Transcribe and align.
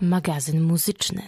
magazyn 0.00 0.60
muzyczny. 0.60 1.22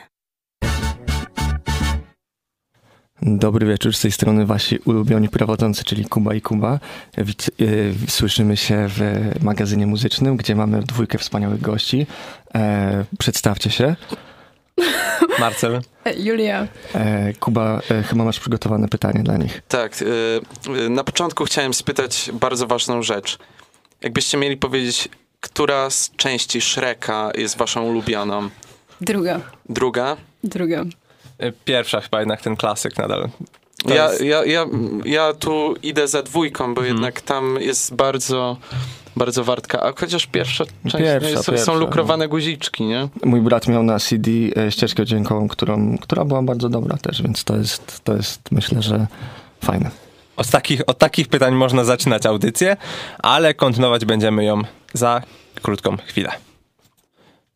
Dobry 3.23 3.67
wieczór, 3.67 3.95
z 3.95 4.01
tej 4.01 4.13
strony 4.13 4.47
wasi 4.47 4.79
ulubioni 4.79 5.29
prowadzący, 5.29 5.85
czyli 5.85 6.05
Kuba 6.05 6.35
i 6.35 6.41
Kuba. 6.41 6.81
Y, 7.61 7.95
Słyszymy 8.09 8.57
się 8.57 8.87
w 8.89 9.01
magazynie 9.43 9.87
muzycznym, 9.87 10.37
gdzie 10.37 10.55
mamy 10.55 10.83
dwójkę 10.83 11.19
wspaniałych 11.19 11.61
gości. 11.61 12.07
E, 12.55 13.05
przedstawcie 13.19 13.71
się. 13.71 13.97
Marcel. 15.41 15.81
Julia. 16.17 16.69
E, 16.95 17.33
Kuba, 17.35 17.81
e, 17.91 18.03
chyba 18.03 18.25
masz 18.25 18.41
przygotowane 18.41 18.89
pytanie 18.89 19.23
dla 19.23 19.37
nich. 19.37 19.63
Tak, 19.69 20.05
na 20.91 21.05
początku 21.05 21.45
chciałem 21.45 21.75
spytać 21.75 22.31
bardzo 22.33 22.67
ważną 22.67 23.03
rzecz. 23.03 23.39
Jakbyście 24.03 24.39
mieli 24.39 24.57
powiedzieć, 24.57 25.09
która 25.47 25.91
z 25.91 26.11
części 26.17 26.61
Shreka 26.61 27.31
jest 27.35 27.57
waszą 27.57 27.83
ulubioną? 27.83 28.49
Druga. 29.01 29.41
Druga? 29.69 30.17
Druga. 30.45 30.83
Y, 31.43 31.53
Pierwsza 31.65 32.01
chyba 32.01 32.21
jednak 32.21 32.43
ten 32.43 32.57
klasyk 32.57 32.99
nadal. 32.99 33.29
To 33.89 33.95
Ja, 33.95 34.11
jest- 34.11 34.25
ja, 34.25 34.45
ja, 34.45 34.67
ja 35.05 35.33
tu 35.33 35.75
idę 35.83 36.09
za 36.09 36.23
dwójką, 36.23 36.75
bo 36.75 36.81
Mhm. 36.81 36.87
jednak 36.97 37.21
tam 37.21 37.57
jest 37.61 37.95
bardzo, 37.95 38.57
bardzo 39.17 39.45
wartka. 39.45 39.83
A 39.83 39.93
chociaż 40.01 40.27
pierwsza 40.27 40.65
część 40.65 40.97
Pierwsza, 40.97 40.99
no, 40.99 41.29
jest, 41.29 41.47
pierwsza, 41.47 41.65
są 41.65 41.73
no. 41.75 41.79
lukrowane 41.81 42.29
guziczki, 42.29 42.85
nie? 42.85 43.09
Mój 43.25 43.41
brat 43.41 43.69
miał 43.69 43.83
na 43.83 43.99
CD 43.99 44.31
e, 44.57 44.73
ścieżkę 44.73 45.07
dźwiękową, 45.07 45.49
którą, 45.49 45.99
która 45.99 46.25
była 46.25 46.43
bardzo 46.43 46.69
dobra 46.69 46.97
też, 46.97 47.23
więc 47.23 47.45
to 47.45 47.57
jest, 47.57 48.01
to 48.05 48.17
jest 48.17 48.41
myślę, 48.51 48.83
że 48.83 49.07
fajne. 49.65 49.91
Od 50.37 50.49
takich, 50.51 50.81
od 50.87 50.99
takich 50.99 51.29
pytań 51.29 51.55
można 51.55 51.85
zaczynać 51.85 52.27
audycję, 52.27 52.77
ale 53.19 53.55
kontynuować 53.55 54.05
będziemy 54.05 54.45
ją 54.45 54.63
za 54.95 55.23
krótką 55.63 55.97
chwilę. 55.97 56.33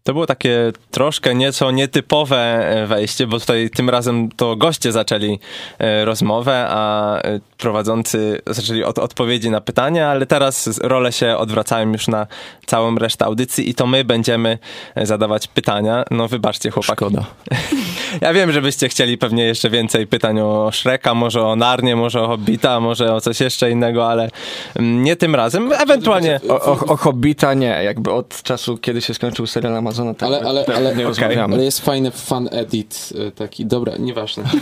To 0.06 0.12
było 0.12 0.26
takie 0.26 0.72
troszkę 0.90 1.34
nieco 1.34 1.70
nietypowe 1.70 2.68
e, 2.68 2.86
wejście, 2.86 3.26
bo 3.26 3.40
tutaj 3.40 3.70
tym 3.70 3.90
razem 3.90 4.28
to 4.36 4.56
goście 4.56 4.92
zaczęli 4.92 5.38
e, 5.78 6.04
rozmowę, 6.04 6.66
a 6.68 7.16
e, 7.18 7.40
prowadzący 7.58 8.40
zaczęli 8.46 8.84
od 8.84 8.98
odpowiedzi 8.98 9.50
na 9.50 9.60
pytania, 9.60 10.08
ale 10.08 10.26
teraz 10.26 10.80
role 10.82 11.12
się 11.12 11.36
odwracają 11.36 11.92
już 11.92 12.08
na 12.08 12.26
całą 12.66 12.96
resztę 12.96 13.24
audycji 13.24 13.70
i 13.70 13.74
to 13.74 13.86
my 13.86 14.04
będziemy 14.04 14.58
zadawać 14.96 15.48
pytania. 15.48 16.04
No 16.10 16.28
wybaczcie 16.28 16.70
chłopaki. 16.70 16.96
Szkoda. 16.96 17.24
Ja 18.20 18.32
wiem, 18.32 18.52
że 18.52 18.62
byście 18.62 18.88
chcieli 18.88 19.18
pewnie 19.18 19.44
jeszcze 19.44 19.70
więcej 19.70 20.06
pytań 20.06 20.40
o 20.40 20.70
Shreka, 20.72 21.14
może 21.14 21.42
o 21.42 21.56
Narnię, 21.56 21.96
może 21.96 22.22
o 22.22 22.26
Hobbita, 22.26 22.80
może 22.80 23.14
o 23.14 23.20
coś 23.20 23.40
jeszcze 23.40 23.70
innego, 23.70 24.08
ale 24.10 24.30
mm, 24.74 25.02
nie 25.02 25.16
tym 25.16 25.34
razem. 25.34 25.72
Ewentualnie... 25.72 26.40
O, 26.48 26.60
o, 26.60 26.72
o 26.72 26.96
Hobbita 26.96 27.54
nie, 27.54 27.66
jakby 27.84 28.12
od 28.12 28.42
czasu, 28.42 28.78
kiedy 28.78 29.00
się 29.02 29.14
skończył 29.14 29.46
serial 29.46 29.76
Amazona, 29.76 30.14
tak 30.14 30.26
Ale- 30.26 30.40
ale- 30.40 30.64
ale- 30.76 30.96
nie 30.96 31.04
rozmawiamy. 31.04 31.54
Ale 31.54 31.64
jest 31.64 31.80
fajny 31.84 32.10
fan 32.10 32.48
edit 32.52 33.12
y, 33.28 33.30
taki, 33.30 33.66
dobra, 33.66 33.92
nieważne. 33.98 34.44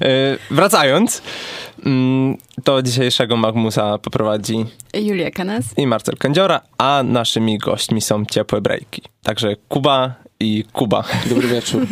E, 0.00 0.36
wracając, 0.50 1.22
mm, 1.86 2.36
do 2.64 2.82
dzisiejszego 2.82 3.36
Magmusa 3.36 3.98
poprowadzi 3.98 4.64
Julia 4.94 5.30
Kanas. 5.30 5.64
i 5.76 5.86
Marcel 5.86 6.16
Kędziora, 6.16 6.60
a 6.78 7.02
naszymi 7.04 7.58
gośćmi 7.58 8.00
są 8.00 8.24
ciepłe 8.26 8.60
breaki. 8.60 9.02
Także 9.22 9.56
Kuba 9.68 10.14
i 10.40 10.64
Kuba. 10.72 11.04
Dobry 11.26 11.48
wieczór. 11.48 11.86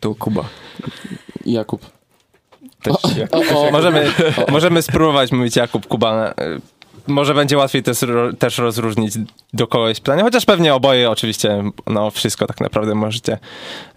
Tu 0.00 0.14
Kuba. 0.14 0.44
Jakub. 1.46 1.80
Też 2.82 2.94
O, 3.32 3.68
o, 3.68 3.70
Możemy, 3.72 4.12
możemy 4.48 4.82
spróbować 4.82 5.32
mówić 5.32 5.56
Jakub, 5.56 5.86
Kuba. 5.86 6.28
E, 6.28 6.34
Może 7.06 7.34
będzie 7.34 7.56
łatwiej 7.56 7.82
też, 7.82 7.98
też 8.38 8.58
rozróżnić 8.58 9.14
do 9.52 9.66
kogo 9.66 9.88
jest 9.88 10.00
pytanie, 10.00 10.22
chociaż 10.22 10.44
pewnie 10.44 10.74
oboje 10.74 11.10
oczywiście, 11.10 11.62
no 11.86 12.10
wszystko 12.10 12.46
tak 12.46 12.60
naprawdę 12.60 12.94
możecie 12.94 13.38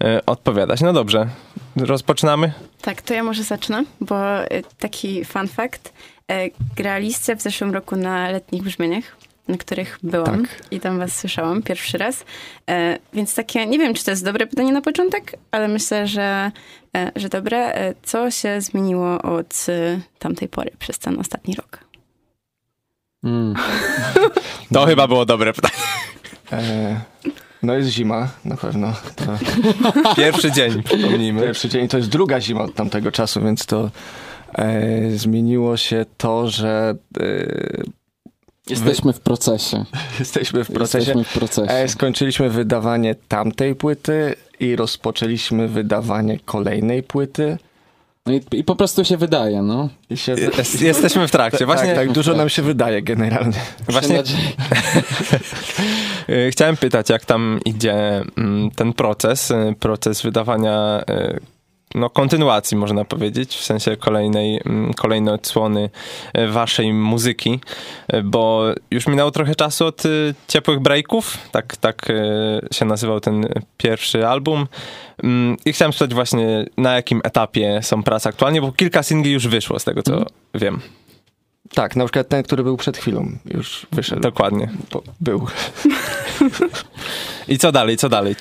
e, 0.04 0.26
odpowiadać. 0.26 0.80
No 0.80 0.92
dobrze, 0.92 1.28
rozpoczynamy? 1.76 2.52
Tak, 2.82 3.02
to 3.02 3.14
ja 3.14 3.22
może 3.24 3.42
zacznę, 3.42 3.84
bo 4.00 4.44
y, 4.44 4.62
taki 4.78 5.24
fun 5.24 5.48
fact. 5.48 5.92
E, 6.30 6.48
Graliście 6.76 7.36
w 7.36 7.42
zeszłym 7.42 7.74
roku 7.74 7.96
na 7.96 8.30
letnich 8.30 8.62
brzmieniach, 8.62 9.04
na 9.50 9.56
których 9.56 9.98
byłam 10.02 10.46
Tak. 10.46 10.62
i 10.70 10.80
tam 10.80 10.98
was 10.98 11.16
słyszałam 11.18 11.62
pierwszy 11.62 11.98
raz. 11.98 12.24
E, 12.70 12.98
Więc 13.12 13.34
takie, 13.34 13.66
nie 13.66 13.78
wiem, 13.78 13.94
czy 13.94 14.04
to 14.04 14.10
jest 14.10 14.24
dobre 14.24 14.46
pytanie 14.46 14.72
na 14.72 14.80
początek, 14.82 15.36
ale 15.50 15.68
myślę, 15.68 16.06
że, 16.06 16.50
e, 16.96 17.12
że 17.16 17.28
dobre. 17.28 17.74
E, 17.74 17.94
Co 18.02 18.30
się 18.30 18.60
zmieniło 18.60 19.22
od 19.22 19.66
y, 19.68 20.00
tamtej 20.18 20.48
pory 20.48 20.70
przez 20.78 20.98
ten 20.98 21.18
ostatni 21.18 21.54
rok? 21.54 21.78
Mm. 23.24 23.54
To 24.74 24.86
chyba 24.86 25.08
było 25.08 25.26
dobre 25.26 25.52
pytanie. 25.52 25.74
E, 26.52 27.00
no 27.62 27.74
jest 27.74 27.88
zima, 27.88 28.28
na 28.44 28.56
pewno. 28.56 28.92
To 29.16 29.24
Pierwszy 30.16 30.52
dzień, 30.52 30.82
przypomnijmy. 30.82 31.42
pierwszy 31.42 31.68
dzień 31.68 31.88
to 31.88 31.96
jest 31.96 32.08
druga 32.08 32.40
zima 32.40 32.62
od 32.62 32.74
tamtego 32.74 33.12
czasu, 33.12 33.40
więc 33.42 33.66
to 33.66 33.90
e, 34.54 35.10
zmieniło 35.10 35.76
się 35.76 36.04
to, 36.16 36.48
że 36.48 36.94
e, 37.20 37.24
Jesteśmy 38.70 39.12
w 39.12 39.20
procesie. 39.20 39.84
jesteśmy 40.18 40.64
w 40.64 40.72
procesie. 40.72 40.98
Jesteśmy 40.98 41.24
w 41.24 41.32
procesie. 41.32 41.72
E, 41.72 41.88
skończyliśmy 41.88 42.50
wydawanie 42.50 43.14
tamtej 43.28 43.74
płyty 43.74 44.34
i 44.60 44.76
rozpoczęliśmy 44.76 45.68
wydawanie 45.68 46.38
kolejnej 46.44 47.02
płyty. 47.02 47.58
No 48.26 48.32
i, 48.32 48.40
i 48.52 48.64
po 48.64 48.76
prostu 48.76 49.04
się 49.04 49.16
wydaje, 49.16 49.62
no. 49.62 49.88
I 50.10 50.16
się, 50.16 50.32
Jest, 50.58 50.82
jesteśmy 50.82 51.28
w 51.28 51.30
trakcie. 51.30 51.66
Właśnie, 51.66 51.86
tak, 51.86 51.96
tak, 51.96 52.12
dużo 52.12 52.34
nam 52.34 52.48
się 52.48 52.62
wydaje 52.62 53.02
generalnie. 53.02 53.60
właśnie 53.88 54.22
y, 56.28 56.50
chciałem 56.52 56.76
pytać, 56.76 57.10
jak 57.10 57.24
tam 57.24 57.60
idzie 57.64 58.22
mm, 58.38 58.70
ten 58.70 58.92
proces, 58.92 59.50
y, 59.50 59.74
proces 59.80 60.22
wydawania 60.22 61.02
y, 61.10 61.40
no, 61.94 62.10
kontynuacji, 62.10 62.76
można 62.76 63.04
powiedzieć, 63.04 63.56
w 63.56 63.64
sensie 63.64 63.96
kolejnej, 63.96 64.60
mm, 64.64 64.94
kolejnej 64.94 65.34
odsłony 65.34 65.90
y, 66.38 66.48
waszej 66.48 66.92
muzyki, 66.92 67.60
y, 68.14 68.22
bo 68.22 68.64
już 68.90 69.06
minęło 69.06 69.30
trochę 69.30 69.54
czasu 69.54 69.86
od 69.86 70.06
y, 70.06 70.34
ciepłych 70.48 70.80
breaków, 70.80 71.38
tak, 71.52 71.76
tak 71.76 72.12
się 72.72 72.84
nazywał 72.84 73.20
ten 73.20 73.48
pierwszy 73.76 74.26
album. 74.26 74.66
Mm, 75.22 75.56
I 75.64 75.72
chciałem 75.72 75.92
spytać 75.92 76.14
właśnie, 76.14 76.66
na 76.76 76.94
jakim 76.94 77.20
etapie 77.24 77.80
są 77.82 78.02
prace 78.02 78.28
aktualnie, 78.28 78.60
bo 78.60 78.72
kilka 78.72 79.02
singli 79.02 79.32
już 79.32 79.48
wyszło, 79.48 79.78
z 79.78 79.84
tego 79.84 80.02
co 80.02 80.26
wiem. 80.54 80.80
Tak, 81.74 81.96
na 81.96 82.04
przykład 82.04 82.28
ten, 82.28 82.42
który 82.42 82.62
był 82.62 82.76
przed 82.76 82.96
chwilą, 82.96 83.28
już 83.54 83.86
wyszedł. 83.92 84.20
Dokładnie. 84.20 84.70
Bo 84.92 85.02
był. 85.20 85.46
I 87.48 87.58
co 87.58 87.72
dalej, 87.72 87.96
co 87.96 88.08
dalej? 88.08 88.34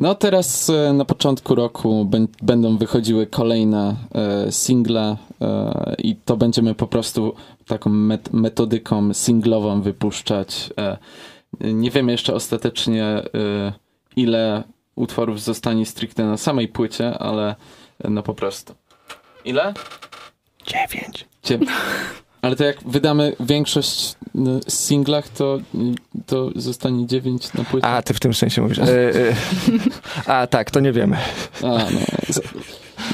No 0.00 0.14
teraz 0.14 0.70
e, 0.70 0.92
na 0.92 1.04
początku 1.04 1.54
roku 1.54 2.04
bę- 2.10 2.26
będą 2.42 2.76
wychodziły 2.78 3.26
kolejne 3.26 3.96
e, 4.14 4.52
single 4.52 5.16
e, 5.40 5.94
i 5.98 6.16
to 6.16 6.36
będziemy 6.36 6.74
po 6.74 6.86
prostu 6.86 7.34
taką 7.66 7.90
met- 7.90 8.32
metodyką 8.32 9.14
singlową 9.14 9.82
wypuszczać. 9.82 10.70
Nie 11.60 11.90
wiemy 11.90 12.12
jeszcze 12.12 12.34
ostatecznie 12.34 13.22
ile 14.16 14.62
utworów 14.96 15.40
zostanie 15.42 15.86
stricte 15.86 16.24
na 16.26 16.36
samej 16.36 16.68
płycie, 16.68 17.18
ale 17.18 17.54
no 18.08 18.22
po 18.22 18.34
prostu. 18.34 18.74
Ile? 19.44 19.74
Dziewięć. 20.66 21.28
Cie- 21.42 21.58
Ale 22.50 22.56
to 22.56 22.64
jak 22.64 22.76
wydamy 22.86 23.36
większość 23.40 24.14
no, 24.34 24.60
z 24.68 24.86
singlach, 24.86 25.28
to, 25.28 25.58
to 26.26 26.50
zostanie 26.56 27.06
dziewięć 27.06 27.52
na 27.52 27.64
płycie. 27.64 27.86
A, 27.86 28.02
ty 28.02 28.14
w 28.14 28.20
tym 28.20 28.34
sensie 28.34 28.62
mówisz. 28.62 28.78
E, 28.78 28.84
e, 28.84 29.34
a, 30.26 30.46
tak, 30.46 30.70
to 30.70 30.80
nie 30.80 30.92
wiemy. 30.92 31.16
A, 31.62 31.66
no. 31.68 32.00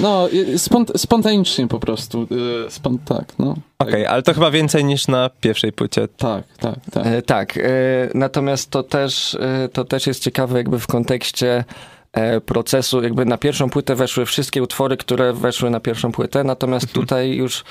No, 0.01 0.29
spont 0.57 0.93
spontanicznie 0.97 1.69
po 1.69 1.81
prostu. 1.81 2.27
y, 2.67 2.71
Spont 2.71 3.05
tak, 3.05 3.33
no. 3.39 3.55
Okej, 3.79 4.07
ale 4.07 4.23
to 4.23 4.35
chyba 4.35 4.51
więcej 4.51 4.85
niż 4.85 5.09
na 5.09 5.31
pierwszej 5.41 5.73
płycie. 5.73 6.09
Tak, 6.09 6.45
tak, 6.61 6.75
tak. 6.93 7.07
E, 7.07 7.23
tak, 7.23 7.57
e, 7.57 7.61
natomiast 8.15 8.71
to 8.71 8.83
też, 8.83 9.35
e, 9.35 9.69
to 9.73 9.85
też 9.85 10.07
jest 10.07 10.23
ciekawe 10.23 10.59
jakby 10.59 10.79
w 10.79 10.87
kontekście 10.87 11.65
e, 12.13 12.41
procesu, 12.41 13.03
jakby 13.03 13.25
na 13.25 13.39
pierwszą 13.39 13.71
płytę 13.71 13.95
weszły 13.95 14.27
wszystkie 14.27 14.63
utwory, 14.63 14.97
które 14.97 15.33
weszły 15.33 15.71
na 15.71 15.81
pierwszą 15.81 16.13
płytę, 16.13 16.45
natomiast 16.45 16.93
tutaj 16.93 17.31
już 17.31 17.65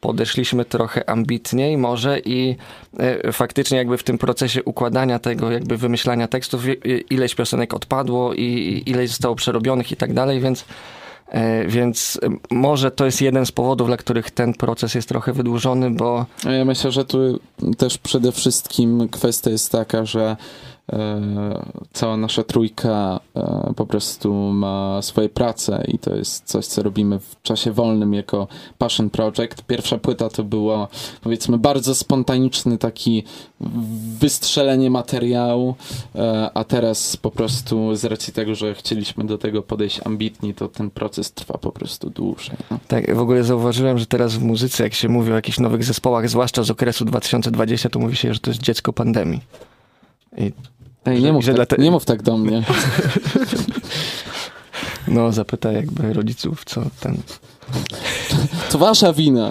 podeszliśmy 0.00 0.64
trochę 0.64 1.10
ambitniej 1.10 1.78
może 1.78 2.20
i 2.20 2.56
e, 2.98 3.32
faktycznie 3.32 3.78
jakby 3.78 3.98
w 3.98 4.02
tym 4.02 4.18
procesie 4.18 4.64
układania 4.64 5.18
tego, 5.18 5.50
jakby 5.50 5.76
wymyślania 5.76 6.28
tekstów 6.28 6.62
ileś 7.10 7.34
piosenek 7.34 7.74
odpadło 7.74 8.34
i 8.34 8.82
ileś 8.86 9.08
zostało 9.08 9.34
przerobionych 9.34 9.92
i 9.92 9.96
tak 9.96 10.14
dalej, 10.14 10.40
więc 10.40 10.64
E, 11.30 11.66
Więc 11.66 12.20
może 12.50 12.90
to 12.90 13.04
jest 13.04 13.22
jeden 13.22 13.46
z 13.46 13.52
powodów, 13.52 13.86
dla 13.86 13.96
których 13.96 14.30
ten 14.30 14.54
proces 14.54 14.94
jest 14.94 15.08
trochę 15.08 15.32
wydłużony, 15.32 15.90
bo 15.90 16.26
Ja 16.44 16.64
myślę, 16.64 16.92
że 16.92 17.04
tu 17.04 17.40
też 17.78 17.98
przede 17.98 18.32
wszystkim 18.32 19.08
kwestia 19.08 19.50
jest 19.50 19.72
taka, 19.72 20.04
że 20.04 20.36
cała 21.92 22.16
nasza 22.16 22.42
trójka 22.42 23.20
e, 23.36 23.72
po 23.76 23.86
prostu 23.86 24.34
ma 24.34 25.02
swoje 25.02 25.28
prace 25.28 25.84
i 25.88 25.98
to 25.98 26.16
jest 26.16 26.44
coś, 26.44 26.66
co 26.66 26.82
robimy 26.82 27.18
w 27.18 27.42
czasie 27.42 27.72
wolnym 27.72 28.14
jako 28.14 28.48
passion 28.78 29.10
project. 29.10 29.62
Pierwsza 29.66 29.98
płyta 29.98 30.28
to 30.28 30.44
było 30.44 30.88
powiedzmy 31.22 31.58
bardzo 31.58 31.94
spontaniczny 31.94 32.78
taki 32.78 33.24
wystrzelenie 34.18 34.90
materiału, 34.90 35.74
e, 36.14 36.50
a 36.54 36.64
teraz 36.64 37.16
po 37.16 37.30
prostu 37.30 37.96
z 37.96 38.04
racji 38.04 38.32
tego, 38.32 38.54
że 38.54 38.74
chcieliśmy 38.74 39.24
do 39.24 39.38
tego 39.38 39.62
podejść 39.62 40.00
ambitnie, 40.04 40.54
to 40.54 40.68
ten 40.68 40.90
proces 40.90 41.32
trwa 41.32 41.58
po 41.58 41.72
prostu 41.72 42.10
dłużej. 42.10 42.56
No. 42.70 42.78
tak 42.88 43.14
w 43.14 43.20
ogóle 43.20 43.44
zauważyłem, 43.44 43.98
że 43.98 44.06
teraz 44.06 44.34
w 44.34 44.42
muzyce, 44.42 44.82
jak 44.82 44.94
się 44.94 45.08
mówi 45.08 45.32
o 45.32 45.34
jakichś 45.34 45.58
nowych 45.58 45.84
zespołach, 45.84 46.28
zwłaszcza 46.28 46.62
z 46.62 46.70
okresu 46.70 47.04
2020, 47.04 47.88
to 47.88 47.98
mówi 47.98 48.16
się, 48.16 48.34
że 48.34 48.40
to 48.40 48.50
jest 48.50 48.62
dziecko 48.62 48.92
pandemii. 48.92 49.40
Ej, 51.04 51.22
nie 51.22 51.32
mów, 51.32 51.44
Że 51.44 51.48
tak, 51.48 51.56
dla 51.56 51.66
te- 51.66 51.82
nie 51.82 51.90
mów 51.90 52.04
tak 52.04 52.22
do 52.22 52.38
mnie. 52.38 52.62
no, 55.08 55.32
zapytaj 55.32 55.74
jakby 55.74 56.12
rodziców, 56.12 56.64
co 56.64 56.82
ten... 57.00 57.16
To 58.70 58.78
wasza 58.78 59.12
wina. 59.12 59.50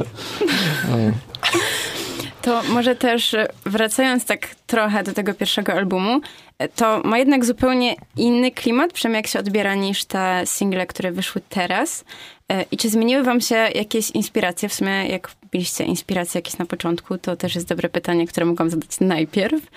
To 2.41 2.63
może 2.63 2.95
też 2.95 3.33
e, 3.33 3.47
wracając 3.65 4.25
tak 4.25 4.55
trochę 4.67 5.03
do 5.03 5.13
tego 5.13 5.33
pierwszego 5.33 5.73
albumu, 5.73 6.21
e, 6.59 6.67
to 6.67 7.01
ma 7.03 7.17
jednak 7.17 7.45
zupełnie 7.45 7.95
inny 8.17 8.51
klimat, 8.51 8.93
przynajmniej 8.93 9.19
jak 9.19 9.27
się 9.27 9.39
odbiera, 9.39 9.75
niż 9.75 10.05
te 10.05 10.41
single, 10.45 10.87
które 10.87 11.11
wyszły 11.11 11.41
teraz. 11.49 12.05
E, 12.51 12.65
I 12.71 12.77
czy 12.77 12.89
zmieniły 12.89 13.23
wam 13.23 13.41
się 13.41 13.55
jakieś 13.55 14.11
inspiracje? 14.11 14.69
W 14.69 14.73
sumie 14.73 15.07
jak 15.07 15.31
mieliście 15.53 15.83
inspiracje 15.83 16.39
jakieś 16.39 16.57
na 16.57 16.65
początku, 16.65 17.17
to 17.17 17.35
też 17.35 17.55
jest 17.55 17.67
dobre 17.67 17.89
pytanie, 17.89 18.27
które 18.27 18.45
mogłam 18.45 18.69
zadać 18.69 18.99
najpierw. 18.99 19.67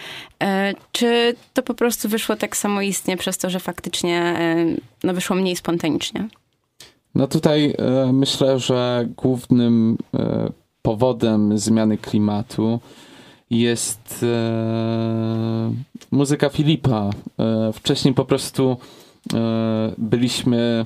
E, 0.42 0.74
Czy 0.92 1.34
to 1.54 1.62
po 1.62 1.74
prostu 1.74 2.08
wyszło 2.08 2.36
tak 2.36 2.56
samoistnie 2.56 3.16
przez 3.16 3.38
to, 3.38 3.50
że 3.50 3.60
faktycznie 3.60 4.18
e, 4.20 4.66
no, 5.04 5.14
wyszło 5.14 5.36
mniej 5.36 5.56
spontanicznie? 5.56 6.28
No 7.14 7.26
tutaj 7.26 7.74
e, 7.78 8.12
myślę, 8.12 8.58
że 8.58 9.08
głównym 9.16 9.98
powodem 10.82 11.58
zmiany 11.58 11.98
klimatu 11.98 12.80
jest 13.50 14.24
muzyka 16.10 16.48
Filipa. 16.48 17.10
Wcześniej 17.72 18.14
po 18.14 18.24
prostu 18.24 18.76
byliśmy. 19.98 20.84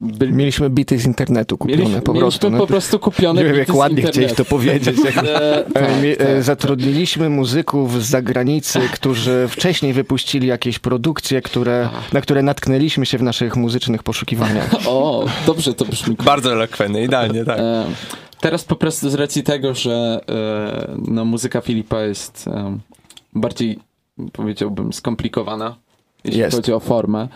Byli, 0.00 0.32
Mieliśmy 0.32 0.70
bity 0.70 0.98
z 0.98 1.06
internetu 1.06 1.58
kupione 1.58 1.78
mieliśmy, 1.82 2.02
po 2.02 2.12
mieliśmy 2.12 2.30
prostu. 2.30 2.50
no. 2.50 2.58
po 2.58 2.66
prostu 2.66 2.98
kupione. 2.98 3.40
Nie 3.42 3.48
wiem, 3.48 3.58
jak 3.58 3.74
ładnie 3.74 4.02
chcieć 4.02 4.16
internetu. 4.16 4.44
to 4.44 4.44
powiedzieć. 4.44 4.98
Jak, 5.04 5.16
E, 5.24 5.64
tak, 5.74 5.82
E, 5.82 6.10
e, 6.10 6.16
tak, 6.16 6.42
Zatrudniliśmy 6.42 7.28
muzyków 7.30 8.02
z 8.02 8.06
zagranicy, 8.06 8.80
którzy 8.92 9.46
wcześniej 9.50 9.92
wypuścili 9.92 10.46
jakieś 10.46 10.78
produkcje, 10.78 11.42
które, 11.42 11.88
na 12.12 12.20
które 12.20 12.42
natknęliśmy 12.42 13.06
się 13.06 13.18
w 13.18 13.22
naszych 13.22 13.56
muzycznych 13.56 14.02
poszukiwaniach. 14.02 14.70
O, 14.88 15.26
dobrze 15.46 15.74
to 15.74 15.84
brzmi. 15.84 16.16
Bardzo 16.24 16.52
elokwentny, 16.52 17.02
idealnie, 17.02 17.44
tak. 17.44 17.58
E, 17.58 17.84
teraz 18.40 18.64
po 18.64 18.76
prostu 18.76 19.10
z 19.10 19.14
racji 19.14 19.42
tego, 19.42 19.74
że 19.74 20.20
no, 21.08 21.24
muzyka 21.24 21.60
Filipa 21.60 22.02
jest 22.02 22.44
bardziej, 23.32 23.78
powiedziałbym, 24.32 24.92
skomplikowana, 24.92 25.76
jeśli 26.24 26.40
Jest. 26.40 26.56
chodzi 26.56 26.72
o 26.72 26.80
formę, 26.80 27.28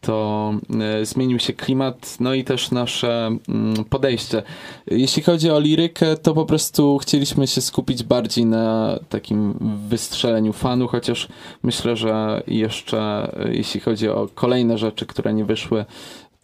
to 0.00 0.52
e, 0.80 1.06
zmienił 1.06 1.38
się 1.38 1.52
klimat, 1.52 2.16
no 2.20 2.34
i 2.34 2.44
też 2.44 2.70
nasze 2.70 3.26
mm, 3.48 3.84
podejście. 3.84 4.42
Jeśli 4.86 5.22
chodzi 5.22 5.50
o 5.50 5.60
lirykę, 5.60 6.16
to 6.16 6.34
po 6.34 6.46
prostu 6.46 6.98
chcieliśmy 6.98 7.46
się 7.46 7.60
skupić 7.60 8.02
bardziej 8.02 8.46
na 8.46 8.98
takim 9.08 9.54
wystrzeleniu 9.88 10.52
fanu, 10.52 10.88
chociaż 10.88 11.28
myślę, 11.62 11.96
że 11.96 12.42
jeszcze 12.46 13.30
e, 13.46 13.54
jeśli 13.54 13.80
chodzi 13.80 14.08
o 14.08 14.28
kolejne 14.34 14.78
rzeczy, 14.78 15.06
które 15.06 15.34
nie 15.34 15.44
wyszły, 15.44 15.84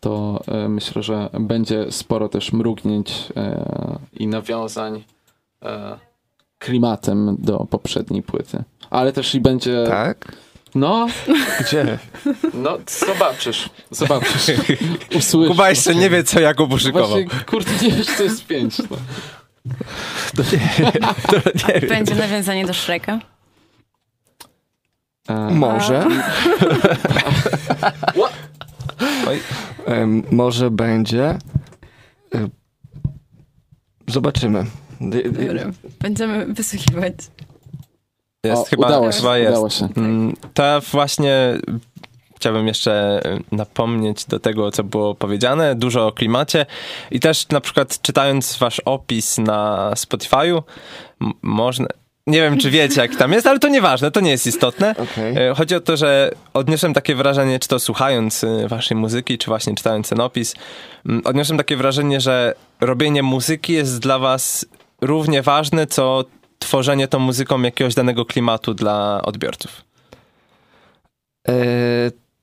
to 0.00 0.40
e, 0.48 0.68
myślę, 0.68 1.02
że 1.02 1.30
będzie 1.40 1.92
sporo 1.92 2.28
też 2.28 2.52
mrugnięć 2.52 3.32
i 4.12 4.26
nawiązań 4.26 5.04
klimatem 6.58 7.36
do 7.38 7.66
poprzedniej 7.70 8.22
płyty. 8.22 8.64
Ale 8.90 9.12
też 9.12 9.34
i 9.34 9.40
będzie. 9.40 9.84
Tak? 9.88 10.32
No, 10.74 11.06
Gdzie? 11.60 11.98
no, 12.54 12.78
zobaczysz. 13.06 13.70
Zobaczysz. 13.90 14.46
Usłyszysz. 15.18 15.48
Kuba 15.48 15.70
jeszcze 15.70 15.94
nie 15.94 16.10
wie, 16.10 16.24
co 16.24 16.40
Jakub 16.40 16.72
uszykował. 16.72 17.08
Właśnie, 17.08 17.40
kurde, 17.46 17.70
nie 17.82 17.90
wiesz, 17.90 18.06
co 18.06 18.22
jest 18.22 18.46
pięć. 18.46 18.78
No. 18.78 18.96
Będzie 21.88 22.14
nawiązanie 22.14 22.66
do 22.66 22.74
Shreka? 22.74 23.18
E, 25.28 25.34
Może. 25.50 26.06
Em, 29.86 30.22
Może 30.30 30.70
będzie. 30.70 31.24
E, 32.34 32.48
Zobaczymy. 34.08 34.64
Dobra, 35.00 35.70
będziemy 36.00 36.46
wysłuchiwać. 36.46 37.14
Jest 38.44 38.62
o, 38.62 38.64
chyba, 38.64 38.86
udało 38.86 39.12
się, 39.12 39.18
chyba 39.18 39.38
jest. 39.38 39.50
udało 39.50 39.70
się. 39.70 39.88
Mm, 39.96 40.36
To 40.54 40.80
właśnie 40.92 41.58
chciałbym 42.36 42.66
jeszcze 42.68 43.20
napomnieć 43.52 44.24
do 44.24 44.40
tego, 44.40 44.70
co 44.70 44.84
było 44.84 45.14
powiedziane, 45.14 45.74
dużo 45.74 46.06
o 46.06 46.12
klimacie 46.12 46.66
i 47.10 47.20
też 47.20 47.48
na 47.48 47.60
przykład 47.60 48.02
czytając 48.02 48.56
wasz 48.58 48.80
opis 48.84 49.38
na 49.38 49.90
Spotify'u, 49.94 50.62
można... 51.42 51.86
Nie 52.26 52.40
wiem, 52.40 52.58
czy 52.58 52.70
wiecie, 52.70 53.00
jak 53.00 53.16
tam 53.16 53.32
jest, 53.32 53.46
ale 53.46 53.58
to 53.58 53.68
nieważne, 53.68 54.10
to 54.10 54.20
nie 54.20 54.30
jest 54.30 54.46
istotne. 54.46 54.94
E, 55.36 55.54
Chodzi 55.54 55.74
o 55.74 55.80
to, 55.80 55.96
że 55.96 56.30
odniosłem 56.54 56.94
takie 56.94 57.14
wrażenie, 57.14 57.58
czy 57.58 57.68
to 57.68 57.78
słuchając 57.78 58.44
e, 58.44 58.68
waszej 58.68 58.96
muzyki, 58.96 59.38
czy 59.38 59.46
właśnie 59.46 59.74
czytając 59.74 60.08
ten 60.08 60.20
opis, 60.20 60.54
mm, 61.06 61.22
odniosłem 61.24 61.58
takie 61.58 61.76
wrażenie, 61.76 62.20
że 62.20 62.54
robienie 62.80 63.22
muzyki 63.22 63.72
jest 63.72 63.98
dla 64.00 64.18
was 64.18 64.66
równie 65.00 65.42
ważne, 65.42 65.86
co 65.86 66.24
tworzenie 66.64 67.08
tą 67.08 67.18
muzyką 67.18 67.62
jakiegoś 67.62 67.94
danego 67.94 68.24
klimatu 68.24 68.74
dla 68.74 69.22
odbiorców. 69.22 69.84
E, 71.48 71.54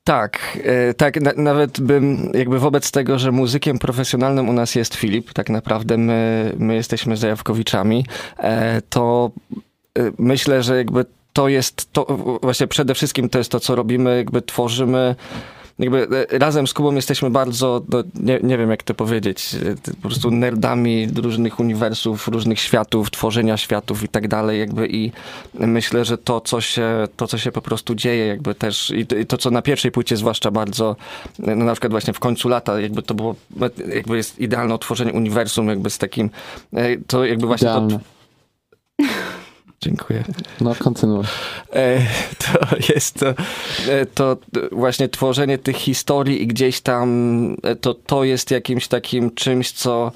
tak, 0.04 0.58
e, 0.64 0.94
tak, 0.94 1.20
na, 1.20 1.32
nawet 1.36 1.80
bym 1.80 2.30
jakby 2.34 2.58
wobec 2.58 2.90
tego, 2.90 3.18
że 3.18 3.32
muzykiem 3.32 3.78
profesjonalnym 3.78 4.48
u 4.48 4.52
nas 4.52 4.74
jest 4.74 4.94
Filip, 4.94 5.32
tak 5.32 5.50
naprawdę 5.50 5.96
my, 5.96 6.52
my 6.58 6.74
jesteśmy 6.74 7.16
zajawkowiczami, 7.16 8.06
e, 8.38 8.82
to 8.82 9.30
myślę, 10.18 10.62
że 10.62 10.76
jakby 10.76 11.04
to 11.32 11.48
jest 11.48 11.92
to, 11.92 12.04
właśnie 12.42 12.66
przede 12.66 12.94
wszystkim 12.94 13.28
to 13.28 13.38
jest 13.38 13.50
to, 13.50 13.60
co 13.60 13.74
robimy, 13.74 14.16
jakby 14.16 14.42
tworzymy 14.42 15.14
jakby 15.78 16.08
e, 16.30 16.38
razem 16.38 16.66
z 16.66 16.74
Kubą 16.74 16.94
jesteśmy 16.94 17.30
bardzo, 17.30 17.82
no, 17.88 18.02
nie, 18.14 18.40
nie 18.42 18.58
wiem 18.58 18.70
jak 18.70 18.82
to 18.82 18.94
powiedzieć, 18.94 19.56
e, 19.86 19.92
po 19.92 20.08
prostu 20.08 20.30
nerdami 20.30 21.08
różnych 21.16 21.60
uniwersów, 21.60 22.28
różnych 22.28 22.60
światów, 22.60 23.10
tworzenia 23.10 23.56
światów 23.56 24.02
i 24.02 24.08
tak 24.08 24.28
dalej, 24.28 24.60
jakby 24.60 24.88
i 24.88 25.12
myślę, 25.54 26.04
że 26.04 26.18
to, 26.18 26.40
co 26.40 26.60
się, 26.60 27.08
to, 27.16 27.26
co 27.26 27.38
się 27.38 27.52
po 27.52 27.62
prostu 27.62 27.94
dzieje, 27.94 28.26
jakby 28.26 28.54
też 28.54 28.90
i 28.90 29.06
to, 29.06 29.16
i 29.16 29.26
to 29.26 29.36
co 29.36 29.50
na 29.50 29.62
pierwszej 29.62 29.90
płycie 29.90 30.16
zwłaszcza 30.16 30.50
bardzo, 30.50 30.96
no 31.38 31.54
na 31.56 31.72
przykład 31.72 31.90
właśnie 31.90 32.12
w 32.12 32.20
końcu 32.20 32.48
lata, 32.48 32.80
jakby 32.80 33.02
to 33.02 33.14
było, 33.14 33.34
jakby 33.94 34.16
jest 34.16 34.38
idealne 34.38 34.74
otworzenie 34.74 35.12
uniwersum, 35.12 35.68
jakby 35.68 35.90
z 35.90 35.98
takim, 35.98 36.30
e, 36.72 36.96
to 36.96 37.24
jakby 37.24 37.46
właśnie 37.46 37.68
to, 37.68 37.72
Idealne. 37.72 37.98
Dziękuję. 39.82 40.24
No, 40.60 40.74
kontynuuj. 40.74 41.24
E, 41.72 41.98
To 42.38 42.76
jest 42.94 43.18
to, 43.18 43.26
e, 43.92 44.06
to 44.14 44.36
właśnie 44.72 45.08
tworzenie 45.08 45.58
tych 45.58 45.76
historii 45.76 46.42
i 46.42 46.46
gdzieś 46.46 46.80
tam 46.80 47.08
e, 47.62 47.76
to, 47.76 47.94
to 47.94 48.24
jest 48.24 48.50
jakimś 48.50 48.88
takim 48.88 49.34
czymś, 49.34 49.72
co 49.72 50.12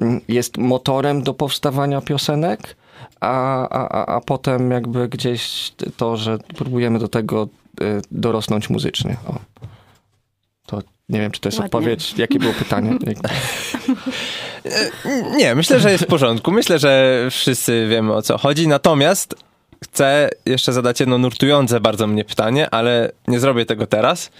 mm, 0.00 0.20
jest 0.28 0.58
motorem 0.58 1.22
do 1.22 1.34
powstawania 1.34 2.00
piosenek, 2.00 2.76
a, 3.20 3.68
a, 3.68 3.88
a- 3.88 4.06
a 4.16 4.20
potem 4.20 4.70
jakby 4.70 5.08
gdzieś 5.08 5.72
to, 5.96 6.16
że 6.16 6.38
próbujemy 6.38 6.98
do 6.98 7.08
tego 7.08 7.48
dorosnąć 8.10 8.70
muzycznie. 8.70 9.16
O. 9.28 9.34
Nie 11.08 11.20
wiem, 11.20 11.30
czy 11.30 11.40
to 11.40 11.48
jest 11.48 11.58
Ładnie. 11.58 11.66
odpowiedź. 11.78 12.14
Jakie 12.18 12.38
było 12.38 12.52
pytanie? 12.52 12.98
Nie, 15.38 15.54
myślę, 15.54 15.80
że 15.80 15.92
jest 15.92 16.04
w 16.04 16.06
porządku. 16.16 16.52
Myślę, 16.52 16.78
że 16.78 17.22
wszyscy 17.30 17.86
wiemy 17.90 18.14
o 18.14 18.22
co 18.22 18.38
chodzi. 18.38 18.68
Natomiast 18.68 19.34
chcę 19.84 20.30
jeszcze 20.46 20.72
zadać 20.72 21.00
jedno 21.00 21.18
nurtujące 21.18 21.80
bardzo 21.80 22.06
mnie 22.06 22.24
pytanie, 22.24 22.70
ale 22.70 23.12
nie 23.28 23.40
zrobię 23.40 23.66
tego 23.66 23.86
teraz, 23.86 24.30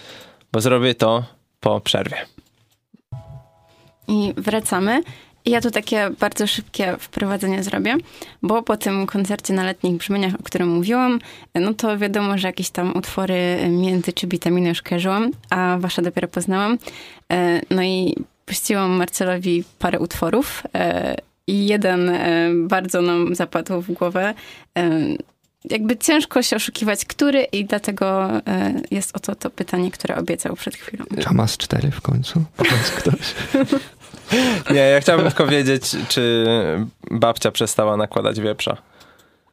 bo 0.51 0.61
zrobię 0.61 0.95
to 0.95 1.23
po 1.59 1.81
przerwie. 1.81 2.17
I 4.07 4.33
wracamy. 4.37 5.03
Ja 5.45 5.61
tu 5.61 5.71
takie 5.71 6.09
bardzo 6.19 6.47
szybkie 6.47 6.95
wprowadzenie 6.99 7.63
zrobię, 7.63 7.95
bo 8.41 8.63
po 8.63 8.77
tym 8.77 9.07
koncercie 9.07 9.53
na 9.53 9.63
letnich 9.63 9.97
brzmieniach, 9.97 10.33
o 10.39 10.43
którym 10.43 10.69
mówiłam, 10.69 11.19
no 11.55 11.73
to 11.73 11.97
wiadomo, 11.97 12.37
że 12.37 12.47
jakieś 12.47 12.69
tam 12.69 12.97
utwory 12.97 13.57
między 13.69 14.13
czy 14.13 14.27
witaminy 14.27 14.69
już 14.69 14.81
kojarzyłam, 14.81 15.31
a 15.49 15.77
wasze 15.79 16.01
dopiero 16.01 16.27
poznałam. 16.27 16.77
E, 17.31 17.61
no 17.69 17.83
i 17.83 18.15
puściłam 18.45 18.91
Marcelowi 18.91 19.63
parę 19.79 19.99
utworów 19.99 20.63
e, 20.73 21.15
i 21.47 21.67
jeden 21.67 22.09
e, 22.09 22.49
bardzo 22.55 23.01
nam 23.01 23.35
zapadł 23.35 23.81
w 23.81 23.91
głowę. 23.91 24.33
Jakby 25.69 25.97
ciężko 25.97 26.41
się 26.41 26.55
oszukiwać, 26.55 27.05
który 27.05 27.43
i 27.43 27.65
dlatego 27.65 28.29
jest 28.91 29.15
oto 29.15 29.35
to 29.35 29.49
pytanie, 29.49 29.91
które 29.91 30.15
obiecał 30.15 30.55
przed 30.55 30.75
chwilą. 30.75 31.05
Chamas 31.25 31.57
4 31.57 31.91
w 31.91 32.01
końcu? 32.01 32.43
Powiedz 32.57 32.91
ktoś. 32.91 33.35
Nie, 34.73 34.79
ja 34.79 35.01
chciałbym 35.01 35.27
tylko 35.27 35.47
wiedzieć, 35.47 35.95
czy 36.09 36.45
babcia 37.11 37.51
przestała 37.51 37.97
nakładać 37.97 38.39
wieprza. 38.39 38.77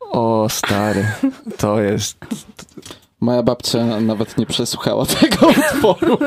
O, 0.01 0.47
stary, 0.51 1.07
to 1.59 1.81
jest... 1.81 2.19
Moja 3.21 3.43
babcia 3.43 4.01
nawet 4.01 4.39
nie 4.39 4.47
przesłuchała 4.47 5.07
tego 5.21 5.49
utworu. 5.49 6.19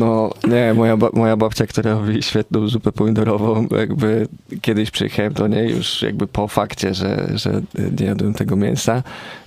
No, 0.00 0.30
nie, 0.48 0.74
moja, 0.74 0.96
moja 1.12 1.36
babcia, 1.36 1.66
która 1.66 1.92
robi 1.92 2.22
świetną 2.22 2.68
zupę 2.68 2.92
pomidorową, 2.92 3.66
jakby 3.78 4.28
kiedyś 4.62 4.90
przyjechałem 4.90 5.32
do 5.32 5.48
niej 5.48 5.70
już 5.70 6.02
jakby 6.02 6.26
po 6.26 6.48
fakcie, 6.48 6.94
że, 6.94 7.28
że 7.34 7.60
nie 8.00 8.06
jadłem 8.06 8.34
tego 8.34 8.56
mięsa 8.56 9.02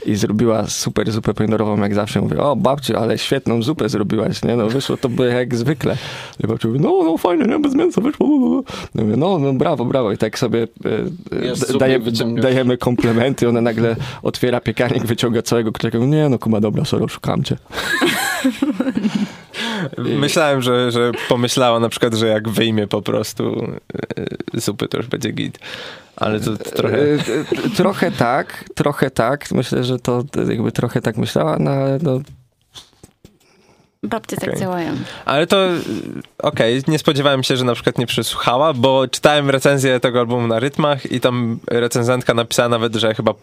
i 0.05 0.15
zrobiła 0.15 0.67
super 0.67 1.11
zupę 1.11 1.33
pomidorową, 1.33 1.81
jak 1.81 1.95
zawsze. 1.95 2.21
Mówię, 2.21 2.37
o 2.37 2.55
babciu, 2.55 2.97
ale 2.97 3.17
świetną 3.17 3.63
zupę 3.63 3.89
zrobiłaś, 3.89 4.43
nie? 4.43 4.55
No 4.55 4.67
wyszło 4.67 4.97
to 4.97 5.09
by 5.09 5.27
jak 5.27 5.55
zwykle. 5.55 5.97
I 6.43 6.47
babcia 6.47 6.67
mówi, 6.67 6.79
no, 6.79 6.99
no 7.03 7.17
fajnie, 7.17 7.45
nie? 7.45 7.59
Bez 7.59 7.75
mięsa 7.75 8.01
wyszło. 8.01 8.27
No, 8.95 9.03
mówię, 9.03 9.17
no, 9.17 9.39
no 9.39 9.53
brawo, 9.53 9.85
brawo. 9.85 10.11
I 10.11 10.17
tak 10.17 10.39
sobie 10.39 10.67
e, 11.73 11.77
daje, 11.77 11.99
dajemy 12.41 12.77
komplementy. 12.77 13.49
Ona 13.49 13.61
nagle 13.61 13.95
otwiera 14.23 14.59
piekarnik, 14.59 15.05
wyciąga 15.05 15.41
całego 15.41 15.71
którego, 15.71 15.90
nie 15.99 16.29
no, 16.29 16.39
kuma, 16.39 16.59
dobra, 16.59 16.85
sorry, 16.85 17.09
szukam 17.09 17.43
cię. 17.43 17.57
Myślałem, 19.97 20.61
że, 20.61 20.91
że 20.91 21.11
pomyślała 21.29 21.79
na 21.79 21.89
przykład, 21.89 22.13
że 22.13 22.27
jak 22.27 22.49
wyjmie 22.49 22.87
po 22.87 23.01
prostu 23.01 23.73
zupy, 24.53 24.87
to 24.87 24.97
już 24.97 25.07
będzie 25.07 25.31
git. 25.31 25.59
Ale 26.15 26.39
to 26.39 26.57
trochę... 26.57 26.97
E, 26.97 27.13
e, 27.65 27.69
trochę 27.75 28.11
tak, 28.11 28.65
trochę 28.75 29.11
tak. 29.11 29.51
Myślę, 29.51 29.83
że 29.83 29.99
to 29.99 30.23
jakby 30.49 30.71
trochę 30.71 31.01
tak 31.01 31.17
myślała, 31.17 31.57
no 31.59 31.71
ale 31.71 31.99
no... 32.01 32.19
Babcie 34.03 34.37
okay. 34.37 34.49
tak 34.49 34.59
działają. 34.59 34.93
Ale 35.25 35.47
to 35.47 35.67
okej, 36.37 36.79
okay. 36.79 36.91
nie 36.91 36.99
spodziewałem 36.99 37.43
się, 37.43 37.57
że 37.57 37.65
na 37.65 37.73
przykład 37.73 37.97
nie 37.97 38.07
przesłuchała, 38.07 38.73
bo 38.73 39.07
czytałem 39.07 39.49
recenzję 39.49 39.99
tego 39.99 40.19
albumu 40.19 40.47
na 40.47 40.59
rytmach 40.59 41.11
i 41.11 41.19
tam 41.19 41.59
recenzentka 41.67 42.33
napisała 42.33 42.69
nawet, 42.69 42.95
że 42.95 43.13
chyba 43.13 43.33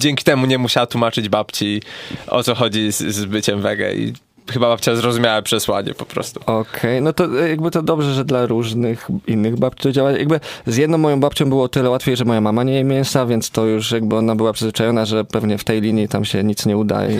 dzięki 0.00 0.24
temu 0.24 0.46
nie 0.46 0.58
musiała 0.58 0.86
tłumaczyć 0.86 1.28
babci 1.28 1.82
o 2.26 2.42
co 2.42 2.54
chodzi 2.54 2.92
z, 2.92 2.98
z 2.98 3.24
byciem 3.24 3.62
wege 3.62 3.94
i 3.94 4.12
chyba 4.52 4.68
babcia 4.68 4.96
zrozumiała 4.96 5.42
przesłanie 5.42 5.94
po 5.94 6.06
prostu. 6.06 6.40
Okej, 6.40 6.60
okay, 6.60 7.00
no 7.00 7.12
to 7.12 7.42
e, 7.42 7.48
jakby 7.48 7.70
to 7.70 7.82
dobrze, 7.82 8.14
że 8.14 8.24
dla 8.24 8.46
różnych 8.46 9.08
innych 9.26 9.56
babci 9.56 9.82
to 9.82 9.92
działa. 9.92 10.10
Jakby 10.10 10.40
z 10.66 10.76
jedną 10.76 10.98
moją 10.98 11.20
babcią 11.20 11.48
było 11.48 11.68
tyle 11.68 11.90
łatwiej, 11.90 12.16
że 12.16 12.24
moja 12.24 12.40
mama 12.40 12.64
nie 12.64 12.72
je 12.72 12.84
mięsa, 12.84 13.26
więc 13.26 13.50
to 13.50 13.66
już 13.66 13.90
jakby 13.90 14.16
ona 14.16 14.36
była 14.36 14.52
przyzwyczajona, 14.52 15.04
że 15.04 15.24
pewnie 15.24 15.58
w 15.58 15.64
tej 15.64 15.80
linii 15.80 16.08
tam 16.08 16.24
się 16.24 16.44
nic 16.44 16.66
nie 16.66 16.76
uda 16.76 17.06
i 17.06 17.18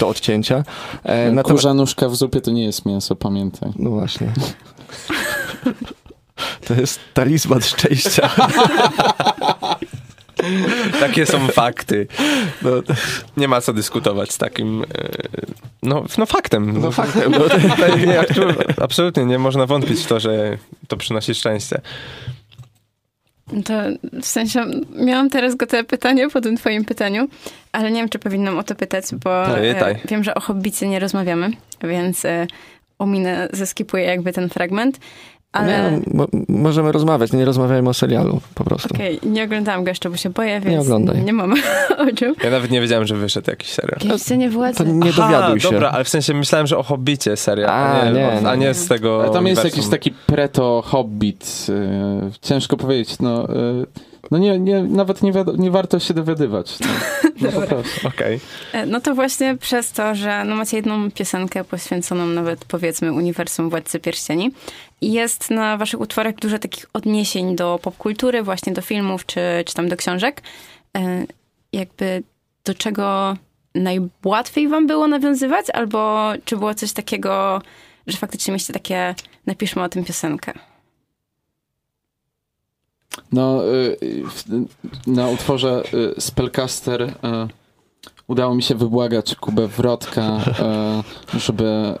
do 0.00 0.08
odcięcia. 0.08 0.64
E, 1.02 1.32
no, 1.32 1.42
Kurza 1.42 1.74
nóżka 1.74 2.08
w 2.08 2.16
zupie 2.16 2.40
to 2.40 2.50
nie 2.50 2.64
jest 2.64 2.86
mięso, 2.86 3.16
pamiętaj. 3.16 3.70
No 3.78 3.90
właśnie. 3.90 4.32
To 6.66 6.74
jest 6.74 7.00
talizman 7.14 7.60
szczęścia. 7.60 8.30
Takie 11.00 11.26
są 11.26 11.48
fakty. 11.48 12.06
No, 12.62 12.70
nie 13.36 13.48
ma 13.48 13.60
co 13.60 13.72
dyskutować 13.72 14.32
z 14.32 14.38
takim 14.38 14.82
e, 14.82 14.86
no, 15.82 16.04
no 16.18 16.26
faktem. 16.26 16.80
No 16.80 16.92
faktem. 16.92 17.32
No, 17.38 17.96
nie, 17.96 18.20
absolutnie 18.82 19.24
nie 19.24 19.38
można 19.38 19.66
wątpić 19.66 20.00
w 20.00 20.06
to, 20.06 20.20
że 20.20 20.58
to 20.88 20.96
przynosi 20.96 21.34
szczęście. 21.34 21.80
To 23.64 23.74
w 24.22 24.26
sensie 24.26 24.64
miałam 24.96 25.30
teraz 25.30 25.54
gotowe 25.54 25.84
pytanie 25.84 26.30
po 26.30 26.40
tym 26.40 26.56
twoim 26.56 26.84
pytaniu, 26.84 27.28
ale 27.72 27.90
nie 27.90 28.00
wiem, 28.00 28.08
czy 28.08 28.18
powinnam 28.18 28.58
o 28.58 28.62
to 28.62 28.74
pytać, 28.74 29.04
bo 29.24 29.58
e, 29.58 29.94
wiem, 30.08 30.24
że 30.24 30.34
o 30.34 30.40
hobbicy 30.40 30.88
nie 30.88 30.98
rozmawiamy, 30.98 31.50
więc 31.82 32.24
e, 32.24 32.46
ominę, 32.98 33.48
zeskipuję 33.52 34.04
jakby 34.04 34.32
ten 34.32 34.48
fragment. 34.48 34.98
Ale... 35.54 35.90
Nie, 35.92 36.00
no, 36.14 36.26
możemy 36.48 36.92
rozmawiać, 36.92 37.32
nie 37.32 37.44
rozmawiajmy 37.44 37.88
o 37.88 37.94
serialu 37.94 38.40
po 38.54 38.64
prostu. 38.64 38.94
Okej, 38.94 39.18
okay, 39.18 39.30
nie 39.30 39.44
oglądałam 39.44 39.84
go 39.84 39.90
jeszcze, 39.90 40.10
bo 40.10 40.16
się 40.16 40.30
boję, 40.30 40.60
więc 40.60 40.72
nie, 40.72 40.80
oglądaj. 40.80 41.22
nie 41.22 41.32
mam 41.32 41.52
o 42.08 42.16
czym. 42.16 42.34
Ja 42.44 42.50
nawet 42.50 42.70
nie 42.70 42.80
wiedziałem, 42.80 43.06
że 43.06 43.16
wyszedł 43.16 43.50
jakiś 43.50 43.70
serial. 43.70 44.00
Pierścienie 44.00 44.50
władzy. 44.50 44.78
To 44.78 44.84
nie 44.84 45.12
dowiaduj 45.12 45.60
się. 45.60 45.70
dobra, 45.70 45.90
ale 45.90 46.04
w 46.04 46.08
sensie 46.08 46.34
myślałem, 46.34 46.66
że 46.66 46.78
o 46.78 46.82
Hobbicie 46.82 47.36
serial, 47.36 47.70
a, 47.70 48.00
a 48.00 48.10
nie, 48.10 48.12
nie, 48.12 48.48
a 48.48 48.54
nie 48.54 48.74
z 48.74 48.88
tego 48.88 49.22
ale 49.22 49.32
Tam 49.32 49.46
jest 49.46 49.64
jakiś 49.64 49.88
taki 49.88 50.10
preto-hobbit, 50.26 51.66
yy, 51.68 52.30
ciężko 52.42 52.76
powiedzieć, 52.76 53.18
no... 53.20 53.48
Yy 53.48 54.13
no 54.30 54.38
nie, 54.38 54.58
nie 54.58 54.82
nawet 54.82 55.22
nie, 55.22 55.32
nie 55.58 55.70
warto 55.70 56.00
się 56.00 56.14
dowiadywać. 56.14 56.78
No, 56.80 56.88
no 57.54 57.66
po. 57.66 58.08
Okay. 58.08 58.40
E, 58.72 58.86
no 58.86 59.00
to 59.00 59.14
właśnie 59.14 59.56
przez 59.56 59.92
to, 59.92 60.14
że 60.14 60.44
no 60.44 60.56
macie 60.56 60.76
jedną 60.76 61.10
piosenkę 61.10 61.64
poświęconą 61.64 62.26
nawet 62.26 62.64
powiedzmy 62.64 63.12
uniwersum 63.12 63.70
Władcy 63.70 64.00
Pierścieni 64.00 64.50
i 65.00 65.12
jest 65.12 65.50
na 65.50 65.76
waszych 65.76 66.00
utworach 66.00 66.34
dużo 66.34 66.58
takich 66.58 66.86
odniesień 66.92 67.56
do 67.56 67.78
popkultury, 67.82 68.42
właśnie 68.42 68.72
do 68.72 68.82
filmów 68.82 69.26
czy, 69.26 69.40
czy 69.66 69.74
tam 69.74 69.88
do 69.88 69.96
książek. 69.96 70.42
E, 70.96 71.26
jakby 71.72 72.22
do 72.64 72.74
czego 72.74 73.36
najłatwiej 73.74 74.68
wam 74.68 74.86
było 74.86 75.08
nawiązywać? 75.08 75.70
Albo 75.70 76.32
czy 76.44 76.56
było 76.56 76.74
coś 76.74 76.92
takiego, 76.92 77.62
że 78.06 78.16
faktycznie 78.16 78.52
mieliście 78.52 78.72
takie 78.72 79.14
napiszmy 79.46 79.82
o 79.82 79.88
tym 79.88 80.04
piosenkę? 80.04 80.52
No, 83.32 83.62
y, 83.64 83.96
na 85.06 85.28
utworze 85.28 85.82
y, 85.94 86.20
Spellcaster 86.20 87.02
y, 87.02 87.12
udało 88.28 88.54
mi 88.54 88.62
się 88.62 88.74
wybłagać 88.74 89.34
Kubę 89.34 89.68
Wrotka, 89.68 90.40
żeby 91.34 91.94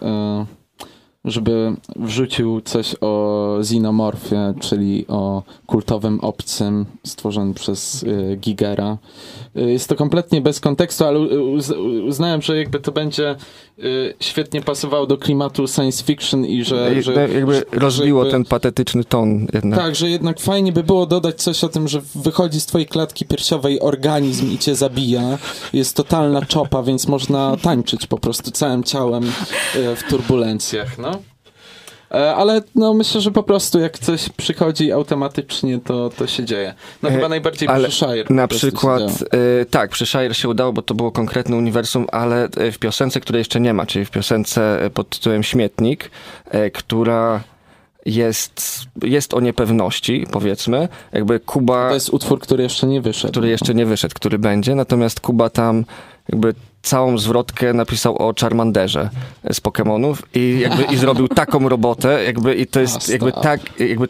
żeby 1.24 1.76
wrzucił 1.96 2.60
coś 2.60 2.96
o 3.00 3.56
Xenomorfie, 3.60 4.54
czyli 4.60 5.06
o 5.08 5.42
kultowym 5.66 6.20
obcym 6.20 6.86
stworzonym 7.06 7.54
przez 7.54 8.04
Gigera. 8.36 8.98
Jest 9.54 9.88
to 9.88 9.94
kompletnie 9.94 10.40
bez 10.40 10.60
kontekstu, 10.60 11.04
ale 11.04 11.18
uznałem, 12.06 12.42
że 12.42 12.56
jakby 12.58 12.80
to 12.80 12.92
będzie 12.92 13.36
Y, 13.78 14.14
świetnie 14.20 14.62
pasował 14.62 15.06
do 15.06 15.18
klimatu 15.18 15.66
science 15.68 16.04
fiction 16.04 16.44
i 16.44 16.64
że... 16.64 17.02
że 17.02 17.28
jakby 17.28 17.64
rozbiło 17.72 18.24
jakby, 18.24 18.32
ten 18.32 18.44
patetyczny 18.44 19.04
ton 19.04 19.46
jednak. 19.52 19.80
Tak, 19.80 19.94
że 19.94 20.10
jednak 20.10 20.40
fajnie 20.40 20.72
by 20.72 20.82
było 20.82 21.06
dodać 21.06 21.42
coś 21.42 21.64
o 21.64 21.68
tym, 21.68 21.88
że 21.88 22.00
wychodzi 22.14 22.60
z 22.60 22.66
twojej 22.66 22.86
klatki 22.86 23.24
piersiowej 23.24 23.80
organizm 23.80 24.52
i 24.52 24.58
cię 24.58 24.74
zabija. 24.74 25.38
Jest 25.72 25.96
totalna 25.96 26.42
czopa, 26.42 26.82
więc 26.82 27.08
można 27.08 27.56
tańczyć 27.62 28.06
po 28.06 28.18
prostu 28.18 28.50
całym 28.50 28.84
ciałem 28.84 29.24
y, 29.24 29.96
w 29.96 30.02
turbulencjach, 30.08 30.98
no. 30.98 31.13
E, 32.10 32.34
ale 32.34 32.62
no 32.74 32.94
myślę, 32.94 33.20
że 33.20 33.30
po 33.30 33.42
prostu 33.42 33.80
jak 33.80 33.98
coś 33.98 34.28
przychodzi 34.28 34.92
automatycznie, 34.92 35.78
to, 35.78 36.10
to 36.10 36.26
się 36.26 36.44
dzieje. 36.44 36.74
No 37.02 37.10
chyba 37.10 37.26
e, 37.26 37.28
najbardziej 37.28 37.68
ale 37.68 37.88
przy 37.88 37.96
Shire. 37.96 38.24
Na 38.30 38.48
przykład, 38.48 39.02
y, 39.62 39.66
tak, 39.70 39.90
przy 39.90 40.06
Shire 40.06 40.34
się 40.34 40.48
udało, 40.48 40.72
bo 40.72 40.82
to 40.82 40.94
było 40.94 41.12
konkretne 41.12 41.56
uniwersum, 41.56 42.06
ale 42.12 42.48
w 42.72 42.78
piosence, 42.78 43.20
której 43.20 43.40
jeszcze 43.40 43.60
nie 43.60 43.74
ma, 43.74 43.86
czyli 43.86 44.04
w 44.04 44.10
piosence 44.10 44.90
pod 44.94 45.08
tytułem 45.08 45.42
Śmietnik, 45.42 46.10
y, 46.54 46.70
która 46.70 47.40
jest, 48.06 48.86
jest 49.02 49.34
o 49.34 49.40
niepewności, 49.40 50.26
powiedzmy. 50.30 50.88
Jakby 51.12 51.40
Kuba... 51.40 51.88
To 51.88 51.94
jest 51.94 52.10
utwór, 52.10 52.40
który 52.40 52.62
jeszcze 52.62 52.86
nie 52.86 53.00
wyszedł. 53.00 53.32
Który 53.32 53.48
jeszcze 53.48 53.74
nie 53.74 53.86
wyszedł, 53.86 54.14
który 54.14 54.38
będzie, 54.38 54.74
natomiast 54.74 55.20
Kuba 55.20 55.50
tam 55.50 55.84
jakby 56.28 56.54
całą 56.84 57.18
zwrotkę 57.18 57.72
napisał 57.72 58.16
o 58.16 58.34
Charmanderze 58.40 59.10
z 59.52 59.60
Pokémonów 59.60 60.16
i 60.34 60.58
jakby 60.60 60.82
i 60.82 60.96
zrobił 60.96 61.28
taką 61.28 61.68
robotę, 61.68 62.24
jakby 62.24 62.54
i 62.54 62.66
to 62.66 62.80
jest 62.80 63.08
jakby 63.08 63.32
tak, 63.32 63.80
jakby 63.80 64.08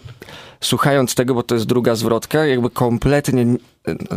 słuchając 0.61 1.15
tego, 1.15 1.35
bo 1.35 1.43
to 1.43 1.55
jest 1.55 1.67
druga 1.67 1.95
zwrotka, 1.95 2.47
jakby 2.47 2.71
kompletnie 2.71 3.47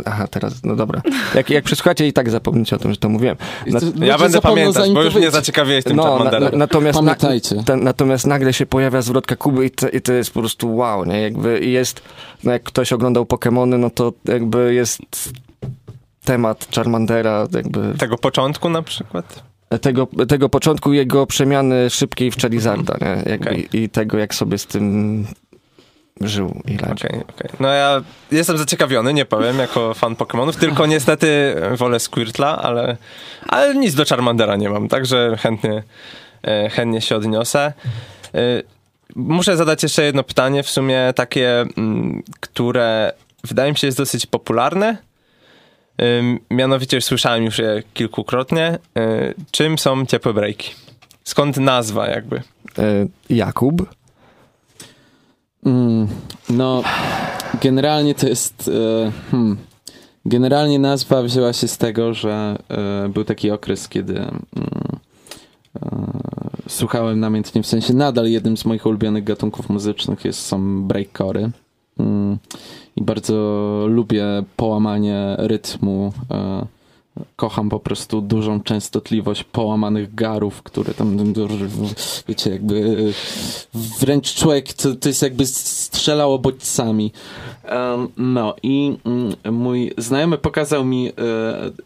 Aha, 0.04 0.28
teraz, 0.28 0.64
no 0.64 0.76
dobra. 0.76 1.02
Jak, 1.34 1.50
jak 1.50 1.64
przesłuchacie 1.64 2.06
i 2.06 2.12
tak 2.12 2.30
zapomnicie 2.30 2.76
o 2.76 2.78
tym, 2.78 2.90
że 2.90 2.96
to 2.96 3.08
mówiłem. 3.08 3.36
Na, 3.66 4.06
ja 4.06 4.18
będę 4.18 4.40
pamiętać, 4.40 4.90
bo 4.90 5.02
już 5.02 5.14
mnie 5.14 5.30
zaciekawiłeś 5.30 5.84
tym 5.84 5.96
no, 5.96 6.24
na, 6.24 6.40
na, 6.40 6.50
natomiast, 6.50 7.02
na, 7.02 7.16
ta, 7.64 7.76
natomiast 7.76 8.26
nagle 8.26 8.52
się 8.52 8.66
pojawia 8.66 9.02
zwrotka 9.02 9.36
Kuby 9.36 9.66
i 9.66 9.70
to, 9.70 9.88
i 9.88 10.00
to 10.00 10.12
jest 10.12 10.30
po 10.30 10.40
prostu 10.40 10.76
wow, 10.76 11.04
nie? 11.04 11.20
Jakby 11.20 11.66
jest, 11.66 12.02
no 12.44 12.52
jak 12.52 12.62
ktoś 12.62 12.92
oglądał 12.92 13.24
Pokémony, 13.24 13.78
no 13.78 13.90
to 13.90 14.12
jakby 14.24 14.74
jest 14.74 14.98
temat 16.28 16.68
Charmandera 16.74 17.46
jakby... 17.54 17.94
Tego 17.98 18.18
początku 18.18 18.68
na 18.68 18.82
przykład? 18.82 19.42
Tego, 19.80 20.08
tego 20.28 20.48
początku 20.48 20.92
jego 20.92 21.26
przemiany 21.26 21.90
szybkiej 21.90 22.30
w 22.30 22.36
Charizarda, 22.36 22.96
nie? 23.00 23.30
Jak, 23.30 23.40
okay. 23.40 23.54
i, 23.72 23.88
tego, 23.88 24.18
jak 24.18 24.34
sobie 24.34 24.58
z 24.58 24.66
tym 24.66 25.26
żył 26.20 26.62
i 26.66 26.76
radził. 26.76 27.08
Okej, 27.08 27.22
okej. 27.28 27.50
No 27.60 27.68
ja 27.68 28.02
jestem 28.30 28.58
zaciekawiony, 28.58 29.14
nie 29.14 29.24
powiem, 29.24 29.58
jako 29.58 29.94
fan 29.94 30.14
Pokémonów, 30.14 30.56
tylko 30.56 30.86
niestety 30.86 31.54
wolę 31.76 32.00
Squirtla, 32.00 32.62
ale, 32.62 32.96
ale 33.48 33.74
nic 33.74 33.94
do 33.94 34.04
Charmandera 34.04 34.56
nie 34.56 34.70
mam, 34.70 34.88
także 34.88 35.36
chętnie, 35.36 35.82
e, 36.42 36.70
chętnie 36.70 37.00
się 37.00 37.16
odniosę. 37.16 37.72
E, 38.34 38.62
Muszę 39.16 39.56
zadać 39.56 39.82
jeszcze 39.82 40.02
jedno 40.02 40.22
pytanie, 40.22 40.62
w 40.62 40.70
sumie 40.70 41.12
takie, 41.16 41.60
mm, 41.60 42.22
które 42.40 43.12
wydaje 43.44 43.72
mi 43.72 43.78
się 43.78 43.86
jest 43.86 43.98
dosyć 43.98 44.26
popularne. 44.26 45.07
Mianowicie 46.50 47.00
słyszałem 47.00 47.44
już 47.44 47.58
je 47.58 47.82
kilkukrotnie. 47.94 48.78
Czym 49.50 49.78
są 49.78 50.06
ciepłe 50.06 50.34
breaki? 50.34 50.70
Skąd 51.24 51.56
nazwa 51.56 52.08
jakby? 52.08 52.36
E, 52.78 53.06
Jakub. 53.30 53.86
Mm, 55.66 56.08
no, 56.50 56.82
generalnie 57.62 58.14
to 58.14 58.28
jest. 58.28 58.70
E, 58.74 59.12
hmm, 59.30 59.56
generalnie 60.24 60.78
nazwa 60.78 61.22
wzięła 61.22 61.52
się 61.52 61.68
z 61.68 61.78
tego, 61.78 62.14
że 62.14 62.58
e, 62.68 63.08
był 63.08 63.24
taki 63.24 63.50
okres, 63.50 63.88
kiedy 63.88 64.16
mm, 64.16 64.30
e, 65.82 66.06
słuchałem 66.68 67.20
namiętnie, 67.20 67.62
w 67.62 67.66
sensie 67.66 67.94
nadal 67.94 68.26
jednym 68.26 68.56
z 68.56 68.64
moich 68.64 68.86
ulubionych 68.86 69.24
gatunków 69.24 69.68
muzycznych 69.68 70.24
jest, 70.24 70.40
są 70.40 70.82
breakcory. 70.82 71.50
I 72.98 73.02
bardzo 73.02 73.34
lubię 73.88 74.24
połamanie 74.56 75.36
rytmu. 75.38 76.12
E, 76.30 76.66
kocham 77.36 77.68
po 77.68 77.80
prostu 77.80 78.20
dużą 78.20 78.60
częstotliwość 78.60 79.44
połamanych 79.44 80.14
garów, 80.14 80.62
które 80.62 80.94
tam, 80.94 81.34
wiecie, 82.28 82.50
jakby 82.50 82.96
wręcz 84.00 84.34
człowiek 84.34 84.72
to, 84.72 84.94
to 84.94 85.08
jest 85.08 85.22
jakby 85.22 85.46
strzelało 85.46 86.38
bodźcami. 86.38 87.12
No 88.16 88.54
i 88.62 88.96
mm, 89.04 89.56
mój 89.58 89.92
znajomy 89.98 90.38
pokazał 90.38 90.84
mi 90.84 91.08
e, 91.08 91.12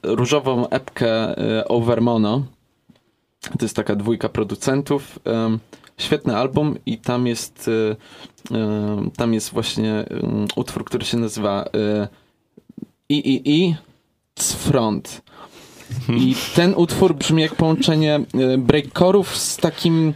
różową 0.02 0.68
epkę 0.68 1.38
e, 1.58 1.68
Overmono. 1.68 2.42
To 3.58 3.64
jest 3.64 3.76
taka 3.76 3.96
dwójka 3.96 4.28
producentów. 4.28 5.18
Świetny 5.98 6.36
album 6.36 6.76
i 6.86 6.98
tam 6.98 7.26
jest 7.26 7.70
e, 8.52 8.56
e, 8.56 9.10
tam 9.16 9.34
jest 9.34 9.50
właśnie 9.50 9.92
em, 9.92 10.46
utwór, 10.56 10.84
który 10.84 11.04
się 11.04 11.16
nazywa 11.16 11.64
e, 11.64 12.08
I 13.08 13.18
i 13.18 13.60
i 13.60 13.74
Front. 14.38 15.22
I 16.08 16.34
ten 16.54 16.74
utwór 16.74 17.14
brzmi 17.14 17.42
jak 17.42 17.54
połączenie 17.54 18.20
breakcorów 18.58 19.36
z 19.36 19.56
takim 19.56 20.14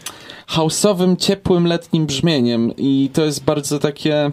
house'owym, 0.49 1.17
ciepłym, 1.17 1.67
letnim 1.67 2.07
brzmieniem. 2.07 2.73
I 2.77 3.11
to 3.13 3.25
jest 3.25 3.45
bardzo 3.45 3.79
takie, 3.79 4.33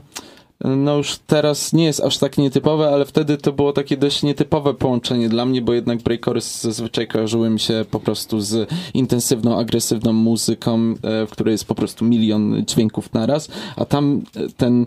no 0.64 0.98
już 0.98 1.18
teraz 1.28 1.74
nie 1.74 1.86
jest 1.86 2.00
aż 2.00 2.18
tak 2.18 2.38
nietypowe, 2.38 2.90
ale 2.90 3.06
wtedy 3.06 3.38
to 3.38 3.52
było 3.52 3.74
takie 3.74 3.98
dość 3.98 4.24
nietypowe 4.24 4.74
połączenie 4.74 5.30
dla 5.30 5.46
mnie, 5.46 5.62
bo 5.62 5.74
jednak 5.74 6.02
breakcory 6.02 6.42
zazwyczaj 6.42 7.08
kojarzyły 7.08 7.50
mi 7.50 7.60
się 7.60 7.86
po 7.92 8.00
prostu 8.00 8.42
z 8.42 8.70
intensywną, 8.94 9.60
agresywną 9.60 10.14
muzyką, 10.14 10.94
e, 11.04 11.26
w 11.28 11.30
której 11.30 11.52
jest 11.52 11.66
po 11.66 11.76
prostu 11.76 12.06
milion 12.06 12.66
dźwięków 12.66 13.14
naraz, 13.14 13.48
a 13.76 13.86
tam 13.86 14.22
e, 14.36 14.50
ten, 14.58 14.86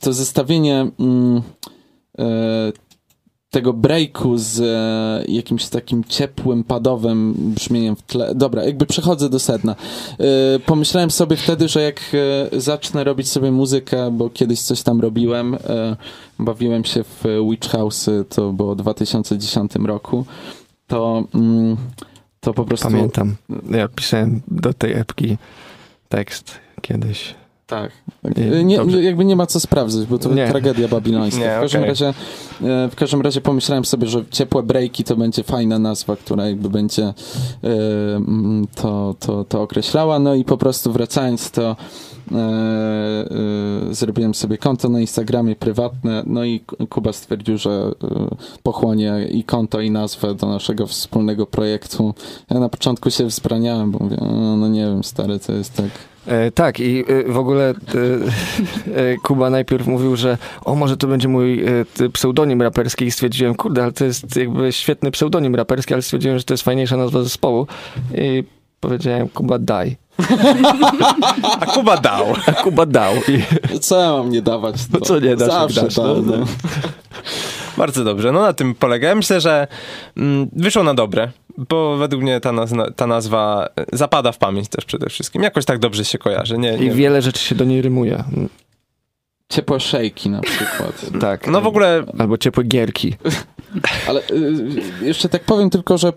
to 0.00 0.12
zestawienie 0.12 0.90
mm, 1.00 1.42
e, 2.18 2.72
tego 3.50 3.72
breaku 3.72 4.38
z 4.38 4.60
e, 4.60 5.32
jakimś 5.32 5.68
takim 5.68 6.04
ciepłym, 6.04 6.64
padowym 6.64 7.34
brzmieniem 7.36 7.96
w 7.96 8.02
tle. 8.02 8.34
Dobra, 8.34 8.64
jakby 8.64 8.86
przechodzę 8.86 9.28
do 9.28 9.38
sedna. 9.38 9.76
E, 10.18 10.58
pomyślałem 10.58 11.10
sobie 11.10 11.36
wtedy, 11.36 11.68
że 11.68 11.82
jak 11.82 12.00
e, 12.52 12.60
zacznę 12.60 13.04
robić 13.04 13.28
sobie 13.28 13.50
muzykę, 13.52 14.10
bo 14.10 14.30
kiedyś 14.30 14.60
coś 14.60 14.82
tam 14.82 15.00
robiłem, 15.00 15.54
e, 15.54 15.96
bawiłem 16.38 16.84
się 16.84 17.04
w 17.04 17.24
Witch 17.50 17.68
House, 17.68 18.10
to 18.28 18.52
było 18.52 18.74
w 18.74 18.78
2010 18.78 19.72
roku, 19.74 20.26
to, 20.86 21.24
mm, 21.34 21.76
to 22.40 22.54
po 22.54 22.64
prostu... 22.64 22.88
Pamiętam. 22.88 23.36
Ja 23.70 23.88
pisałem 23.88 24.40
do 24.48 24.74
tej 24.74 24.92
epki 24.92 25.36
tekst 26.08 26.58
kiedyś. 26.82 27.34
Tak. 27.66 27.90
Nie, 28.36 28.64
Nie, 28.64 28.76
dobrze. 28.76 29.02
jakby 29.02 29.24
nie 29.24 29.36
ma 29.36 29.46
co 29.46 29.60
sprawdzać, 29.60 30.06
bo 30.06 30.18
to 30.18 30.34
Nie. 30.34 30.48
tragedia 30.48 30.88
babilońska. 30.88 31.40
Nie, 31.40 31.56
w, 31.58 31.60
każdym 31.60 31.80
okej. 31.80 31.88
razie, 31.90 32.06
e, 32.08 32.88
w 32.88 32.94
każdym 32.96 33.20
razie 33.20 33.40
pomyślałem 33.40 33.84
sobie, 33.84 34.06
że 34.06 34.24
ciepłe 34.30 34.62
breaki 34.62 35.04
to 35.04 35.16
będzie 35.16 35.42
fajna 35.42 35.78
nazwa, 35.78 36.16
która 36.16 36.46
jakby 36.46 36.70
będzie 36.70 37.02
e, 37.04 37.14
mm, 38.16 38.66
to, 38.74 39.14
to, 39.20 39.44
to 39.44 39.62
określała. 39.62 40.18
No 40.18 40.34
i 40.34 40.44
po 40.44 40.56
prostu 40.56 40.92
wracając 40.92 41.50
to 41.50 41.76
e, 42.32 43.24
zrobiłem 43.90 44.34
sobie 44.34 44.58
konto 44.58 44.88
na 44.88 45.00
Instagramie 45.00 45.56
prywatne, 45.56 46.22
no 46.26 46.44
i 46.44 46.60
Kuba 46.88 47.12
stwierdził, 47.12 47.58
że 47.58 47.92
pochłonie 48.62 49.26
i 49.30 49.44
konto 49.44 49.80
i 49.80 49.90
nazwę 49.90 50.34
do 50.34 50.46
naszego 50.48 50.86
wspólnego 50.86 51.46
projektu. 51.46 52.14
Ja 52.50 52.60
na 52.60 52.68
początku 52.68 53.10
się 53.10 53.26
wzbraniałem, 53.26 53.90
bo 53.90 53.98
mówię, 53.98 54.16
"O, 54.20 54.56
no 54.56 54.68
nie 54.68 54.86
wiem, 54.86 55.04
stary, 55.04 55.38
to 55.38 55.52
jest 55.52 55.74
tak... 55.74 55.90
E, 56.26 56.50
tak, 56.50 56.80
i 56.80 57.04
e, 57.08 57.32
w 57.32 57.38
ogóle 57.38 57.70
e, 57.70 57.74
Kuba 59.22 59.50
najpierw 59.50 59.86
mówił, 59.86 60.16
że 60.16 60.38
o, 60.64 60.74
może 60.74 60.96
to 60.96 61.06
będzie 61.06 61.28
mój 61.28 61.64
pseudonim 62.12 62.62
raperski 62.62 63.04
i 63.04 63.10
stwierdziłem, 63.10 63.54
kurde, 63.54 63.82
ale 63.82 63.92
to 63.92 64.04
jest 64.04 64.36
jakby 64.36 64.72
świetny 64.72 65.10
pseudonim 65.10 65.54
raperski, 65.54 65.94
ale 65.94 66.02
stwierdziłem, 66.02 66.38
że 66.38 66.44
to 66.44 66.54
jest 66.54 66.64
fajniejsza 66.64 66.96
nazwa 66.96 67.22
zespołu 67.22 67.66
i 68.14 68.44
powiedziałem, 68.80 69.28
Kuba 69.28 69.58
daj. 69.58 69.96
A 71.60 71.66
Kuba 71.66 71.96
dał. 71.96 72.26
A 72.46 72.52
Kuba 72.52 72.86
dał. 72.86 73.14
I, 73.16 73.80
Co 73.80 74.00
ja 74.00 74.12
mam 74.12 74.30
nie 74.30 74.42
dawać? 74.42 74.76
No 74.92 75.00
co 75.00 75.20
nie 75.20 75.36
dasz, 75.36 75.48
Zawsze 75.48 75.82
dasz, 75.82 75.94
dam, 75.94 76.26
no. 76.26 76.36
no. 76.36 76.46
Bardzo 77.76 78.04
dobrze, 78.04 78.32
no 78.32 78.40
na 78.40 78.52
tym 78.52 78.74
polega. 78.74 79.08
Ja 79.08 79.14
myślę, 79.14 79.40
że 79.40 79.66
mm, 80.16 80.48
wyszło 80.52 80.82
na 80.82 80.94
dobre, 80.94 81.30
bo 81.58 81.96
według 81.96 82.22
mnie 82.22 82.40
ta, 82.40 82.52
nazwa, 82.52 82.90
ta 82.90 83.06
nazwa 83.06 83.68
e, 83.76 83.96
zapada 83.96 84.32
w 84.32 84.38
pamięć 84.38 84.68
też 84.68 84.84
przede 84.84 85.08
wszystkim. 85.08 85.42
Jakoś 85.42 85.64
tak 85.64 85.78
dobrze 85.78 86.04
się 86.04 86.18
kojarzy. 86.18 86.58
Nie, 86.58 86.76
I 86.76 86.80
nie 86.80 86.90
wiele 86.90 87.22
rzeczy 87.22 87.40
się 87.44 87.54
do 87.54 87.64
niej 87.64 87.82
rymuje. 87.82 88.24
Ciepłe 89.48 89.80
szejki 89.80 90.30
na 90.30 90.40
przykład. 90.40 91.06
Tak. 91.20 91.46
No 91.46 91.60
w 91.60 91.66
ogóle 91.66 92.04
Albo 92.18 92.38
ciepłe 92.38 92.64
gierki. 92.64 93.14
Ale 94.08 94.20
y, 94.20 94.82
jeszcze 95.02 95.28
tak 95.28 95.44
powiem 95.44 95.70
tylko, 95.70 95.98
że 95.98 96.12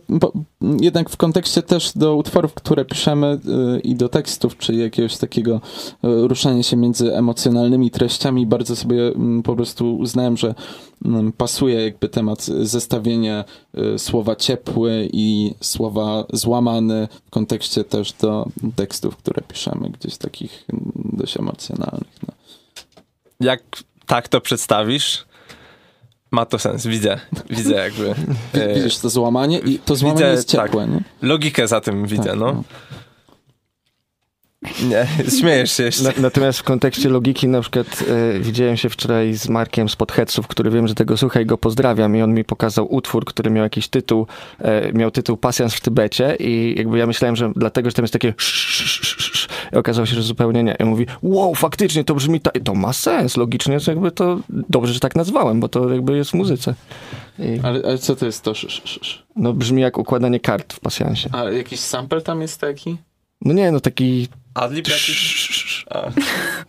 jednak 0.81 1.09
w 1.09 1.17
kontekście 1.17 1.61
też 1.61 1.91
do 1.95 2.15
utworów, 2.15 2.53
które 2.53 2.85
piszemy 2.85 3.39
y, 3.77 3.79
i 3.79 3.95
do 3.95 4.09
tekstów, 4.09 4.57
czy 4.57 4.73
jakiegoś 4.73 5.17
takiego 5.17 5.55
y, 5.55 5.59
ruszania 6.03 6.63
się 6.63 6.77
między 6.77 7.15
emocjonalnymi 7.15 7.91
treściami, 7.91 8.45
bardzo 8.45 8.75
sobie 8.75 9.07
mm, 9.07 9.43
po 9.43 9.55
prostu 9.55 9.97
uznałem, 9.97 10.37
że 10.37 10.55
mm, 11.05 11.31
pasuje 11.31 11.83
jakby 11.83 12.09
temat 12.09 12.43
zestawienie 12.43 13.43
y, 13.95 13.99
słowa 13.99 14.35
ciepły 14.35 15.09
i 15.13 15.53
słowa 15.61 16.25
złamany 16.33 17.07
w 17.25 17.29
kontekście 17.29 17.83
też 17.83 18.13
do 18.13 18.47
tekstów, 18.75 19.17
które 19.17 19.41
piszemy, 19.47 19.89
gdzieś 19.89 20.17
takich 20.17 20.65
mm, 20.73 20.91
dość 21.13 21.37
emocjonalnych. 21.37 22.19
No. 22.27 22.38
Jak 23.39 23.61
tak 24.05 24.27
to 24.27 24.41
przedstawisz, 24.41 25.25
ma 26.31 26.45
to 26.45 26.59
sens. 26.59 26.85
Widzę, 26.87 27.19
widzę 27.49 27.75
jakby 27.75 28.09
e, 28.53 28.75
Widzisz 28.75 28.97
to 28.97 29.09
złamanie 29.09 29.59
i 29.59 29.79
to 29.79 29.95
złamanie 29.95 30.19
widzę, 30.19 30.31
jest 30.31 30.49
ciepłe, 30.49 30.87
nie? 30.87 31.03
logikę 31.21 31.67
za 31.67 31.81
tym 31.81 32.05
widzę, 32.05 32.29
Tak, 32.29 32.39
no. 32.39 32.63
Nie, 34.83 35.07
śmiejesz 35.39 35.71
się 35.71 35.83
jeszcze. 35.83 36.03
Na, 36.03 36.11
natomiast 36.17 36.59
w 36.59 36.63
kontekście 36.63 37.09
logiki, 37.09 37.47
na 37.47 37.61
przykład 37.61 38.03
e, 38.35 38.39
widziałem 38.39 38.77
się 38.77 38.89
wczoraj 38.89 39.33
z 39.33 39.49
Markiem 39.49 39.89
z 39.89 39.95
Podheadsów, 39.95 40.47
który 40.47 40.71
wiem, 40.71 40.87
że 40.87 40.95
tego 40.95 41.17
słucha 41.17 41.41
i 41.41 41.45
go 41.45 41.57
pozdrawiam 41.57 42.15
i 42.15 42.21
on 42.21 42.33
mi 42.33 42.43
pokazał 42.43 42.93
utwór, 42.95 43.25
który 43.25 43.51
miał 43.51 43.63
jakiś 43.63 43.87
tytuł, 43.87 44.27
e, 44.59 44.93
miał 44.93 45.11
tytuł 45.11 45.37
Pasjans 45.37 45.75
w 45.75 45.81
Tybecie 45.81 46.35
i 46.39 46.75
jakby 46.77 46.97
ja 46.97 47.07
myślałem, 47.07 47.35
że 47.35 47.51
dlatego, 47.55 47.89
że 47.89 47.93
tam 47.93 48.03
jest 48.03 48.13
takie 48.13 48.33
sz, 48.37 48.69
sz, 48.69 49.01
sz, 49.01 49.19
sz, 49.19 49.28
i 49.73 49.75
okazało 49.75 50.05
się, 50.05 50.15
że 50.15 50.23
zupełnie 50.23 50.63
nie. 50.63 50.75
I 50.79 50.83
mówi, 50.83 51.05
wow, 51.21 51.55
faktycznie 51.55 52.03
to 52.03 52.15
brzmi, 52.15 52.39
ta... 52.41 52.51
to 52.63 52.75
ma 52.75 52.93
sens, 52.93 53.37
logicznie 53.37 53.79
to 53.79 53.91
jakby 53.91 54.11
to 54.11 54.39
dobrze, 54.49 54.93
że 54.93 54.99
tak 54.99 55.15
nazwałem, 55.15 55.59
bo 55.59 55.69
to 55.69 55.89
jakby 55.89 56.17
jest 56.17 56.31
w 56.31 56.33
muzyce. 56.33 56.75
I, 57.39 57.59
Ale, 57.63 57.81
ale 57.85 57.97
co 57.97 58.15
to 58.15 58.25
jest 58.25 58.43
to? 58.43 58.51
Sz, 58.51 58.71
sz, 58.73 58.97
sz, 59.01 59.23
no 59.35 59.53
brzmi 59.53 59.81
jak 59.81 59.97
układanie 59.97 60.39
kart 60.39 60.73
w 60.73 60.79
pasjansie. 60.79 61.29
A 61.33 61.43
jakiś 61.43 61.79
sample 61.79 62.21
tam 62.21 62.41
jest 62.41 62.61
taki? 62.61 62.97
No 63.41 63.53
nie, 63.53 63.71
no 63.71 63.79
taki... 63.79 64.27
Adlib 64.53 64.87
jakiś? 64.87 65.85
A. 65.89 66.01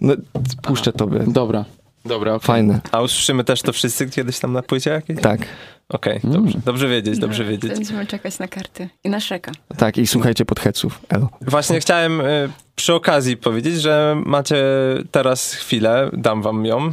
No, 0.00 0.14
puszczę 0.62 0.92
tobie. 0.92 1.24
Dobra. 1.26 1.64
Dobra, 2.04 2.34
okej. 2.34 2.46
Fajne. 2.46 2.80
A 2.92 3.00
usłyszymy 3.00 3.44
też 3.44 3.62
to 3.62 3.72
wszyscy 3.72 4.10
kiedyś 4.10 4.38
tam 4.38 4.52
na 4.52 4.62
płycie 4.62 4.90
jakiejś? 4.90 5.20
Tak, 5.20 5.40
Okej, 5.88 6.20
Mm. 6.24 6.36
dobrze. 6.36 6.58
Dobrze 6.64 6.88
wiedzieć, 6.88 7.18
dobrze 7.18 7.44
wiedzieć. 7.44 7.70
Będziemy 7.72 8.06
czekać 8.06 8.38
na 8.38 8.48
karty 8.48 8.88
i 9.04 9.10
na 9.10 9.20
szeka. 9.20 9.52
tak 9.76 9.98
i 9.98 10.06
słuchajcie 10.06 10.44
Podheadsów. 10.44 11.00
Elo. 11.08 11.28
Właśnie 11.40 11.80
chciałem 11.80 12.20
y, 12.20 12.48
przy 12.80 12.94
okazji 12.94 13.36
powiedzieć, 13.36 13.80
że 13.80 14.22
macie 14.26 14.64
teraz 15.10 15.52
chwilę, 15.54 16.10
dam 16.12 16.42
wam 16.42 16.66
ją, 16.66 16.88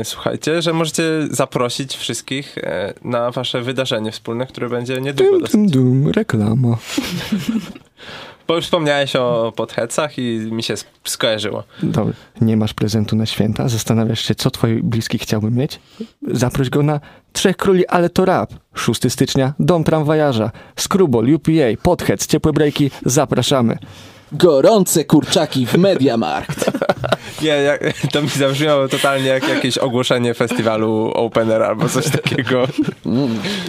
y, 0.00 0.04
słuchajcie, 0.04 0.62
że 0.62 0.72
możecie 0.72 1.02
zaprosić 1.30 1.96
wszystkich 1.96 2.58
y, 2.58 2.62
na 3.04 3.30
wasze 3.30 3.62
wydarzenie 3.62 4.12
wspólne, 4.12 4.46
które 4.46 4.68
będzie 4.68 5.00
niedługo 5.00 5.38
Dum, 5.38 5.66
dum, 5.66 6.02
dum, 6.02 6.10
reklama. 6.12 6.76
Bo 8.48 8.56
już 8.56 8.64
wspomniałeś 8.64 9.16
o 9.16 9.52
podhecach 9.56 10.18
i 10.18 10.22
mi 10.52 10.62
się 10.62 10.74
sk- 10.74 10.84
skojarzyło. 11.04 11.64
Dobra. 11.82 12.14
Nie 12.40 12.56
masz 12.56 12.74
prezentu 12.74 13.16
na 13.16 13.26
święta? 13.26 13.68
Zastanawiasz 13.68 14.20
się, 14.20 14.34
co 14.34 14.50
twoi 14.50 14.82
bliski 14.82 15.18
chciałby 15.18 15.50
mieć? 15.50 15.80
Zaproś 16.30 16.70
go 16.70 16.82
na 16.82 17.00
Trzech 17.32 17.56
Króli, 17.56 17.86
ale 17.86 18.10
to 18.10 18.24
rap. 18.24 18.52
6 18.74 19.12
stycznia, 19.12 19.52
Dom 19.58 19.84
Tramwajarza. 19.84 20.50
Skrubol, 20.76 21.34
UPA, 21.34 21.52
Podhec, 21.82 22.26
Ciepłe 22.26 22.52
Brejki. 22.52 22.90
Zapraszamy. 23.06 23.78
Gorące 24.32 25.04
kurczaki 25.04 25.66
w 25.66 25.74
Mediamarkt. 25.74 26.70
Nie, 27.42 27.48
jak, 27.48 27.80
to 28.12 28.22
mi 28.22 28.28
zabrzmiało 28.28 28.88
totalnie 28.88 29.28
jak 29.28 29.48
jakieś 29.48 29.78
ogłoszenie 29.78 30.34
festiwalu 30.34 31.10
Opener 31.14 31.62
albo 31.62 31.88
coś 31.88 32.10
takiego. 32.10 32.66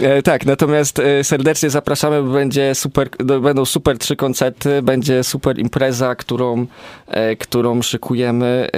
E, 0.02 0.22
tak, 0.22 0.46
natomiast 0.46 0.98
e, 0.98 1.24
serdecznie 1.24 1.70
zapraszamy, 1.70 2.22
bo 2.22 2.30
będzie 2.32 2.74
super, 2.74 3.08
no, 3.24 3.40
będą 3.40 3.64
super 3.64 3.98
trzy 3.98 4.16
koncerty, 4.16 4.82
będzie 4.82 5.24
super 5.24 5.58
impreza, 5.58 6.14
którą, 6.14 6.66
e, 7.06 7.36
którą 7.36 7.82
szykujemy, 7.82 8.68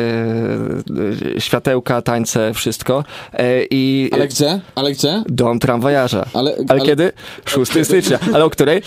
e, 1.36 1.40
światełka, 1.40 2.02
tańce, 2.02 2.54
wszystko. 2.54 3.04
E, 3.32 3.64
I 3.70 4.10
Ale 4.12 4.28
gdzie? 4.28 4.60
Ale 4.74 4.92
gdzie? 4.92 5.22
Dom 5.26 5.58
Tramwajarza. 5.58 6.24
Ale, 6.34 6.50
Ale, 6.50 6.64
ale- 6.68 6.80
kiedy? 6.80 7.12
6 7.46 7.84
stycznia. 7.84 8.18
Ale 8.34 8.44
o 8.44 8.50
której? 8.50 8.82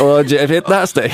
O 0.00 0.24
19. 0.24 1.10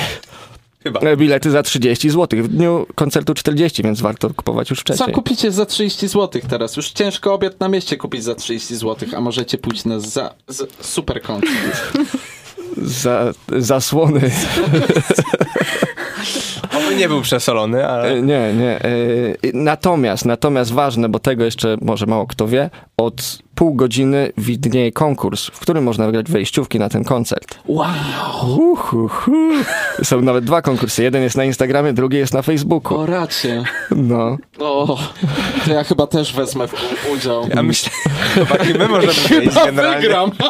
Chyba. 0.87 0.99
E, 0.99 1.17
Bilety 1.17 1.51
za 1.51 1.63
30 1.63 2.09
zł. 2.09 2.43
W 2.43 2.47
dniu 2.47 2.85
koncertu 2.95 3.33
40, 3.33 3.83
więc 3.83 4.01
warto 4.01 4.29
kupować 4.33 4.69
już 4.69 4.79
Co 4.79 4.81
wcześniej. 4.83 5.11
kupicie 5.15 5.51
za 5.51 5.65
30 5.65 6.07
zł 6.07 6.41
teraz? 6.49 6.75
Już 6.77 6.91
ciężko 6.91 7.33
obiad 7.33 7.59
na 7.59 7.67
mieście 7.69 7.97
kupić 7.97 8.23
za 8.23 8.35
30 8.35 8.75
zł, 8.75 9.09
a 9.17 9.21
możecie 9.21 9.57
pójść 9.57 9.85
na 9.85 9.99
za, 9.99 10.33
za 10.47 10.65
super 10.81 11.21
koncert. 11.21 11.53
Za, 12.81 13.33
zasłony. 13.57 14.21
Oby 16.77 16.95
nie 16.95 17.07
był 17.07 17.21
przesolony, 17.21 17.87
ale... 17.87 18.09
E, 18.09 18.21
Nie, 18.21 18.53
nie. 18.53 18.79
e, 18.85 18.91
Natomiast, 19.53 20.25
natomiast 20.25 20.71
ważne, 20.71 21.09
bo 21.09 21.19
tego 21.19 21.43
jeszcze 21.45 21.77
może 21.81 22.05
mało 22.05 22.27
kto 22.27 22.47
wie, 22.47 22.69
od 22.97 23.39
pół 23.57 23.73
godziny 23.73 24.31
widnieje 24.37 24.91
konkurs, 24.91 25.45
w 25.47 25.59
którym 25.59 25.83
można 25.83 26.05
wygrać 26.05 26.31
wejściówki 26.31 26.79
na 26.79 26.89
ten 26.89 27.03
koncert. 27.03 27.59
Wow! 27.65 27.87
Uhuhu. 28.57 29.51
Są 30.03 30.21
nawet 30.21 30.45
dwa 30.45 30.61
konkursy. 30.61 31.03
Jeden 31.03 31.23
jest 31.23 31.37
na 31.37 31.43
Instagramie, 31.45 31.93
drugi 31.93 32.17
jest 32.17 32.33
na 32.33 32.41
Facebooku. 32.41 32.97
O 32.97 33.05
racie. 33.05 33.63
No. 33.95 34.37
O, 34.59 34.97
to 35.65 35.73
ja 35.73 35.83
chyba 35.83 36.07
też 36.07 36.33
wezmę 36.33 36.67
w 36.67 36.73
udział. 37.13 37.47
Ja 37.55 37.63
myślę, 37.63 37.89
chłopaki, 38.33 38.73
my 38.73 38.87
możemy 38.87 39.13
wyjść 39.13 39.55
generalnie. 39.65 40.01
Wygram. 40.01 40.31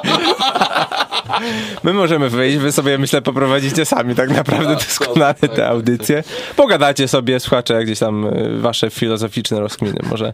My 1.84 1.93
możemy 1.93 2.30
wyjść, 2.30 2.58
wy 2.58 2.72
sobie 2.72 2.98
myślę 2.98 3.22
poprowadzicie 3.22 3.86
sami 3.86 4.15
tak 4.15 4.30
naprawdę 4.30 4.76
Tak, 4.76 4.86
doskonale 4.86 5.34
tak, 5.34 5.54
te 5.54 5.67
audycje. 5.67 6.24
Pogadacie 6.56 7.08
sobie, 7.08 7.39
słuchacze, 7.39 7.84
gdzieś 7.84 8.00
tam 8.00 8.26
y, 8.26 8.60
wasze 8.62 8.89
filozoficzne 8.89 9.60
rozkminy 9.60 10.00
może. 10.10 10.34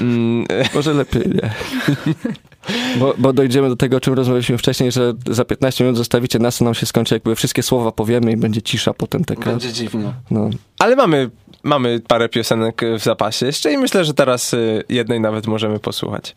Mm, 0.00 0.46
Może 0.74 0.94
lepiej 0.94 1.22
nie. 1.22 1.50
Bo, 2.98 3.14
bo 3.18 3.32
dojdziemy 3.32 3.68
do 3.68 3.76
tego, 3.76 3.96
o 3.96 4.00
czym 4.00 4.14
rozmawialiśmy 4.14 4.58
wcześniej, 4.58 4.92
że 4.92 5.12
za 5.30 5.44
15 5.44 5.84
minut 5.84 5.96
zostawicie 5.96 6.38
nas, 6.38 6.58
to 6.58 6.64
nam 6.64 6.74
się 6.74 6.86
skończy, 6.86 7.14
jakby 7.14 7.36
wszystkie 7.36 7.62
słowa 7.62 7.92
powiemy 7.92 8.32
i 8.32 8.36
będzie 8.36 8.62
cisza 8.62 8.94
potem 8.94 9.24
taka. 9.24 9.50
Będzie 9.50 9.72
dziwno. 9.72 10.14
No. 10.30 10.50
Ale 10.78 10.96
mamy, 10.96 11.30
mamy 11.62 12.00
parę 12.08 12.28
piosenek 12.28 12.82
w 12.98 13.02
zapasie 13.02 13.46
jeszcze 13.46 13.72
i 13.72 13.78
myślę, 13.78 14.04
że 14.04 14.14
teraz 14.14 14.54
y, 14.54 14.84
jednej 14.88 15.20
nawet 15.20 15.46
możemy 15.46 15.78
posłuchać. 15.78 16.34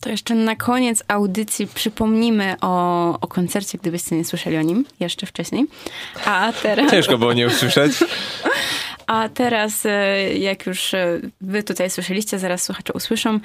To 0.00 0.10
jeszcze 0.10 0.34
na 0.34 0.56
koniec 0.56 1.04
audycji 1.08 1.66
przypomnimy 1.66 2.54
o, 2.60 3.20
o 3.20 3.28
koncercie, 3.28 3.78
gdybyście 3.78 4.16
nie 4.16 4.24
słyszeli 4.24 4.56
o 4.56 4.62
nim 4.62 4.84
jeszcze 5.00 5.26
wcześniej. 5.26 5.66
A 6.24 6.52
teraz, 6.62 6.90
Ciężko 6.90 7.18
było 7.18 7.32
nie 7.32 7.46
usłyszeć. 7.46 7.92
a 9.06 9.28
teraz 9.28 9.86
e, 9.86 10.18
jak 10.38 10.66
już 10.66 10.94
e, 10.94 11.20
wy 11.40 11.62
tutaj 11.62 11.90
słyszeliście, 11.90 12.38
zaraz 12.38 12.62
słuchacze 12.62 12.92
usłyszą, 12.92 13.40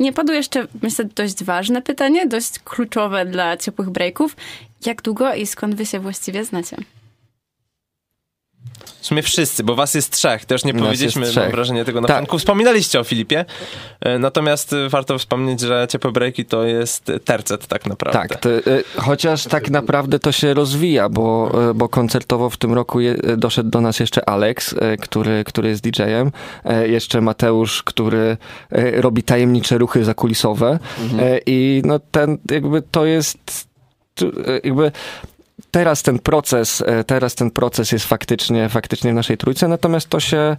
nie 0.00 0.12
padło 0.12 0.34
jeszcze, 0.34 0.66
myślę, 0.82 1.04
dość 1.04 1.44
ważne 1.44 1.82
pytanie, 1.82 2.26
dość 2.26 2.58
kluczowe 2.58 3.26
dla 3.26 3.56
ciepłych 3.56 3.90
breaków. 3.90 4.36
Jak 4.86 5.02
długo 5.02 5.34
i 5.34 5.46
skąd 5.46 5.74
wy 5.74 5.86
się 5.86 6.00
właściwie 6.00 6.44
znacie? 6.44 6.76
W 9.00 9.06
sumie 9.06 9.22
wszyscy, 9.22 9.64
bo 9.64 9.74
was 9.74 9.94
jest 9.94 10.10
trzech. 10.12 10.44
Też 10.44 10.64
nie 10.64 10.74
powiedzieliśmy, 10.74 11.26
mam 11.36 11.50
wrażenie 11.50 11.84
tego 11.84 12.00
na 12.00 12.08
Tak. 12.08 12.16
początku. 12.16 12.38
Wspominaliście 12.38 13.00
o 13.00 13.04
Filipie, 13.04 13.44
e, 14.00 14.18
natomiast 14.18 14.74
warto 14.88 15.18
wspomnieć, 15.18 15.60
że 15.60 15.86
Ciepłe 15.90 16.12
Breaki 16.12 16.44
to 16.44 16.64
jest 16.64 17.12
tercet 17.24 17.66
tak 17.66 17.86
naprawdę. 17.86 18.18
Tak, 18.28 18.40
to, 18.40 18.50
e, 18.50 18.60
chociaż 18.96 19.44
tak 19.44 19.70
naprawdę 19.70 20.18
to 20.18 20.32
się 20.32 20.54
rozwija, 20.54 21.08
bo, 21.08 21.50
e, 21.70 21.74
bo 21.74 21.88
koncertowo 21.88 22.50
w 22.50 22.56
tym 22.56 22.72
roku 22.72 23.00
je, 23.00 23.16
doszedł 23.36 23.70
do 23.70 23.80
nas 23.80 24.00
jeszcze 24.00 24.28
Alex, 24.28 24.74
który, 25.00 25.44
który 25.44 25.68
jest 25.68 25.82
DJ-em, 25.82 26.32
jeszcze 26.86 27.20
Mateusz, 27.20 27.82
który 27.82 28.36
robi 28.92 29.22
tajemnicze 29.22 29.78
ruchy 29.78 30.04
zakulisowe 30.04 30.78
e, 31.18 31.40
i 31.46 31.82
no 31.84 31.98
ten 31.98 32.38
jakby 32.50 32.82
to 32.82 33.06
jest 33.06 33.68
jakby 34.64 34.92
teraz 35.70 36.02
ten 36.02 36.18
proces, 36.18 36.82
e, 36.86 37.04
teraz 37.04 37.34
ten 37.34 37.50
proces 37.50 37.92
jest 37.92 38.04
faktycznie, 38.04 38.68
faktycznie 38.68 39.12
w 39.12 39.14
naszej 39.14 39.36
trójce, 39.38 39.68
natomiast 39.68 40.08
to 40.08 40.20
się 40.20 40.56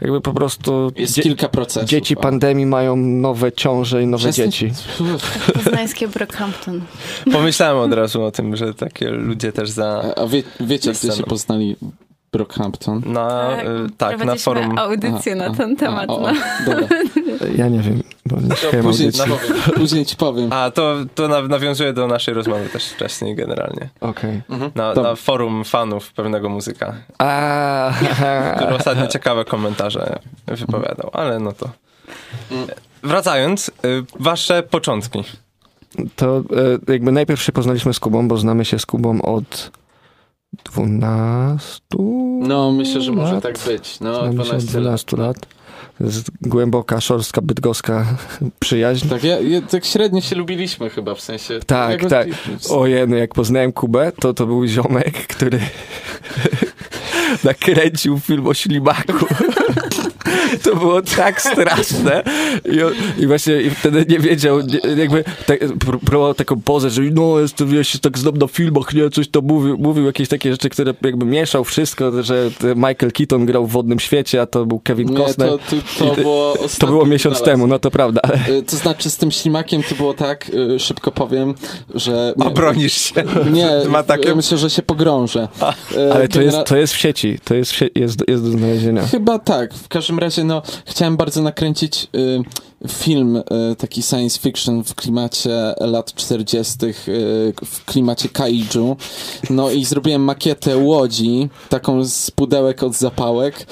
jakby 0.00 0.20
po 0.20 0.32
prostu 0.32 0.92
Jest 0.96 1.14
dzie- 1.14 1.22
kilka 1.22 1.48
procesów. 1.48 1.88
dzieci 1.88 2.16
pandemii 2.16 2.66
mają 2.66 2.96
nowe 2.96 3.52
ciąże 3.52 4.02
i 4.02 4.06
nowe 4.06 4.24
Przestań- 4.28 4.50
dzieci. 4.50 4.72
Poznańskie 5.64 6.08
Brockhampton. 6.08 6.80
Pomyślałem 7.32 7.78
od 7.78 7.92
razu 7.92 8.22
o 8.24 8.30
tym, 8.30 8.56
że 8.56 8.74
takie 8.74 9.10
ludzie 9.10 9.52
też 9.52 9.70
za... 9.70 10.14
A 10.16 10.26
wie, 10.26 10.42
wiecie, 10.60 10.92
gdzie 10.92 11.12
się 11.12 11.22
poznali 11.22 11.76
Brockhampton? 12.32 13.02
Na, 13.06 13.56
y, 13.62 13.66
tak, 13.98 14.24
na 14.24 14.36
forum... 14.36 14.78
audycję 14.78 15.34
na 15.34 15.54
ten 15.54 15.76
temat. 15.76 16.10
A, 16.10 16.12
o, 16.12 16.20
no. 16.20 16.28
o, 16.28 16.32
dobra. 16.66 16.88
Ja 17.56 17.68
nie 17.68 17.80
wiem, 17.80 18.02
bo 18.26 18.40
nie 18.40 18.56
słuchałem 18.56 18.86
Później, 18.86 19.10
później 19.74 20.06
ci 20.06 20.16
powiem. 20.16 20.52
A, 20.52 20.70
to, 20.70 20.96
to 21.14 21.28
na- 21.28 21.42
nawiązuje 21.48 21.92
do 21.92 22.06
naszej 22.06 22.34
rozmowy 22.34 22.68
też 22.68 22.88
wcześniej 22.88 23.34
generalnie. 23.34 23.88
Okej. 24.00 24.42
Na, 24.74 24.94
Dobra. 24.94 25.10
na 25.10 25.16
forum 25.16 25.64
fanów 25.64 26.12
pewnego 26.12 26.48
muzyka, 26.48 26.94
A, 27.18 27.92
który 28.56 28.74
ostatnio 28.74 29.06
ciekawe 29.06 29.44
komentarze 29.44 30.18
wypowiadał, 30.46 31.10
ale 31.12 31.38
no 31.38 31.52
to... 31.52 31.68
Wracając, 33.02 33.68
y, 33.68 33.72
wasze 34.20 34.62
początki. 34.62 35.24
to 36.16 36.36
e, 36.88 36.92
jakby 36.92 37.12
najpierw 37.12 37.42
się 37.42 37.52
poznaliśmy 37.52 37.94
z 37.94 38.00
Kubą, 38.00 38.28
bo 38.28 38.36
znamy 38.36 38.64
się 38.64 38.78
z 38.78 38.86
Kubą 38.86 39.22
od 39.22 39.70
12 40.64 41.80
No, 42.40 42.72
myślę, 42.72 43.00
że 43.00 43.12
może 43.12 43.34
lat. 43.34 43.42
tak 43.42 43.58
być. 43.66 44.00
No, 44.00 44.14
Znamy 44.14 44.44
się 44.44 44.56
od 44.56 44.62
12 44.64 44.80
lat. 44.80 44.82
12 44.82 45.16
lat. 45.16 45.36
Głęboka, 46.42 47.00
szorstka, 47.00 47.40
bydgoska 47.40 48.06
przyjaźń. 48.60 49.08
Tak, 49.08 49.24
ja, 49.24 49.40
ja, 49.40 49.62
tak 49.62 49.84
średnio 49.84 50.20
się 50.20 50.36
lubiliśmy 50.36 50.90
chyba, 50.90 51.14
w 51.14 51.20
sensie... 51.20 51.60
Tak, 51.66 52.06
tak. 52.08 52.28
Ojej, 52.70 53.10
jak 53.10 53.34
poznałem 53.34 53.72
Kubę, 53.72 54.12
to 54.20 54.34
to 54.34 54.46
był 54.46 54.66
ziomek, 54.66 55.26
który 55.26 55.60
nakręcił 57.44 58.20
film 58.20 58.46
o 58.46 58.54
ślimaku. 58.54 59.26
To 60.62 60.76
było 60.76 61.02
tak 61.02 61.42
straszne. 61.42 62.22
I, 62.72 62.82
on, 62.82 62.92
i 63.18 63.26
właśnie 63.26 63.62
i 63.62 63.70
wtedy 63.70 64.06
nie 64.08 64.18
wiedział, 64.18 64.60
nie, 64.60 64.94
jakby 64.96 65.24
pró- 65.78 65.98
próbował 66.04 66.34
taką 66.34 66.60
pozę, 66.60 66.90
że 66.90 67.02
no, 67.02 67.40
jestem, 67.40 67.74
ja 67.74 67.84
się 67.84 67.98
tak 67.98 68.18
znam 68.18 68.36
na 68.36 68.46
filmach, 68.46 68.94
nie, 68.94 69.10
coś 69.10 69.28
to 69.28 69.40
mówił, 69.42 69.78
mówił 69.78 70.04
jakieś 70.06 70.28
takie 70.28 70.52
rzeczy, 70.52 70.68
które 70.68 70.94
jakby 71.02 71.26
mieszał 71.26 71.64
wszystko, 71.64 72.22
że 72.22 72.50
Michael 72.76 73.12
Keaton 73.12 73.46
grał 73.46 73.66
w 73.66 73.70
Wodnym 73.72 74.00
Świecie, 74.00 74.40
a 74.40 74.46
to 74.46 74.66
był 74.66 74.80
Kevin 74.80 75.08
Nie, 75.10 75.16
Costner. 75.16 75.48
to, 75.48 75.58
to, 75.98 76.14
to, 76.14 76.22
było 76.22 76.54
To 76.78 76.86
było 76.86 77.06
miesiąc 77.06 77.22
wynalazek. 77.22 77.44
temu, 77.44 77.66
no 77.66 77.78
to 77.78 77.90
prawda, 77.90 78.20
ale 78.24 78.38
Y, 78.58 78.62
To 78.62 78.76
znaczy 78.76 79.10
z 79.10 79.16
tym 79.16 79.30
ślimakiem 79.30 79.82
to 79.82 79.94
było 79.94 80.14
tak, 80.14 80.50
y, 80.74 80.78
szybko 80.78 81.10
powiem, 81.12 81.54
że... 81.94 82.34
Obronisz 82.44 82.92
się. 82.92 83.24
Nie, 83.52 83.70
ja 84.26 84.34
myślę, 84.34 84.58
że 84.58 84.70
się 84.70 84.82
pogrążę. 84.82 85.48
Y, 85.96 86.12
Ale 86.12 86.28
to 86.28 86.42
jest, 86.42 86.58
to 86.66 86.76
jest 86.76 86.92
w 86.94 86.96
sieci, 86.98 87.38
to 87.44 87.54
jest, 87.54 87.74
jest, 87.94 88.24
jest 88.28 88.44
do 88.44 88.50
znalezienia. 88.50 89.06
Chyba 89.06 89.38
tak. 89.38 89.74
W 89.74 89.88
każdym 89.88 90.18
razie, 90.18 90.21
no, 90.44 90.62
chciałem 90.86 91.16
bardzo 91.16 91.42
nakręcić 91.42 92.08
y, 92.16 92.42
film 92.88 93.36
y, 93.36 93.42
taki 93.78 94.02
science 94.02 94.40
fiction 94.40 94.84
w 94.84 94.94
klimacie 94.94 95.74
lat 95.80 96.14
40., 96.14 96.86
y, 96.86 96.92
w 97.64 97.84
klimacie 97.84 98.28
kaiju. 98.28 98.96
No 99.50 99.70
i 99.70 99.84
zrobiłem 99.84 100.22
makietę 100.22 100.76
łodzi, 100.76 101.48
taką 101.68 102.04
z 102.04 102.30
pudełek 102.30 102.82
od 102.82 102.94
zapałek 102.94 103.66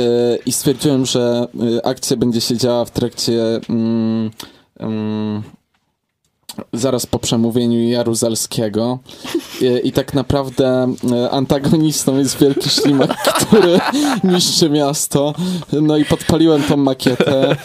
y, 0.00 0.38
i 0.46 0.52
stwierdziłem, 0.52 1.06
że 1.06 1.46
y, 1.76 1.84
akcja 1.84 2.16
będzie 2.16 2.40
się 2.40 2.56
działa 2.56 2.84
w 2.84 2.90
trakcie 2.90 3.60
mm, 3.68 4.30
mm, 4.80 5.42
zaraz 6.72 7.06
po 7.06 7.18
przemówieniu 7.18 7.88
Jaruzelskiego 7.88 8.98
i, 9.60 9.88
i 9.88 9.92
tak 9.92 10.14
naprawdę 10.14 10.94
e, 11.12 11.30
antagonistą 11.30 12.18
jest 12.18 12.38
wielki 12.40 12.70
ślimak, 12.70 13.16
który 13.40 13.78
niszczy 14.24 14.70
miasto. 14.70 15.34
No 15.72 15.96
i 15.96 16.04
podpaliłem 16.04 16.62
tą 16.62 16.76
makietę. 16.76 17.50
E, 17.50 17.56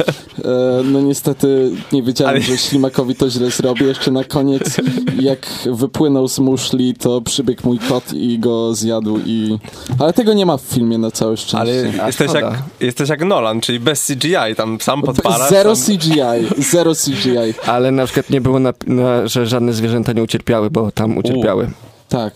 No 0.84 1.02
niestety 1.02 1.72
nie 1.92 2.04
wiedziałem, 2.04 2.36
Ale- 2.36 2.44
że 2.44 2.58
ślimakowi 2.58 3.16
to 3.16 3.30
źle 3.30 3.52
zrobi. 3.52 3.86
Jeszcze 3.86 4.12
na 4.12 4.24
koniec, 4.24 4.78
jak 5.20 5.40
wypłynął 5.72 6.28
z 6.28 6.40
muszli, 6.40 6.94
to 6.94 7.22
przybiegł 7.22 7.62
mój 7.66 7.80
kot 7.80 8.14
i 8.14 8.40
go 8.40 8.76
zjadł 8.76 9.20
i... 9.26 9.58
Ale 10.00 10.14
tego 10.14 10.34
nie 10.34 10.46
ma 10.46 10.58
w 10.58 10.62
filmie 10.62 10.98
na 10.98 11.12
całe 11.12 11.38
szczęście. 11.38 11.58
Ale 11.58 11.72
jesteś 12.08 12.34
jak, 12.34 12.46
jesteś 12.80 13.10
jak 13.10 13.26
Nolan, 13.26 13.62
czyli 13.62 13.80
bez 13.80 14.06
CGI, 14.06 14.56
tam 14.58 14.78
sam 14.82 15.02
podpalasz. 15.02 15.50
Zero 15.50 15.76
sam... 15.76 15.98
CGI, 15.98 16.62
zero 16.72 16.96
CGI. 16.96 17.54
Ale 17.68 17.92
na 17.92 18.06
przykład 18.06 18.30
nie 18.30 18.42
było, 18.42 18.60
na, 18.60 18.74
na, 18.88 19.28
że 19.28 19.46
żadne 19.46 19.74
zwierzęta 19.74 20.14
nie 20.14 20.24
ucierpiały, 20.24 20.70
bo 20.70 20.92
tam 20.92 21.18
ucierpiały. 21.18 21.72
Tak. 22.10 22.34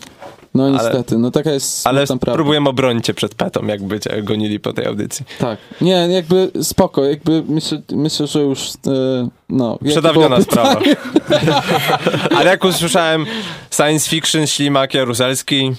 No 0.54 0.70
niestety, 0.70 1.18
no 1.18 1.30
taka 1.30 1.50
jest 1.50 1.86
Ale 1.86 2.04
próbuję 2.20 2.64
obronić 2.64 3.04
cię 3.04 3.14
przed 3.14 3.34
petą, 3.34 3.66
jakby 3.66 4.00
cię 4.00 4.22
gonili 4.22 4.60
po 4.60 4.72
tej 4.72 4.86
audycji. 4.86 5.26
Tak. 5.38 5.58
Nie, 5.80 5.92
jakby 5.92 6.50
spoko, 6.62 7.04
jakby 7.04 7.42
myślę, 7.48 7.82
myślę 7.92 8.26
że 8.26 8.40
już 8.42 8.68
e, 8.86 9.28
no... 9.48 9.78
Przedawniona 9.84 10.42
sprawa. 10.42 10.80
Ale 12.36 12.50
jak 12.50 12.64
usłyszałem 12.64 13.26
science 13.70 14.10
fiction, 14.10 14.46
ślimak 14.46 14.94
jaruzelski, 14.94 15.72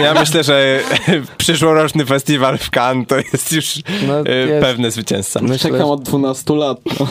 ja 0.00 0.14
myślę, 0.14 0.44
że 0.44 0.80
przyszłoroczny 1.38 2.06
festiwal 2.06 2.58
w 2.58 2.70
Cannes 2.70 3.06
to 3.08 3.16
jest 3.16 3.52
już 3.52 3.74
No, 4.08 4.20
e, 4.20 4.60
pewny 4.60 4.90
zwycięzca. 4.90 5.40
Myślę, 5.42 5.70
Czekam 5.70 5.90
od 5.90 6.02
12 6.02 6.54
lat. 6.54 6.78
No. 7.00 7.06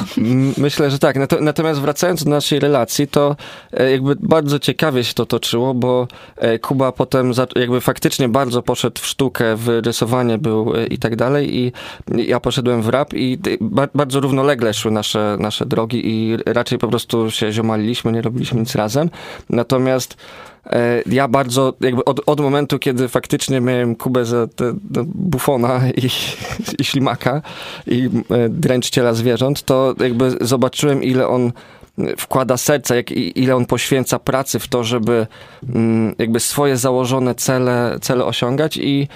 Myślę, 0.57 0.91
że 0.91 0.99
tak. 0.99 1.15
Nato- 1.15 1.41
Natomiast 1.41 1.81
wracając 1.81 2.23
do 2.23 2.29
naszej 2.29 2.59
relacji, 2.59 3.07
to 3.07 3.35
e, 3.73 3.91
jakby 3.91 4.15
bardzo 4.19 4.59
ciekawie 4.59 5.03
się 5.03 5.13
to 5.13 5.25
toczyło, 5.25 5.73
bo 5.73 6.07
e, 6.37 6.59
Kuba 6.59 6.91
potem 6.91 7.33
jakby 7.55 7.81
faktycznie 7.81 8.29
bardzo 8.29 8.61
poszedł 8.61 9.01
w 9.01 9.07
sztukę, 9.07 9.55
w 9.55 9.67
rysowanie 9.85 10.37
był 10.37 10.73
i 10.89 10.97
tak 10.97 11.15
dalej 11.15 11.57
i 11.57 11.71
ja 12.27 12.39
poszedłem 12.39 12.81
w 12.81 12.89
rap 12.89 13.13
i 13.13 13.39
bardzo 13.95 14.19
równolegle 14.19 14.73
szły 14.73 14.91
nasze, 14.91 15.37
nasze 15.39 15.65
drogi 15.65 16.00
i 16.07 16.37
raczej 16.45 16.77
po 16.77 16.87
prostu 16.87 17.31
się 17.31 17.51
ziomaliliśmy, 17.51 18.11
nie 18.11 18.21
robiliśmy 18.21 18.59
nic 18.59 18.75
razem. 18.75 19.09
Natomiast 19.49 20.17
e, 20.65 21.01
ja 21.05 21.27
bardzo, 21.27 21.73
jakby 21.81 22.05
od, 22.05 22.21
od 22.25 22.39
momentu, 22.39 22.79
kiedy 22.79 23.07
faktycznie 23.07 23.61
miałem 23.61 23.95
Kubę 23.95 24.25
za 24.25 24.47
te, 24.47 24.73
te 24.93 25.03
bufona 25.05 25.81
i, 25.97 26.05
i 26.79 26.83
ślimaka 26.83 27.41
i 27.87 28.09
e, 28.29 28.49
dręczyciela 28.49 29.13
zwierząt, 29.13 29.63
to 29.63 29.95
jakby 29.99 30.31
zobaczyłem, 30.41 31.03
ile 31.03 31.27
on 31.27 31.51
wkłada 32.17 32.57
serca, 32.57 32.95
jak, 32.95 33.11
ile 33.11 33.55
on 33.55 33.65
poświęca 33.65 34.19
pracy 34.19 34.59
w 34.59 34.67
to, 34.67 34.83
żeby 34.83 35.27
mm, 35.75 36.15
jakby 36.17 36.39
swoje 36.39 36.77
założone 36.77 37.35
cele, 37.35 37.97
cele 38.01 38.25
osiągać 38.25 38.77
i 38.77 39.07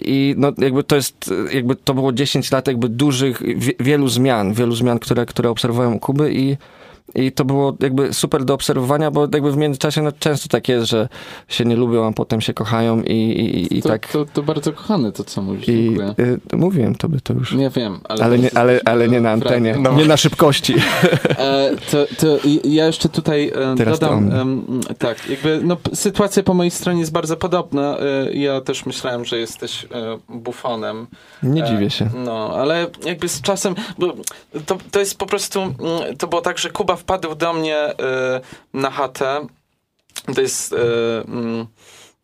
i 0.00 0.34
no 0.38 0.52
jakby 0.58 0.84
to 0.84 0.96
jest, 0.96 1.34
jakby 1.52 1.76
to 1.76 1.94
było 1.94 2.12
10 2.12 2.52
lat 2.52 2.66
jakby 2.66 2.88
dużych, 2.88 3.42
wie- 3.56 3.74
wielu 3.80 4.08
zmian, 4.08 4.52
wielu 4.52 4.74
zmian, 4.74 4.98
które, 4.98 5.26
które 5.26 5.50
obserwują 5.50 5.92
u 5.94 5.98
Kuby 5.98 6.34
i 6.34 6.56
i 7.14 7.32
to 7.32 7.44
było 7.44 7.76
jakby 7.80 8.12
super 8.12 8.44
do 8.44 8.54
obserwowania, 8.54 9.10
bo 9.10 9.20
jakby 9.20 9.52
w 9.52 9.56
międzyczasie 9.56 10.02
no, 10.02 10.12
często 10.12 10.48
tak 10.48 10.68
jest, 10.68 10.86
że 10.88 11.08
się 11.48 11.64
nie 11.64 11.76
lubią, 11.76 12.06
a 12.06 12.12
potem 12.12 12.40
się 12.40 12.54
kochają 12.54 13.02
i, 13.02 13.12
i, 13.12 13.78
i 13.78 13.82
to, 13.82 13.88
tak. 13.88 14.08
to, 14.08 14.24
to 14.24 14.42
bardzo 14.42 14.72
kochane 14.72 15.12
to, 15.12 15.24
co 15.24 15.42
mówisz. 15.42 15.68
I 15.68 15.98
y, 16.52 16.56
mówiłem 16.56 16.94
tobie 16.94 17.20
to 17.20 17.32
już. 17.32 17.52
Nie 17.52 17.70
wiem, 17.70 18.00
ale... 18.08 18.24
Ale 18.24 18.38
nie, 18.38 18.58
ale, 18.58 18.80
ale 18.84 19.08
nie 19.08 19.20
na 19.20 19.30
antenie, 19.30 19.72
Prawda. 19.72 19.92
nie 19.92 20.04
na 20.04 20.16
szybkości. 20.16 20.74
E, 21.30 21.70
to, 21.90 22.06
to 22.18 22.38
ja 22.64 22.86
jeszcze 22.86 23.08
tutaj 23.08 23.52
e, 23.54 23.74
Teraz 23.76 23.98
dodam, 23.98 24.32
em, 24.32 24.80
tak, 24.98 25.28
jakby 25.28 25.60
no, 25.64 25.76
sytuacja 25.94 26.42
po 26.42 26.54
mojej 26.54 26.70
stronie 26.70 27.00
jest 27.00 27.12
bardzo 27.12 27.36
podobna. 27.36 27.98
E, 27.98 28.32
ja 28.32 28.60
też 28.60 28.86
myślałem, 28.86 29.24
że 29.24 29.38
jesteś 29.38 29.84
e, 29.84 29.88
bufonem. 30.28 31.06
Nie 31.42 31.64
E, 31.64 31.66
dziwię 31.66 31.90
się. 31.90 32.10
No, 32.14 32.50
ale 32.54 32.86
jakby 33.04 33.28
z 33.28 33.40
czasem, 33.40 33.74
bo 33.98 34.12
to, 34.66 34.78
to 34.90 35.00
jest 35.00 35.18
po 35.18 35.26
prostu, 35.26 35.62
mm, 35.62 35.76
to 36.18 36.26
było 36.26 36.40
tak, 36.40 36.58
że 36.58 36.70
Kuba 36.70 36.96
wpadł 37.00 37.34
do 37.34 37.52
mnie 37.52 37.76
e, 37.76 37.94
na 38.74 38.90
chatę. 38.90 39.46
To 40.34 40.40
jest. 40.40 40.74
Mm, 41.28 41.66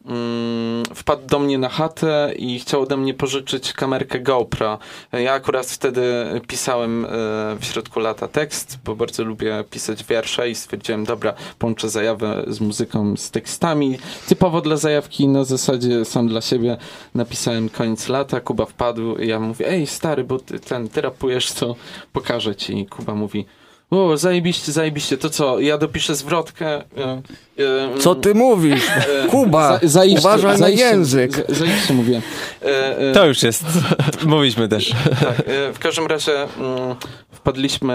mm, 0.06 0.84
wpadł 0.94 1.26
do 1.26 1.38
mnie 1.38 1.58
na 1.58 1.68
chatę 1.68 2.32
i 2.36 2.58
chciał 2.58 2.82
ode 2.82 2.96
mnie 2.96 3.14
pożyczyć 3.14 3.72
kamerkę 3.72 4.20
GoPro. 4.20 4.78
Ja 5.12 5.32
akurat 5.32 5.66
wtedy 5.66 6.02
pisałem 6.48 7.04
e, 7.04 7.08
w 7.60 7.64
środku 7.64 8.00
lata 8.00 8.28
tekst, 8.28 8.78
bo 8.84 8.96
bardzo 8.96 9.24
lubię 9.24 9.64
pisać 9.70 10.04
wiersze 10.04 10.50
i 10.50 10.54
stwierdziłem, 10.54 11.04
dobra, 11.04 11.34
połączę 11.58 11.88
zajawę 11.88 12.44
z 12.46 12.60
muzyką, 12.60 13.16
z 13.16 13.30
tekstami. 13.30 13.98
Typowo 14.28 14.60
dla 14.60 14.76
zajawki, 14.76 15.28
na 15.28 15.44
zasadzie 15.44 16.04
sam 16.04 16.28
dla 16.28 16.40
siebie 16.40 16.76
napisałem 17.14 17.68
koniec 17.68 18.08
lata, 18.08 18.40
Kuba 18.40 18.66
wpadł 18.66 19.16
i 19.16 19.28
ja 19.28 19.40
mówię, 19.40 19.68
ej 19.68 19.86
stary, 19.86 20.24
bo 20.24 20.38
ty, 20.38 20.60
ten, 20.60 20.88
ty 20.88 21.00
rapujesz, 21.00 21.52
to 21.52 21.76
pokażę 22.12 22.56
ci. 22.56 22.78
I 22.78 22.86
Kuba 22.86 23.14
mówi, 23.14 23.46
o, 23.90 24.16
zajebiście, 24.16 24.72
zajebiście, 24.72 25.18
to 25.18 25.30
co, 25.30 25.60
ja 25.60 25.78
dopiszę 25.78 26.14
zwrotkę. 26.16 26.66
e, 26.76 27.22
e, 27.58 27.98
Co 27.98 28.14
ty 28.14 28.34
mówisz? 28.34 28.88
e, 28.88 29.28
Kuba, 29.28 29.78
za- 29.82 30.00
zaiste- 30.00 30.18
uważaj 30.18 30.58
na 30.60 30.68
język. 30.68 31.32
za- 31.48 31.54
Zaiste 31.54 31.94
mówię. 31.94 32.22
E, 32.62 32.98
e, 32.98 33.12
To 33.12 33.26
już 33.26 33.42
jest, 33.42 33.64
mówiliśmy 34.26 34.68
też. 34.68 34.90
tak, 35.20 35.40
e, 35.40 35.72
w 35.72 35.78
każdym 35.78 36.06
razie 36.06 36.32
mm, 36.42 36.94
wpadliśmy, 37.32 37.94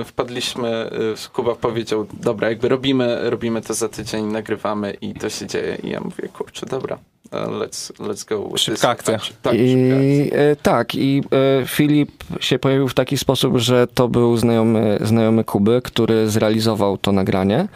e, 0.00 0.04
wpadliśmy, 0.04 0.68
e, 0.68 0.90
Kuba 1.32 1.54
powiedział, 1.54 2.06
dobra, 2.12 2.48
jakby 2.48 2.68
robimy, 2.68 3.30
robimy 3.30 3.62
to 3.62 3.74
za 3.74 3.88
tydzień, 3.88 4.24
nagrywamy 4.26 4.96
i 5.00 5.14
to 5.14 5.30
się 5.30 5.46
dzieje. 5.46 5.78
I 5.82 5.88
ja 5.90 6.00
mówię, 6.00 6.28
kurczę, 6.32 6.66
dobra, 6.66 6.98
let's, 7.32 7.92
let's 7.98 8.28
go. 8.28 8.48
with 8.48 8.62
Szybka 8.62 8.88
akcja. 8.88 9.18
Tak, 9.18 9.32
tak. 9.42 9.54
I 9.54 10.30
e, 10.32 10.56
tak, 10.56 10.94
i 10.94 11.22
e, 11.60 11.66
Filip 11.66 12.10
się 12.40 12.58
pojawił 12.58 12.88
w 12.88 12.94
taki 12.94 13.18
sposób, 13.18 13.58
że 13.58 13.86
to 13.86 14.08
był 14.08 14.36
znajomy, 14.36 14.98
znajomy 15.00 15.44
Kuby, 15.44 15.80
który 15.84 16.30
zrealizował 16.30 16.98
to 16.98 17.12
nagranie 17.12 17.68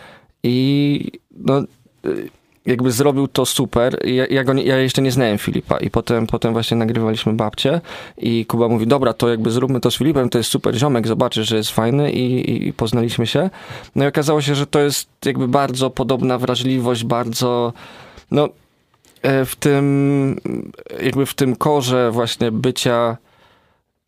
i 0.42 1.11
no, 1.30 1.59
e, 1.59 1.64
jakby 2.66 2.92
zrobił 2.92 3.28
to 3.28 3.46
super. 3.46 4.07
Ja, 4.07 4.26
ja, 4.26 4.42
nie, 4.42 4.62
ja 4.62 4.78
jeszcze 4.78 5.02
nie 5.02 5.11
znałem 5.11 5.38
Filipa 5.38 5.78
i 5.78 5.90
potem, 5.90 6.26
potem 6.26 6.52
właśnie 6.52 6.76
nagrywaliśmy 6.76 7.33
babcię 7.33 7.80
i 8.18 8.46
Kuba 8.46 8.68
mówi, 8.68 8.87
dobra, 8.87 9.12
to 9.12 9.28
jakby 9.28 9.50
zróbmy 9.50 9.80
to 9.80 9.90
z 9.90 9.96
Filipem, 9.96 10.28
to 10.28 10.38
jest 10.38 10.50
super 10.50 10.74
ziomek, 10.74 11.07
zobaczysz, 11.07 11.48
że 11.48 11.57
jest 11.57 11.70
fajny 11.70 12.12
i, 12.12 12.50
i, 12.50 12.68
i 12.68 12.72
poznaliśmy 12.72 13.26
się. 13.26 13.50
No 13.94 14.04
i 14.04 14.07
okazało 14.07 14.40
się, 14.40 14.54
że 14.54 14.66
to 14.66 14.80
jest 14.80 15.09
jakby 15.24 15.48
bardzo 15.48 15.90
podobna 15.90 16.38
wrażliwość, 16.38 17.04
bardzo 17.04 17.72
no 18.30 18.48
w 19.24 19.56
tym 19.58 20.40
jakby 21.02 21.26
w 21.26 21.34
tym 21.34 21.56
korze 21.56 22.10
właśnie 22.10 22.52
bycia 22.52 23.16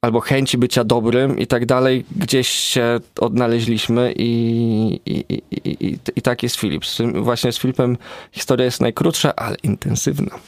albo 0.00 0.20
chęci 0.20 0.58
bycia 0.58 0.84
dobrym 0.84 1.38
i 1.38 1.46
tak 1.46 1.66
dalej, 1.66 2.04
gdzieś 2.16 2.48
się 2.48 3.00
odnaleźliśmy 3.20 4.12
i, 4.16 5.00
i, 5.06 5.24
i, 5.28 5.42
i, 5.64 5.98
i, 6.16 6.22
tak 6.22 6.42
jest 6.42 6.56
Filip. 6.56 6.82
Właśnie 7.14 7.52
z 7.52 7.58
Filipem 7.58 7.96
historia 8.32 8.64
jest 8.64 8.80
najkrótsza, 8.80 9.36
ale 9.36 9.56
intensywna. 9.62 10.38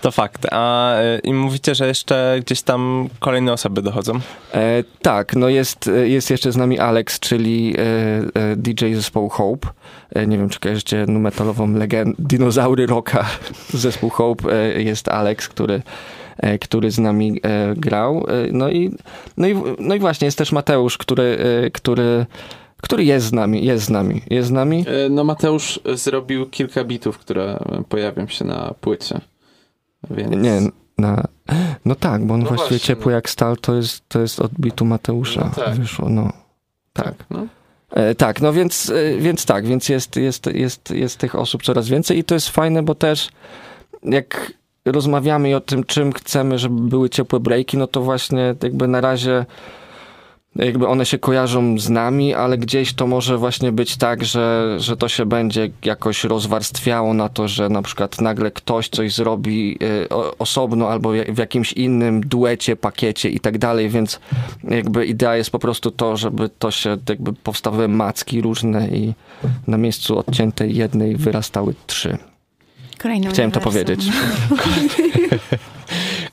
To 0.00 0.10
fakt. 0.10 0.46
A 0.50 0.94
e, 0.94 1.18
i 1.18 1.32
mówicie, 1.32 1.74
że 1.74 1.88
jeszcze 1.88 2.36
gdzieś 2.40 2.62
tam 2.62 3.08
kolejne 3.20 3.52
osoby 3.52 3.82
dochodzą. 3.82 4.12
E, 4.54 4.84
tak, 5.02 5.36
no 5.36 5.48
jest, 5.48 5.90
jest 6.04 6.30
jeszcze 6.30 6.52
z 6.52 6.56
nami 6.56 6.78
Alex, 6.78 7.20
czyli 7.20 7.74
e, 7.78 7.82
e, 8.40 8.56
DJ 8.56 8.94
zespołu 8.94 9.28
Hope. 9.28 9.68
E, 10.14 10.26
nie 10.26 10.38
wiem, 10.38 10.48
czy 10.48 10.60
kojarzycie 10.60 11.04
nu 11.08 11.18
metalową 11.18 11.74
legendę, 11.74 12.14
dinozaury 12.18 12.86
rocka. 12.86 13.26
Zespół 13.70 14.10
Hope 14.10 14.52
e, 14.52 14.82
jest 14.82 15.08
Alex, 15.08 15.48
który, 15.48 15.82
e, 16.36 16.58
który 16.58 16.90
z 16.90 16.98
nami 16.98 17.40
e, 17.42 17.74
grał. 17.76 18.26
E, 18.28 18.52
no, 18.52 18.70
i, 18.70 18.90
no, 19.36 19.48
i, 19.48 19.54
no 19.78 19.94
i 19.94 19.98
właśnie 19.98 20.24
jest 20.24 20.38
też 20.38 20.52
Mateusz, 20.52 20.98
który, 20.98 21.38
e, 21.64 21.70
który, 21.70 22.26
który 22.82 23.04
jest 23.04 23.26
z 23.26 23.32
nami, 23.32 23.64
jest 23.64 23.84
z 23.84 23.90
nami, 23.90 24.22
jest 24.30 24.48
z 24.48 24.50
nami. 24.50 24.84
No 25.10 25.24
Mateusz 25.24 25.80
zrobił 25.94 26.46
kilka 26.46 26.84
bitów, 26.84 27.18
które 27.18 27.58
pojawią 27.88 28.26
się 28.26 28.44
na 28.44 28.74
płycie. 28.80 29.20
Więc... 30.10 30.36
Nie, 30.36 30.60
na, 30.98 31.24
no 31.84 31.94
tak, 31.94 32.26
bo 32.26 32.34
on 32.34 32.40
No 32.40 32.46
właściwie 32.46 32.68
właśnie, 32.68 32.86
ciepły 32.86 33.12
no. 33.12 33.16
jak 33.16 33.30
stal, 33.30 33.56
to 33.56 33.74
jest, 33.74 34.08
to 34.08 34.20
jest 34.20 34.40
od 34.40 34.52
bitu 34.60 34.84
Mateusza 34.84 35.50
No 35.56 35.64
tak. 35.64 35.74
wyszło, 35.74 36.08
no. 36.08 36.32
Tak. 36.92 37.14
No. 37.30 37.46
E, 37.90 38.14
tak, 38.14 38.40
no 38.40 38.52
więc, 38.52 38.90
e, 38.90 39.18
więc 39.18 39.46
tak, 39.46 39.66
więc 39.66 39.88
jest, 39.88 40.16
jest, 40.16 40.46
jest, 40.46 40.90
jest 40.90 41.18
tych 41.18 41.34
osób 41.34 41.62
coraz 41.62 41.88
więcej 41.88 42.18
i 42.18 42.24
to 42.24 42.34
jest 42.34 42.48
fajne, 42.48 42.82
bo 42.82 42.94
też 42.94 43.28
jak 44.02 44.52
rozmawiamy 44.84 45.56
o 45.56 45.60
tym, 45.60 45.84
czym 45.84 46.12
chcemy, 46.12 46.58
żeby 46.58 46.80
były 46.80 47.10
ciepłe 47.10 47.40
breaki, 47.40 47.76
no 47.76 47.86
to 47.86 48.00
właśnie 48.00 48.54
jakby 48.62 48.88
na 48.88 49.00
razie 49.00 49.46
jakby 50.58 50.88
one 50.88 51.06
się 51.06 51.18
kojarzą 51.18 51.78
z 51.78 51.90
nami, 51.90 52.34
ale 52.34 52.58
gdzieś 52.58 52.94
to 52.94 53.06
może 53.06 53.38
właśnie 53.38 53.72
być 53.72 53.96
tak, 53.96 54.24
że, 54.24 54.76
że 54.78 54.96
to 54.96 55.08
się 55.08 55.26
będzie 55.26 55.70
jakoś 55.84 56.24
rozwarstwiało 56.24 57.14
na 57.14 57.28
to, 57.28 57.48
że 57.48 57.68
na 57.68 57.82
przykład 57.82 58.20
nagle 58.20 58.50
ktoś 58.50 58.88
coś 58.88 59.14
zrobi 59.14 59.78
y, 59.82 60.08
osobno 60.38 60.88
albo 60.88 61.12
w 61.28 61.38
jakimś 61.38 61.72
innym 61.72 62.20
duecie, 62.20 62.76
pakiecie 62.76 63.28
i 63.28 63.40
tak 63.40 63.58
dalej, 63.58 63.88
więc 63.88 64.20
jakby 64.64 65.06
idea 65.06 65.36
jest 65.36 65.50
po 65.50 65.58
prostu 65.58 65.90
to, 65.90 66.16
żeby 66.16 66.48
to 66.58 66.70
się 66.70 66.96
jakby 67.08 67.32
powstawały 67.32 67.88
macki 67.88 68.40
różne 68.40 68.88
i 68.88 69.14
na 69.66 69.76
miejscu 69.78 70.18
odciętej 70.18 70.76
jednej 70.76 71.16
wyrastały 71.16 71.74
trzy. 71.86 72.18
Kolejny 72.98 73.30
Chciałem 73.30 73.50
to 73.50 73.60
uniwersum. 73.60 73.84
powiedzieć. 73.84 74.12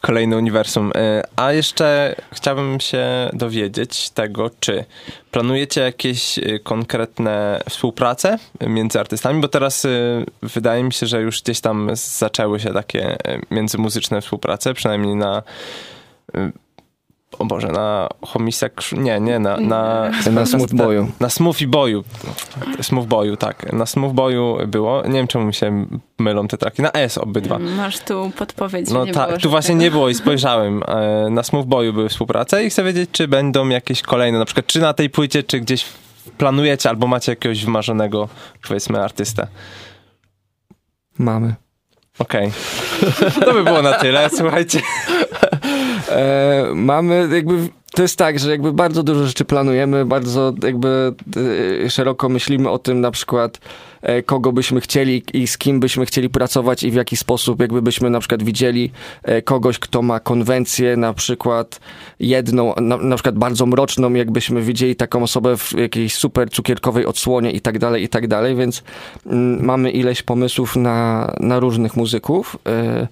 Kolejny 0.06 0.38
uniwersum. 0.38 0.92
E, 0.96 1.24
A 1.36 1.54
jeszcze 1.54 2.16
chciałbym 2.34 2.80
się 2.80 3.30
dowiedzieć 3.34 4.10
tego, 4.10 4.52
czy 4.60 4.86
planujecie 5.32 5.82
jakieś 5.82 6.40
e, 6.40 6.60
konkretne 6.60 7.62
współprace 7.70 8.38
między 8.68 9.00
artystami, 9.00 9.42
bo 9.42 9.48
teraz 9.48 9.86
e, 9.86 9.90
wydaje 10.42 10.84
mi 10.84 10.94
się, 10.94 11.08
że 11.08 11.22
już 11.22 11.42
gdzieś 11.42 11.62
tam 11.62 11.90
zaczęły 11.94 12.60
się 12.60 12.74
takie 12.74 13.18
międzymuzyczne 13.52 14.22
współprace, 14.22 14.74
przynajmniej 14.74 15.16
na 15.16 15.44
o 17.40 17.46
Boże, 17.46 17.68
na 17.68 18.10
homiseksu... 18.22 18.96
Nie, 18.96 19.20
nie, 19.20 19.40
na... 19.40 19.58
Na, 19.58 20.12
Na 20.32 20.46
Smooth 20.46 20.74
Boyu. 20.74 21.12
Na 21.20 21.30
Smoothie 21.30 21.68
Boyu. 21.68 22.04
Smooth 22.82 23.06
Boyu, 23.08 23.38
tak. 23.38 23.74
Na 23.74 23.86
Smooth 23.86 24.14
Boyu 24.14 24.58
było. 24.68 25.02
Nie 25.08 25.14
wiem, 25.14 25.28
czemu 25.28 25.46
mi 25.46 25.54
się 25.54 25.86
mylą 26.20 26.48
te 26.48 26.58
traki. 26.58 26.82
Na 26.82 26.92
S 26.92 27.18
obydwa. 27.18 27.60
Masz 27.60 28.00
tu 28.00 28.32
podpowiedź, 28.38 28.90
No 28.90 29.06
tak, 29.06 29.38
tu 29.42 29.50
właśnie 29.50 29.68
żadnego. 29.68 29.84
nie 29.84 29.92
było 29.92 30.10
i 30.10 30.14
spojrzałem. 30.24 30.84
E, 30.88 31.28
Na 31.30 31.44
Smooth 31.44 31.66
Boyu 31.66 31.94
były 31.94 32.10
współprace 32.10 32.64
i 32.66 32.70
chcę 32.70 32.84
wiedzieć, 32.84 33.10
czy 33.12 33.28
będą 33.28 33.70
jakieś 33.70 34.02
kolejne, 34.02 34.40
na 34.40 34.46
przykład 34.46 34.68
czy 34.68 34.80
na 34.80 34.94
tej 34.94 35.10
płycie, 35.10 35.44
czy 35.44 35.60
gdzieś 35.60 35.86
planujecie 36.38 36.90
albo 36.90 37.08
macie 37.08 37.32
jakiegoś 37.32 37.66
wymarzonego, 37.66 38.30
powiedzmy, 38.68 39.04
artystę. 39.04 39.48
Mamy. 41.18 41.56
Okej. 42.20 42.52
To 43.46 43.54
by 43.54 43.64
było 43.64 43.82
na 43.82 43.94
tyle, 43.94 44.30
słuchajcie. 44.38 44.80
E, 46.16 46.66
mamy 46.76 47.28
jakby, 47.34 47.70
to 47.92 48.02
jest 48.02 48.18
tak, 48.18 48.40
że 48.40 48.52
jakby 48.52 48.74
bardzo 48.74 49.04
dużo 49.04 49.26
rzeczy 49.26 49.46
planujemy, 49.46 50.06
bardzo 50.06 50.54
jakby 50.64 51.14
e, 51.86 51.90
szeroko 51.90 52.30
myślimy 52.30 52.70
o 52.70 52.80
tym 52.80 53.02
na 53.02 53.12
przykład, 53.12 53.60
e, 54.02 54.24
kogo 54.24 54.52
byśmy 54.52 54.82
chcieli 54.82 55.24
i 55.34 55.48
z 55.48 55.58
kim 55.58 55.80
byśmy 55.80 56.06
chcieli 56.06 56.30
pracować 56.30 56.84
i 56.84 56.92
w 56.92 56.94
jaki 56.94 57.18
sposób 57.18 57.62
jakby 57.62 57.82
byśmy 57.82 58.10
na 58.10 58.20
przykład 58.20 58.44
widzieli 58.44 58.92
e, 59.24 59.42
kogoś, 59.42 59.80
kto 59.80 60.02
ma 60.02 60.20
konwencję, 60.20 60.98
na 60.98 61.14
przykład 61.14 61.80
jedną, 62.20 62.74
na, 62.82 62.98
na 62.98 63.16
przykład 63.16 63.38
bardzo 63.38 63.66
mroczną, 63.66 64.14
jakbyśmy 64.14 64.62
widzieli 64.62 64.96
taką 64.96 65.24
osobę 65.24 65.58
w 65.58 65.72
jakiejś 65.72 66.16
super 66.16 66.50
cukierkowej 66.50 67.06
odsłonie 67.06 67.52
i 67.52 67.62
tak 67.62 67.80
dalej, 67.80 68.04
i 68.04 68.10
tak 68.10 68.28
dalej, 68.28 68.56
więc 68.56 68.84
mm, 69.26 69.66
mamy 69.66 69.92
ileś 69.92 70.22
pomysłów 70.22 70.76
na, 70.76 71.32
na 71.40 71.60
różnych 71.60 71.96
muzyków. 71.96 72.58
E, 72.68 73.08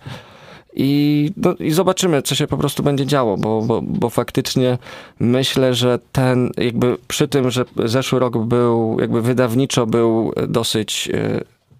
i, 0.75 1.31
no, 1.37 1.53
I 1.59 1.71
zobaczymy, 1.71 2.21
co 2.21 2.35
się 2.35 2.47
po 2.47 2.57
prostu 2.57 2.83
będzie 2.83 3.05
działo, 3.05 3.37
bo, 3.37 3.61
bo, 3.61 3.81
bo 3.81 4.09
faktycznie 4.09 4.77
myślę, 5.19 5.73
że 5.73 5.99
ten, 6.11 6.51
jakby 6.57 6.97
przy 7.07 7.27
tym, 7.27 7.51
że 7.51 7.65
zeszły 7.85 8.19
rok 8.19 8.37
był, 8.37 8.97
jakby 8.99 9.21
wydawniczo 9.21 9.85
był 9.85 10.33
dosyć 10.47 11.09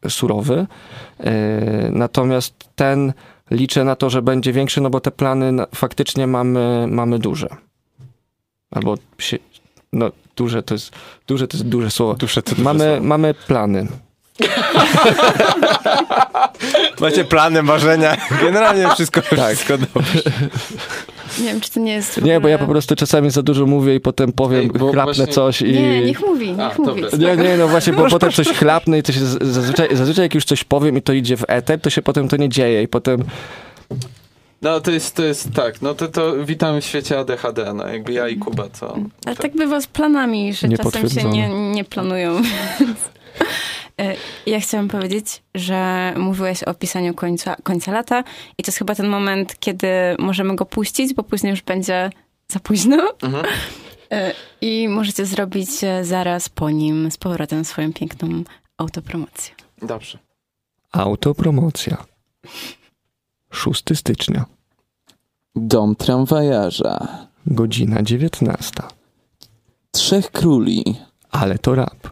e, 0.04 0.10
surowy, 0.10 0.66
e, 1.20 1.90
natomiast 1.92 2.54
ten 2.76 3.14
liczę 3.52 3.84
na 3.84 3.96
to, 3.96 4.10
że 4.10 4.22
będzie 4.22 4.54
większy, 4.54 4.82
no 4.82 4.90
bo 4.90 5.00
te 5.00 5.12
plany 5.12 5.52
na, 5.52 5.68
faktycznie 5.76 6.28
mamy, 6.28 6.86
mamy 6.90 7.20
duże. 7.20 7.48
Albo 8.72 8.96
się, 9.18 9.38
no 9.94 10.12
duże 10.36 10.64
to 10.64 10.76
jest, 10.76 10.92
duże 11.28 11.48
to 11.48 11.58
jest 11.58 11.70
duże 11.70 11.92
słowo. 11.92 12.14
Duże 12.14 12.42
to 12.42 12.52
duże 12.52 12.64
mamy, 12.64 12.80
słowo. 12.80 13.08
mamy 13.08 13.34
plany. 13.34 13.88
Macie 17.02 17.26
plany, 17.26 17.64
marzenia. 17.64 18.18
Generalnie 18.42 18.90
wszystko, 18.96 19.22
Tak. 19.22 19.30
wszystko 19.48 19.78
dobrze. 19.78 20.22
Nie 21.40 21.46
wiem, 21.46 21.62
czy 21.62 21.72
to 21.72 21.80
nie 21.80 21.94
jest 21.94 22.22
Nie, 22.22 22.40
bo 22.40 22.48
ja 22.48 22.58
po 22.58 22.66
prostu 22.68 22.96
czasami 22.96 23.30
za 23.30 23.42
dużo 23.44 23.66
mówię 23.66 23.96
i 23.96 24.00
potem 24.00 24.32
powiem, 24.32 24.62
Ej, 24.62 24.70
chlapnę 24.80 25.04
właśnie- 25.04 25.28
coś 25.28 25.62
i... 25.62 25.74
Nie, 25.74 26.02
niech 26.06 26.22
mówi, 26.22 26.52
niech 26.52 26.60
A, 26.60 26.82
mówi. 26.82 27.02
dobra. 27.02 27.18
Nie, 27.18 27.44
nie, 27.44 27.58
no 27.58 27.68
właśnie, 27.68 27.94
bo 27.94 28.10
potem 28.10 28.32
coś 28.32 28.48
chlapnę 28.48 29.00
i 29.00 29.04
to 29.04 29.12
się 29.12 29.20
zazwyczaj, 29.42 29.96
zazwyczaj 29.96 30.26
jak 30.26 30.36
już 30.36 30.46
coś 30.46 30.64
powiem 30.64 30.98
i 30.98 31.02
to 31.02 31.14
idzie 31.14 31.38
w 31.38 31.44
eter, 31.48 31.82
to 31.82 31.90
się 31.90 32.02
potem 32.02 32.28
to 32.28 32.38
nie 32.38 32.50
dzieje 32.50 32.84
i 32.84 32.88
potem 32.88 33.24
No 34.62 34.80
to 34.82 34.92
jest, 34.92 35.16
to 35.16 35.24
jest 35.24 35.54
tak, 35.54 35.82
no 35.82 35.94
to, 35.94 36.08
to 36.08 36.46
witamy 36.46 36.82
w 36.82 36.86
świecie 36.86 37.20
ADHD, 37.20 37.74
no 37.74 37.88
jakby 37.88 38.14
ja 38.14 38.28
i 38.28 38.38
Kuba, 38.38 38.64
to... 38.80 38.98
Ale 39.26 39.36
tak 39.36 39.54
bywa 39.56 39.82
z 39.82 39.88
planami, 39.88 40.54
że 40.54 40.68
czasem 40.70 41.10
się 41.10 41.24
nie, 41.24 41.50
nie 41.72 41.84
planują. 41.84 42.42
więc- 42.80 43.00
Ja 44.46 44.60
chciałam 44.60 44.88
powiedzieć, 44.88 45.44
że 45.56 46.14
mówiłeś 46.18 46.64
o 46.64 46.74
pisaniu 46.74 47.14
końca, 47.14 47.56
końca 47.64 47.92
lata 47.92 48.24
i 48.58 48.64
to 48.64 48.70
jest 48.70 48.78
chyba 48.78 48.96
ten 48.96 49.08
moment, 49.08 49.60
kiedy 49.60 49.88
możemy 50.20 50.56
go 50.56 50.66
puścić, 50.66 51.14
bo 51.14 51.24
później 51.24 51.52
już 51.52 51.62
będzie 51.62 52.10
za 52.48 52.60
późno. 52.60 53.14
Mhm. 53.22 53.46
E, 54.12 54.34
I 54.62 54.88
możecie 54.88 55.26
zrobić 55.26 55.70
e, 55.84 56.06
zaraz 56.06 56.50
po 56.50 56.70
nim 56.70 57.12
z 57.12 57.18
powrotem 57.18 57.66
swoją 57.66 57.94
piękną 57.94 58.44
autopromocję. 58.78 59.56
Dobrze. 59.82 60.20
autopromocja. 60.92 62.06
6 63.52 63.84
stycznia, 63.96 64.46
Dom 65.56 65.96
tramwajarza. 65.96 67.08
godzina 67.46 68.02
19. 68.04 68.72
Trzech 69.92 70.32
króli. 70.32 70.84
Ale 71.32 71.58
to 71.60 71.76
rap. 71.76 72.08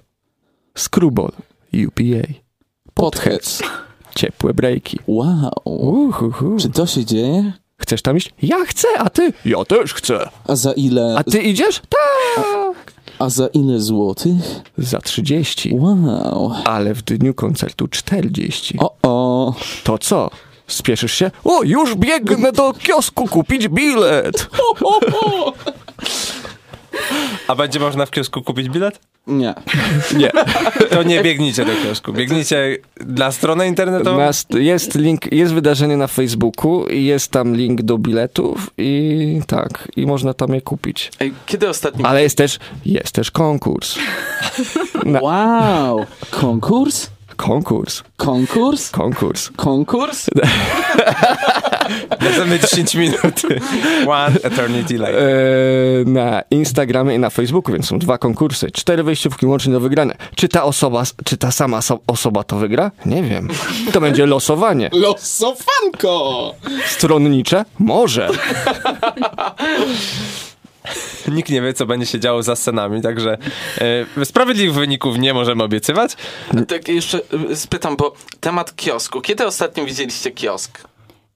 Screwball, 0.77 1.31
UPA, 1.73 2.27
Podheads. 2.93 3.61
ciepłe 4.15 4.53
breaki. 4.53 4.99
Wow. 5.07 5.51
Uhuhu. 5.65 6.57
Czy 6.59 6.69
to 6.69 6.85
się 6.87 7.05
dzieje? 7.05 7.53
Chcesz 7.77 8.01
tam 8.01 8.17
iść? 8.17 8.33
Ja 8.41 8.65
chcę, 8.65 8.87
a 8.99 9.09
ty? 9.09 9.33
Ja 9.45 9.65
też 9.65 9.93
chcę. 9.93 10.29
A 10.47 10.55
za 10.55 10.71
ile? 10.73 11.15
A 11.17 11.23
ty 11.23 11.41
idziesz? 11.41 11.81
Tak. 12.35 12.93
A 13.19 13.29
za 13.29 13.47
ile 13.47 13.79
złotych? 13.79 14.35
Za 14.77 14.99
30. 15.01 15.75
Wow. 15.75 16.51
Ale 16.65 16.93
w 16.93 17.01
dniu 17.01 17.33
koncertu 17.33 17.87
40. 17.87 18.77
O, 18.79 18.95
o. 19.03 19.55
To 19.83 19.97
co? 19.97 20.29
Spieszysz 20.67 21.13
się? 21.13 21.31
O, 21.43 21.63
już 21.63 21.95
biegnę 21.95 22.51
do 22.51 22.73
kiosku 22.73 23.27
kupić 23.27 23.67
bilet. 23.67 24.49
A 27.47 27.55
będzie 27.55 27.79
można 27.79 28.05
w 28.05 28.11
kiosku 28.11 28.41
kupić 28.41 28.69
bilet? 28.69 28.99
Nie. 29.27 29.53
Nie. 30.17 30.31
To 30.89 31.03
nie 31.03 31.23
biegnijcie 31.23 31.65
do 31.65 31.71
kiosku. 31.83 32.13
Biegnijcie 32.13 32.77
na 33.05 33.31
stronę 33.31 33.67
internetową. 33.67 34.17
Nas, 34.17 34.45
jest 34.53 34.95
link, 34.95 35.31
jest 35.31 35.53
wydarzenie 35.53 35.97
na 35.97 36.07
Facebooku 36.07 36.87
i 36.87 37.03
jest 37.05 37.31
tam 37.31 37.55
link 37.55 37.81
do 37.81 37.97
biletów 37.97 38.69
i 38.77 39.41
tak, 39.47 39.87
i 39.95 40.05
można 40.05 40.33
tam 40.33 40.53
je 40.53 40.61
kupić. 40.61 41.11
Ej, 41.19 41.33
kiedy 41.45 41.69
ostatni... 41.69 42.05
Ale 42.05 42.23
jest 42.23 42.37
też, 42.37 42.59
jest 42.85 43.11
też 43.11 43.31
konkurs. 43.31 43.95
Na, 45.05 45.21
Wow. 45.21 46.05
Konkurs? 46.31 47.07
Konkurs, 47.41 48.03
Konkurs? 48.17 48.89
konkurs. 48.91 49.49
Konkurs? 49.55 50.29
Następne 52.21 52.59
10 52.59 52.95
minut. 52.95 53.41
One 54.07 54.35
eternity 54.43 54.97
later. 54.97 55.15
Eee, 55.15 56.05
na 56.05 56.41
Instagramie 56.51 57.15
i 57.15 57.19
na 57.19 57.29
Facebooku, 57.29 57.73
więc 57.73 57.87
są 57.87 57.99
dwa 57.99 58.17
konkursy. 58.17 58.71
Cztery 58.71 59.03
wejściówki 59.03 59.45
łącznie 59.45 59.73
do 59.73 59.79
wygrania. 59.79 60.13
Czy 60.35 60.47
ta 60.47 60.63
osoba, 60.63 61.03
czy 61.25 61.37
ta 61.37 61.51
sama 61.51 61.81
so- 61.81 61.99
osoba 62.07 62.43
to 62.43 62.55
wygra? 62.55 62.91
Nie 63.05 63.23
wiem. 63.23 63.47
To 63.93 64.01
będzie 64.01 64.25
losowanie. 64.25 64.89
Losofanko! 64.93 66.53
Stronnicze? 66.85 67.65
Może. 67.79 68.29
Nikt 71.35 71.49
nie 71.49 71.61
wie, 71.61 71.73
co 71.73 71.85
będzie 71.85 72.05
się 72.05 72.19
działo 72.19 72.43
za 72.43 72.55
scenami, 72.55 73.01
także 73.01 73.37
e, 74.19 74.25
sprawiedliwych 74.25 74.75
wyników 74.75 75.17
nie 75.17 75.33
możemy 75.33 75.63
obiecywać. 75.63 76.11
Tak 76.67 76.87
jeszcze 76.87 77.21
y, 77.51 77.55
spytam, 77.55 77.95
bo 77.95 78.13
temat 78.39 78.75
kiosku. 78.75 79.21
Kiedy 79.21 79.45
ostatnio 79.45 79.85
widzieliście 79.85 80.31
kiosk? 80.31 80.90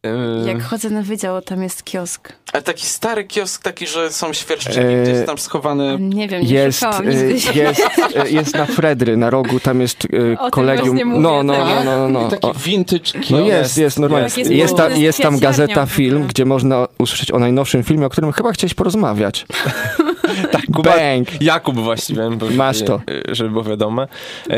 E, 0.05 0.47
Jak 0.47 0.63
chodzę 0.63 0.89
na 0.89 1.01
wydział, 1.01 1.41
tam 1.41 1.63
jest 1.63 1.83
kiosk. 1.83 2.33
Ale 2.53 2.63
taki 2.63 2.85
stary 2.85 3.23
kiosk, 3.23 3.63
taki, 3.63 3.87
że 3.87 4.11
są 4.11 4.33
świerszczyki 4.33 4.79
Eee, 4.79 5.03
gdzieś 5.03 5.25
tam 5.25 5.37
schowane. 5.37 5.97
Nie 5.99 6.27
wiem, 6.27 6.41
nie 6.41 6.53
Jest, 6.53 6.79
szukałam 6.79 7.07
e, 7.07 7.15
nigdy. 7.15 7.33
jest, 7.59 7.81
e, 8.15 8.29
jest 8.39 8.55
na 8.55 8.65
Fredry, 8.65 9.17
na 9.17 9.29
rogu, 9.29 9.59
tam 9.59 9.81
jest 9.81 10.05
e, 10.05 10.39
O 10.39 10.43
tym 10.43 10.51
kolegium. 10.51 10.87
właśnie 10.87 11.05
mówię, 11.05 11.21
No, 11.21 11.43
no, 11.43 11.53
tak. 11.53 11.85
no, 11.85 11.97
no, 11.97 12.09
no. 12.09 12.27
I 12.27 12.29
taki 12.31 12.47
O, 12.47 12.53
vintage 12.53 12.99
kiosk. 12.99 13.29
No 13.29 13.39
jest, 13.39 13.77
jest, 13.77 13.99
normalnie. 13.99 14.25
jest 14.37 14.51
Jest, 14.51 14.73
było- 14.73 14.77
ta, 14.77 14.89
jest 14.89 15.01
jest 15.01 15.21
tam 15.21 15.39
gazeta 15.39 15.85
film, 15.85 16.27
gdzie 16.27 16.45
można 16.45 16.87
usłyszeć 16.97 17.31
o 17.31 17.39
najnowszym 17.39 17.83
filmie, 17.83 18.05
o 18.05 18.09
którym 18.09 18.31
chyba 18.31 18.51
chciałeś 18.51 18.73
porozmawiać. 18.73 19.45
tak, 20.51 20.65
Kuba, 20.75 20.91
Bang! 20.97 21.41
Jakub 21.41 21.75
właściwie. 21.79 22.29
bo- 22.31 22.49
Masz 22.49 22.81
to. 22.81 22.95
e, 23.29 23.35
Żeby 23.35 23.49
było 23.49 23.63
wiadome. 23.63 24.07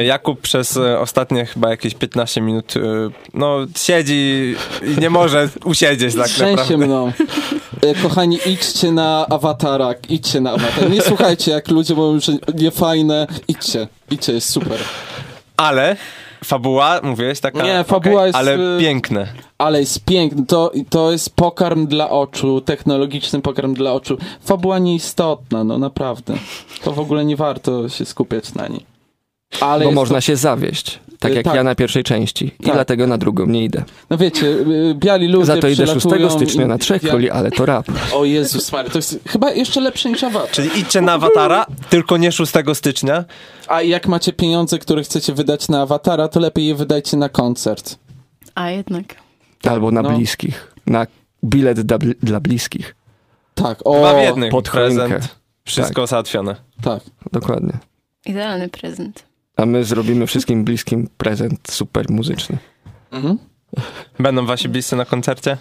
Jakub 0.06 0.42
przez 0.42 0.78
e, 0.78 1.00
ostatnie 1.00 1.46
chyba 1.46 1.70
jakieś 1.70 1.94
15 1.96 2.42
minut 2.42 2.74
e, 2.78 2.80
no 3.34 3.58
siedzi 3.78 4.56
i 4.98 5.02
nie 5.02 5.10
może 5.10 5.50
usiedzieć 5.66 6.16
tak 6.16 6.28
Trzęsie 6.28 6.52
naprawdę. 6.56 6.78
mną. 6.78 7.12
Kochani, 8.04 8.40
idźcie 8.46 8.92
na 8.92 9.26
awatara, 9.30 9.94
idźcie 10.10 10.42
na 10.42 10.52
awatar. 10.52 10.90
Nie 10.90 11.02
słuchajcie, 11.02 11.52
jak 11.52 11.68
ludzie 11.68 11.94
mówią, 11.96 12.20
że 12.20 12.32
niefajne. 12.56 13.28
Idźcie, 13.48 13.88
idźcie, 14.12 14.34
jest 14.34 14.50
super. 14.50 14.78
Ale 15.58 15.96
fabuła, 16.44 17.00
mówiłeś, 17.04 17.40
taka... 17.40 17.64
Nie, 17.64 17.84
fabuła 17.84 18.26
jest, 18.26 18.38
Ale 18.38 18.56
y- 18.56 18.80
piękne. 18.80 19.28
Ale 19.58 19.80
jest 19.80 20.06
piękny, 20.06 20.46
to, 20.46 20.72
to 20.90 21.12
jest 21.12 21.36
pokarm 21.36 21.88
dla 21.88 22.10
oczu, 22.10 22.62
technologiczny 22.62 23.42
pokarm 23.42 23.74
dla 23.74 23.94
oczu. 23.94 24.18
Fabuła 24.44 24.80
nieistotna, 24.80 25.64
no 25.64 25.78
naprawdę. 25.78 26.34
To 26.84 26.92
w 26.92 27.00
ogóle 27.00 27.26
nie 27.26 27.36
warto 27.36 27.90
się 27.90 28.06
skupiać 28.06 28.54
na 28.54 28.68
niej. 28.68 28.86
Ale 29.62 29.86
Bo 29.86 29.92
można 29.92 30.18
to, 30.18 30.22
się 30.22 30.36
zawieść. 30.36 31.00
Tak 31.30 31.36
jak 31.36 31.46
tak. 31.46 31.56
ja 31.56 31.64
na 31.64 31.76
pierwszej 31.76 32.04
części. 32.04 32.46
I 32.46 32.64
Tak. 32.64 32.74
dlatego 32.74 33.08
na 33.08 33.18
drugą 33.18 33.46
nie 33.46 33.64
idę. 33.64 33.84
no 34.10 34.18
wiecie, 34.18 34.48
y, 34.48 34.96
biali 34.96 35.28
ludzie 35.28 35.46
Za 35.46 35.58
to 35.58 35.68
idę 35.68 35.88
6 35.88 35.98
przylatują 36.00 36.30
stycznia 36.30 36.68
na 36.68 36.78
trzech 36.78 37.04
ja- 37.04 37.10
króli, 37.10 37.30
ale 37.30 37.52
to 37.52 37.66
rap. 37.66 37.88
O 38.14 38.26
Jezus 38.26 38.72
Mary, 38.72 38.90
to 38.90 38.98
jest 38.98 39.20
chyba 39.28 39.52
jeszcze 39.52 39.82
lepsze 39.82 40.10
niż 40.10 40.24
awatar. 40.24 40.50
Czyli 40.52 40.80
idźcie 40.80 41.02
na 41.02 41.14
awatara, 41.14 41.66
tylko 41.90 42.18
nie 42.18 42.32
6 42.32 42.54
stycznia. 42.74 43.26
A 43.68 43.82
jak 43.82 44.08
macie 44.08 44.34
pieniądze, 44.34 44.80
które 44.80 45.04
chcecie 45.04 45.34
wydać 45.34 45.70
na 45.70 45.82
awatara, 45.82 46.28
to 46.28 46.40
lepiej 46.40 46.66
je 46.68 46.76
wydajcie 46.76 47.18
na 47.18 47.30
koncert. 47.30 47.96
A 48.56 48.70
jednak. 48.70 49.04
Albo 49.64 49.92
na 49.92 50.02
no. 50.02 50.10
bliskich. 50.12 50.74
Na 50.86 51.08
bilet 51.44 51.82
dla, 51.82 51.98
dla 52.24 52.40
bliskich. 52.40 52.96
Tak, 53.56 53.80
Dwa 53.80 54.14
w 54.14 54.16
o, 54.16 54.22
jednym. 54.22 54.50
pod 54.50 54.68
choinkę. 54.70 54.96
Prezent. 55.08 55.36
Wszystko 55.66 56.08
załatwione. 56.08 56.56
tak. 56.82 57.04
Dokładnie. 57.32 57.74
Idealny 58.26 58.70
prezent. 58.70 59.24
A 59.58 59.66
my 59.66 59.84
zrobimy 59.84 60.28
wszystkim 60.28 60.64
bliskim 60.64 61.10
prezent 61.18 61.60
super 61.72 62.10
muzyczny. 62.10 62.58
Mhm. 63.12 63.38
Będą 64.20 64.46
wasi 64.46 64.70
bliscy 64.70 64.96
na 64.96 65.06
koncercie? 65.06 65.58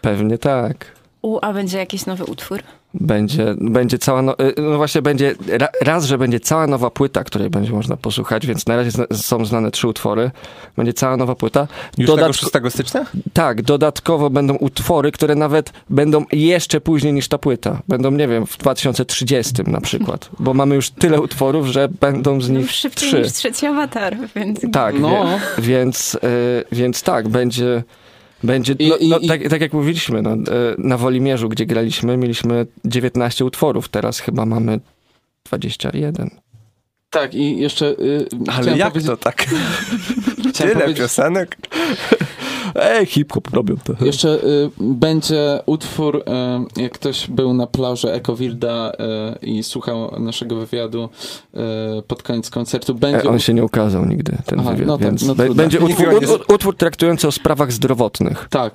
Pewnie 0.00 0.38
tak. 0.38 0.95
U, 1.26 1.38
a 1.42 1.52
będzie 1.52 1.78
jakiś 1.78 2.06
nowy 2.06 2.24
utwór? 2.24 2.62
Będzie, 2.94 3.54
będzie 3.60 3.98
cała, 3.98 4.22
no, 4.22 4.32
y, 4.40 4.54
no 4.62 4.76
właśnie 4.76 5.02
będzie, 5.02 5.34
ra, 5.48 5.68
raz, 5.82 6.04
że 6.04 6.18
będzie 6.18 6.40
cała 6.40 6.66
nowa 6.66 6.90
płyta, 6.90 7.24
której 7.24 7.50
będzie 7.50 7.72
można 7.72 7.96
posłuchać, 7.96 8.46
więc 8.46 8.66
na 8.66 8.76
razie 8.76 8.90
zna, 8.90 9.04
są 9.12 9.44
znane 9.44 9.70
trzy 9.70 9.88
utwory. 9.88 10.30
Będzie 10.76 10.92
cała 10.92 11.16
nowa 11.16 11.34
płyta. 11.34 11.66
Już 11.98 12.10
Dodatko- 12.10 12.50
tego 12.50 12.70
6 12.70 12.74
stycznia? 12.74 13.06
Tak, 13.32 13.62
dodatkowo 13.62 14.30
będą 14.30 14.54
utwory, 14.54 15.12
które 15.12 15.34
nawet 15.34 15.72
będą 15.90 16.24
jeszcze 16.32 16.80
później 16.80 17.12
niż 17.12 17.28
ta 17.28 17.38
płyta. 17.38 17.82
Będą, 17.88 18.10
nie 18.10 18.28
wiem, 18.28 18.46
w 18.46 18.58
2030 18.58 19.52
na 19.66 19.80
przykład. 19.80 20.28
Bo 20.38 20.54
mamy 20.54 20.74
już 20.74 20.90
tyle 20.90 21.20
utworów, 21.20 21.66
że 21.66 21.88
będą 22.00 22.40
z 22.40 22.50
No, 22.50 22.58
nich 22.58 22.70
szybciej 22.72 23.08
trzy. 23.10 23.18
niż 23.22 23.32
trzeci 23.32 23.66
awatar, 23.66 24.16
więc... 24.36 24.60
Tak, 24.72 24.94
No. 24.98 25.24
wie, 25.58 25.62
więc, 25.78 26.14
y, 26.14 26.18
więc 26.72 27.02
tak, 27.02 27.28
będzie... 27.28 27.82
Będzie, 28.42 28.72
I- 28.78 28.88
no, 28.88 28.96
i- 28.96 29.08
no, 29.08 29.18
i- 29.18 29.28
tak, 29.28 29.48
tak 29.48 29.60
jak 29.60 29.72
mówiliśmy, 29.72 30.22
no, 30.22 30.34
y, 30.34 30.38
na 30.78 30.96
Wolimierzu, 30.98 31.48
gdzie 31.48 31.66
graliśmy, 31.66 32.16
mieliśmy 32.16 32.66
19 32.84 33.44
utworów, 33.44 33.88
teraz 33.88 34.18
chyba 34.18 34.46
mamy 34.46 34.80
21. 35.44 36.30
Tak, 37.10 37.34
i 37.34 37.58
jeszcze 37.58 37.86
y, 37.86 38.26
Ale 38.46 38.76
jak 38.78 38.88
powiedzieć, 38.92 39.10
to 39.10 39.16
tak? 39.16 39.44
Tyle 40.58 40.94
piosenek? 40.94 41.56
Ej, 42.78 43.06
hip-hop 43.06 43.48
robią 43.52 43.76
to. 43.84 44.04
Jeszcze 44.04 44.28
y, 44.28 44.70
będzie 44.80 45.60
utwór, 45.66 46.24
y, 46.76 46.82
jak 46.82 46.92
ktoś 46.92 47.28
był 47.28 47.54
na 47.54 47.66
plaży 47.66 48.12
Ekowilda 48.12 48.92
y, 49.42 49.46
i 49.46 49.62
słuchał 49.62 50.20
naszego 50.20 50.56
wywiadu 50.56 51.08
y, 51.54 51.58
pod 52.02 52.22
koniec 52.22 52.50
koncertu, 52.50 52.94
będzie... 52.94 53.24
E, 53.24 53.28
on 53.30 53.38
się 53.38 53.54
nie 53.54 53.64
ukazał 53.64 54.04
nigdy, 54.06 54.38
ten 54.46 54.60
Aha, 54.60 54.70
wywiad, 54.70 54.86
no 54.86 54.98
tak, 54.98 55.06
więc 55.06 55.22
no 55.26 55.34
be- 55.34 55.44
trudno. 55.44 55.62
będzie 55.62 55.80
utwór, 55.80 56.08
ut- 56.08 56.54
utwór 56.54 56.76
traktujący 56.76 57.28
o 57.28 57.32
sprawach 57.32 57.72
zdrowotnych. 57.72 58.46
Tak, 58.50 58.74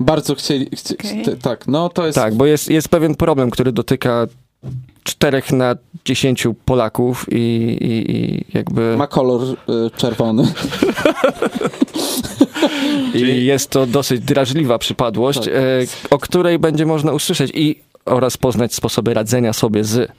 bardzo 0.00 0.34
chcieli... 0.34 0.66
Chci, 0.76 0.96
t- 1.24 1.36
tak, 1.36 1.68
no 1.68 1.88
to 1.88 2.06
jest... 2.06 2.18
Tak, 2.18 2.34
bo 2.34 2.46
jest, 2.46 2.70
jest 2.70 2.88
pewien 2.88 3.14
problem, 3.14 3.50
który 3.50 3.72
dotyka 3.72 4.26
czterech 5.04 5.52
na 5.52 5.74
dziesięciu 6.04 6.54
Polaków 6.64 7.26
i, 7.32 7.36
i, 7.36 8.12
i 8.16 8.44
jakby... 8.54 8.96
Ma 8.96 9.06
kolor 9.06 9.40
y, 9.42 9.56
czerwony. 9.96 10.42
I 13.14 13.44
jest 13.44 13.70
to 13.70 13.86
dosyć 13.86 14.20
drażliwa 14.20 14.78
przypadłość, 14.78 15.38
Tak. 15.38 15.48
e, 15.48 15.54
o 16.10 16.18
której 16.18 16.58
będzie 16.58 16.86
można 16.86 17.12
usłyszeć 17.12 17.50
i 17.54 17.80
oraz 18.04 18.36
poznać 18.36 18.74
sposoby 18.74 19.14
radzenia 19.14 19.52
sobie 19.52 19.84
z. 19.84 20.12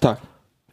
Tak. 0.00 0.16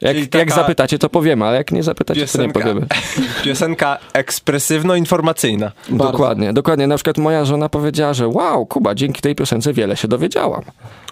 Jak, 0.01 0.35
jak 0.35 0.51
zapytacie, 0.51 0.99
to 0.99 1.09
powiemy, 1.09 1.45
ale 1.45 1.57
jak 1.57 1.71
nie 1.71 1.83
zapytacie, 1.83 2.19
to 2.27 2.41
nie 2.41 2.47
Piosenka. 2.47 2.59
powiemy. 2.59 2.87
Piosenka 3.43 3.97
ekspresywno-informacyjna. 4.13 5.71
Dokładnie, 5.89 6.53
dokładnie. 6.53 6.87
Na 6.87 6.95
przykład 6.95 7.17
moja 7.17 7.45
żona 7.45 7.69
powiedziała, 7.69 8.13
że 8.13 8.27
wow, 8.27 8.65
Kuba, 8.65 8.95
dzięki 8.95 9.21
tej 9.21 9.35
piosence 9.35 9.73
wiele 9.73 9.95
się 9.97 10.07
dowiedziałam. 10.07 10.61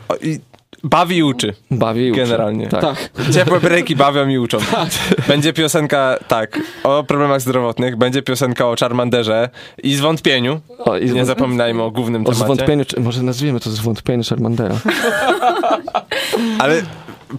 O, 0.09 0.15
i 0.15 0.39
bawi 0.83 1.17
i 1.17 1.23
uczy. 1.23 1.53
Bawi 1.71 2.01
i 2.05 2.11
uczy. 2.11 2.21
Generalnie. 2.21 2.67
Tak. 2.67 2.81
Tak. 2.81 3.09
Ciepłe 3.33 3.59
breaki 3.59 3.95
bawią 3.95 4.27
i 4.27 4.37
uczą. 4.37 4.57
Będzie 5.27 5.53
piosenka, 5.53 6.15
tak, 6.27 6.59
o 6.83 7.03
problemach 7.03 7.41
zdrowotnych, 7.41 7.95
będzie 7.95 8.21
piosenka 8.21 8.67
o 8.69 8.75
Charmanderze 8.79 9.49
i 9.83 9.95
zwątpieniu. 9.95 10.61
O, 10.79 10.97
i 10.97 11.11
Nie 11.11 11.25
zapominajmy 11.25 11.83
o 11.83 11.91
głównym 11.91 12.21
o 12.21 12.25
temacie. 12.25 12.43
zwątpieniu, 12.43 12.85
czy- 12.85 12.99
może 12.99 13.23
nazwijmy 13.23 13.59
to 13.59 13.69
zwątpienie 13.69 14.23
Charmandera. 14.23 14.75
Ale 16.59 16.81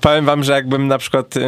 powiem 0.00 0.24
wam, 0.24 0.44
że 0.44 0.52
jakbym 0.52 0.88
na 0.88 0.98
przykład 0.98 1.36
y, 1.36 1.40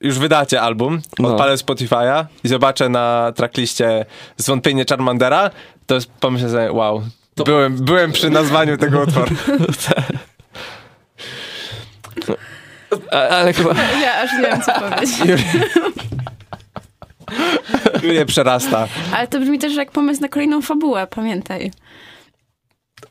już 0.00 0.18
wydacie 0.18 0.60
album, 0.62 1.00
No. 1.18 1.28
odpalę 1.28 1.54
Spotify'a 1.56 2.24
i 2.44 2.48
zobaczę 2.48 2.88
na 2.88 3.32
trackliście 3.36 4.04
zwątpienie 4.36 4.84
Charmandera, 4.88 5.50
to 5.86 5.98
pomyślę 6.20 6.48
sobie, 6.50 6.72
wow, 6.72 7.02
byłem, 7.44 7.76
byłem 7.76 8.12
przy 8.12 8.30
nazwaniu 8.30 8.76
tego 8.76 9.00
utworu. 9.06 9.34
A, 13.12 13.16
ale 13.16 13.52
chyba... 13.52 13.74
Ja 14.02 14.22
aż 14.22 14.32
nie 14.32 14.40
wiem, 14.40 14.60
co 14.62 14.72
powiedzieć. 14.80 15.46
Julię 18.02 18.26
przerasta. 18.26 18.88
Ale 19.16 19.28
to 19.28 19.40
brzmi 19.40 19.58
też 19.58 19.74
jak 19.74 19.90
pomysł 19.90 20.20
na 20.22 20.28
kolejną 20.28 20.62
fabułę, 20.62 21.06
pamiętaj. 21.06 21.70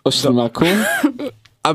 O 0.03 0.11
ślimaku. 0.11 0.65
A 1.63 1.73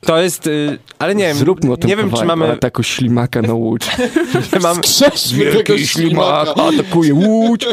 to 0.00 0.18
jest, 0.22 0.46
y, 0.46 0.78
ale 0.98 1.14
nie 1.14 1.24
wiem, 1.26 1.36
Zróbmy 1.36 1.72
o 1.72 1.76
tym 1.76 1.88
nie 1.90 1.96
wiem, 1.96 2.06
czy 2.06 2.10
kawałek, 2.10 2.28
mamy, 2.28 2.44
ale 2.44 2.56
taką 2.56 2.82
ślimaka 2.82 3.42
na 3.42 3.52
łódź. 3.54 3.86
nie, 4.54 4.60
mam, 4.60 4.80
Krześćmy 4.80 5.44
tego 5.52 5.78
ślimaka. 5.78 6.54
atakuje 6.74 7.14
łódź. 7.14 7.64
y, 7.64 7.68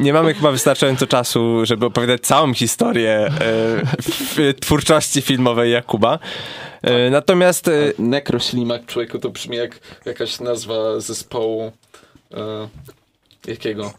nie 0.00 0.12
mamy 0.12 0.34
chyba 0.34 0.50
wystarczająco 0.52 1.06
czasu, 1.06 1.60
żeby 1.66 1.86
opowiadać 1.86 2.20
całą 2.20 2.54
historię 2.54 3.28
y, 4.38 4.54
twórczości 4.54 5.22
filmowej 5.22 5.72
Jakuba. 5.72 6.18
Y, 6.86 7.10
Natomiast 7.10 7.68
y, 7.68 7.94
Nekroślimak, 7.98 8.86
człowieku, 8.86 9.18
to 9.18 9.30
brzmi 9.30 9.56
jak 9.56 9.80
jakaś 10.04 10.40
nazwa 10.40 11.00
zespołu... 11.00 11.72
E, 12.34 12.68
jakiego? 13.46 13.92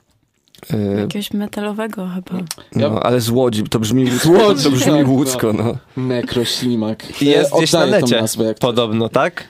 E, 0.73 1.01
Jakiegoś 1.01 1.33
metalowego 1.33 2.07
chyba. 2.15 2.43
No, 2.75 2.99
ale 3.03 3.21
z 3.21 3.29
Łodzi, 3.29 3.63
to 3.63 3.79
brzmi, 3.79 4.11
Z 4.11 4.25
Łodzi, 4.25 4.63
to 4.63 4.71
brzmi 4.71 4.91
tak, 4.91 5.07
no. 5.07 5.13
łódzko, 5.13 5.53
no. 5.53 5.77
Nekroślimak. 5.97 7.21
i 7.21 7.25
jest 7.25 7.53
E, 7.53 7.57
gdzieś 7.57 7.73
na 7.73 7.85
necie, 7.85 8.21
nazwę, 8.21 8.43
jak 8.43 8.59
podobno, 8.59 9.09
tak? 9.09 9.43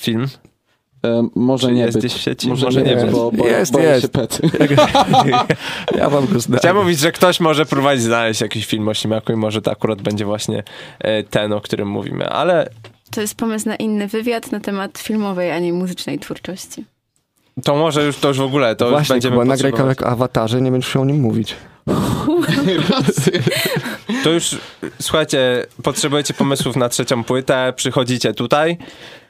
Film. 0.00 0.28
E, 1.04 1.28
może 1.34 1.68
Czy 1.68 1.74
nie 1.74 1.80
jest 1.82 1.94
być. 1.98 2.04
gdzieś 2.04 2.20
w 2.20 2.22
sieci? 2.24 2.48
Może, 2.48 2.66
Może 2.66 2.82
nie, 2.82 2.94
nie 2.96 3.04
bo, 3.06 3.32
bo 3.32 3.46
Jest, 3.46 3.72
boję 3.72 3.88
jest. 3.88 4.02
się 4.02 4.08
pety. 4.08 4.48
Ja 5.98 6.10
wam 6.10 6.26
go. 6.26 6.56
Chciałem 6.58 6.76
mówić, 6.76 6.98
że 6.98 7.12
ktoś 7.12 7.40
może 7.40 7.66
próbować 7.66 8.00
znaleźć 8.02 8.40
jakiś 8.40 8.66
film 8.66 8.88
o 8.88 8.94
Ślimaku 8.94 9.32
i 9.32 9.36
może 9.36 9.62
to 9.62 9.70
akurat 9.70 10.02
będzie 10.02 10.24
właśnie 10.24 10.62
e, 10.98 11.22
ten, 11.22 11.52
o 11.52 11.60
którym 11.60 11.88
mówimy, 11.88 12.28
ale 12.28 12.68
To 13.10 13.20
jest 13.20 13.34
pomysł 13.36 13.68
na 13.68 13.76
inny 13.76 14.08
wywiad 14.08 14.52
na 14.52 14.60
temat 14.60 14.98
filmowej, 14.98 15.50
a 15.50 15.58
nie 15.58 15.72
muzycznej 15.72 16.18
twórczości. 16.18 16.84
to 17.64 17.76
może 17.76 18.04
już 18.04 18.16
to 18.16 18.28
już 18.28 18.38
w 18.38 18.42
ogóle, 18.42 18.76
to 18.76 18.84
już 18.84 18.92
Właśnie, 18.92 19.14
będziemy 19.14 19.34
Kuba, 19.36 19.44
nagraj 19.44 19.72
kawałek 19.72 20.02
o 20.02 20.06
awatarze, 20.06 20.60
nie 20.60 20.70
będziesz 20.70 20.88
musiał 20.90 21.02
o 21.02 21.06
nim 21.06 21.20
mówić. 21.20 21.56
To 24.24 24.30
już, 24.30 24.56
słuchajcie, 25.00 25.66
potrzebujecie 25.82 26.34
pomysłów 26.34 26.76
na 26.76 26.88
trzecią 26.88 27.24
płytę, 27.24 27.72
przychodzicie 27.76 28.34
tutaj, 28.34 28.78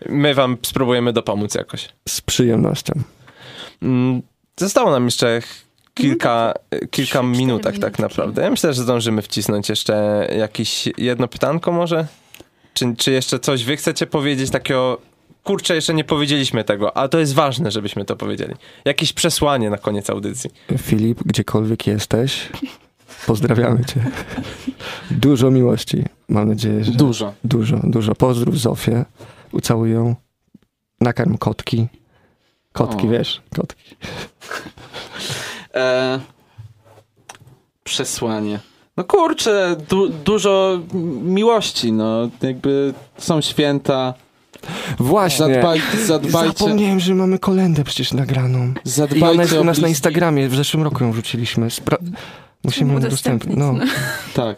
my 0.09 0.35
wam 0.35 0.57
spróbujemy 0.63 1.13
dopomóc 1.13 1.55
jakoś. 1.55 1.89
Z 2.09 2.21
przyjemnością. 2.21 2.93
Mm, 3.83 4.23
Zostało 4.57 4.91
nam 4.91 5.05
jeszcze 5.05 5.41
kilka, 5.95 6.55
kilka 6.91 7.23
minutek 7.23 7.79
tak 7.79 7.99
naprawdę. 7.99 8.43
Ja 8.43 8.51
myślę, 8.51 8.75
że 8.75 8.83
zdążymy 8.83 9.23
wcisnąć 9.23 9.69
jeszcze 9.69 10.29
jakieś 10.39 10.89
jedno 10.99 11.29
pytanko 11.29 11.73
może? 11.73 12.07
Czy, 12.75 12.95
czy 12.99 13.13
jeszcze 13.13 13.39
coś 13.39 13.65
wy 13.65 13.77
chcecie 13.77 14.07
powiedzieć 14.07 14.51
takiego... 14.51 15.01
Kurczę, 15.45 15.75
jeszcze 15.75 15.95
nie 15.95 16.05
powiedzieliśmy 16.05 16.65
tego, 16.65 16.97
a 16.97 17.09
to 17.09 17.19
jest 17.19 17.35
ważne, 17.35 17.71
żebyśmy 17.71 18.05
to 18.05 18.17
powiedzieli. 18.17 18.55
Jakieś 18.85 19.13
przesłanie 19.13 19.71
na 19.71 19.79
koniec 19.79 20.11
audycji. 20.11 20.51
Filip, 20.79 21.23
gdziekolwiek 21.25 21.87
jesteś, 21.87 22.49
pozdrawiamy 23.27 23.85
cię. 23.85 24.05
Dużo 25.11 25.51
miłości. 25.51 26.05
Mam 26.29 26.49
nadzieję, 26.49 26.85
że 26.85 26.93
Dużo. 26.93 27.33
dużo, 27.45 27.81
dużo. 27.83 28.15
Pozdrów 28.15 28.61
Zofię, 28.61 29.05
ucałuj 29.53 29.93
ją, 29.93 30.15
nakarm 31.01 31.37
kotki. 31.39 31.87
Kotki, 32.73 33.07
O. 33.07 33.11
wiesz, 33.11 33.43
kotki. 33.57 33.97
E, 35.75 36.21
przesłanie. 37.85 38.61
No 38.97 39.05
kurczę, 39.05 39.77
du 39.89 40.09
dużo 40.09 40.81
miłości, 41.23 41.93
no 41.93 42.31
jakby 42.43 42.95
są 43.19 43.41
święta. 43.41 44.15
Właśnie. 44.99 45.55
Zadbaj, 45.55 45.81
zadbajcie, 46.07 46.59
Zapomniałem, 46.59 47.01
że 47.01 47.15
mamy 47.15 47.39
kolendę 47.39 47.85
przecież 47.85 48.13
nagraną. 48.13 48.73
I 48.85 48.89
zadbajcie 48.91 49.27
ona 49.31 49.43
jest 49.43 49.55
o 49.55 49.61
u 49.61 49.65
nas 49.65 49.79
na. 49.79 49.89
Instagramie, 49.89 50.49
w 50.49 50.55
zeszłym 50.57 50.83
roku 50.83 51.05
ją 51.05 51.13
wrzuciliśmy. 51.13 51.71
Spra 51.71 51.99
Musimy 52.65 52.93
ją 52.93 52.99
udostępnić. 52.99 53.57
Udostępnić, 53.59 53.89
No. 54.35 54.45
Tak. 54.45 54.57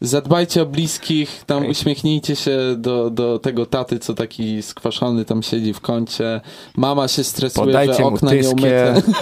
Zadbajcie 0.00 0.62
o 0.62 0.66
bliskich, 0.66 1.42
tam 1.46 1.66
uśmiechnijcie 1.66 2.36
się 2.36 2.58
do, 2.76 3.10
do 3.10 3.38
tego 3.38 3.66
taty, 3.66 3.98
co 3.98 4.14
taki 4.14 4.62
skwaszony 4.62 5.24
tam 5.24 5.42
siedzi 5.42 5.72
w 5.74 5.80
kącie. 5.80 6.40
Mama 6.76 7.08
się 7.08 7.24
stresuje, 7.24 7.66
Podajcie 7.66 7.94
że 7.94 8.04
okna 8.04 8.30
tyskie. 8.30 8.54
nieumyte. 8.54 9.02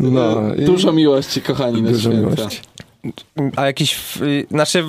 No, 0.00 0.54
i 0.54 0.64
Dużo 0.64 0.92
miłości, 0.92 1.42
kochani, 1.42 1.82
na 1.82 1.88
dużo 1.90 2.10
święta. 2.10 2.30
miłości. 2.36 2.60
A 3.56 3.66
jakiś, 3.66 4.16
y, 4.16 4.46
znaczy 4.50 4.84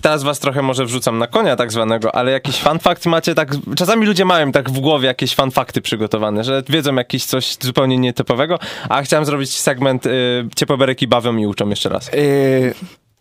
teraz 0.00 0.22
was 0.22 0.38
trochę 0.40 0.62
może 0.62 0.84
wrzucam 0.84 1.18
na 1.18 1.26
konia 1.26 1.56
tak 1.56 1.72
zwanego, 1.72 2.14
ale 2.14 2.32
jakiś 2.32 2.56
fun 2.56 2.78
fact 2.78 3.06
macie 3.06 3.34
tak, 3.34 3.48
czasami 3.76 4.06
ludzie 4.06 4.24
mają 4.24 4.52
tak 4.52 4.70
w 4.70 4.80
głowie 4.80 5.06
jakieś 5.06 5.34
fun 5.34 5.50
fakty 5.50 5.80
przygotowane, 5.80 6.44
że 6.44 6.62
wiedzą 6.68 6.94
jakiś 6.94 7.24
coś 7.24 7.56
zupełnie 7.60 7.98
nietypowego, 7.98 8.58
a 8.88 9.02
chciałem 9.02 9.24
zrobić 9.24 9.56
segment 9.56 10.06
y, 10.06 10.10
ciepłobereki 10.56 11.08
bawią 11.08 11.36
i 11.36 11.46
uczą 11.46 11.68
jeszcze 11.68 11.88
raz. 11.88 12.10
Yy, 12.12 12.74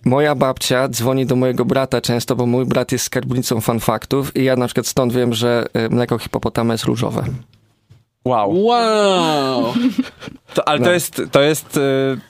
moja 0.06 0.36
babcia 0.36 0.88
dzwoni 0.88 1.26
do 1.26 1.36
mojego 1.36 1.66
brata 1.66 2.02
często, 2.02 2.36
bo 2.36 2.46
mój 2.46 2.66
brat 2.66 2.92
jest 2.92 3.06
skarbnicą 3.06 3.62
fanfaktów 3.62 4.36
i 4.36 4.44
ja 4.44 4.56
na 4.56 4.66
przykład 4.66 4.88
stąd 4.88 5.14
wiem, 5.14 5.34
że 5.34 5.66
y, 5.86 5.90
mleko 5.90 6.18
hipopotama 6.18 6.74
jest 6.74 6.84
różowe. 6.84 7.24
Wow. 8.26 8.64
Wow! 8.64 9.74
To, 10.54 10.68
ale 10.68 10.80
No. 10.80 10.86
to 10.86 10.92
jest, 10.92 11.22
to 11.32 11.42
jest 11.42 11.78
y, 11.78 11.82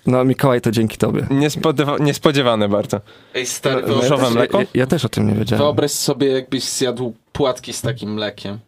No 0.06 0.24
Mikołaj, 0.24 0.62
to 0.62 0.72
dzięki 0.72 0.98
tobie. 0.98 1.22
niespodziewa- 1.30 2.00
niespodziewane 2.02 2.70
bardzo. 2.70 3.02
Ej, 3.34 3.46
stary, 3.46 3.84
No, 3.88 4.04
ja 4.04 4.10
też- 4.18 4.34
mleko? 4.34 4.60
Ja, 4.62 4.66
ja 4.74 4.88
też 4.88 5.06
o 5.06 5.10
tym 5.10 5.28
nie 5.28 5.34
wiedziałem. 5.36 5.64
Wyobraź 5.66 5.92
sobie, 5.92 6.28
jakbyś 6.28 6.64
zjadł 6.64 7.14
płatki 7.34 7.74
z 7.74 7.82
takim 7.82 8.14
mlekiem. 8.14 8.60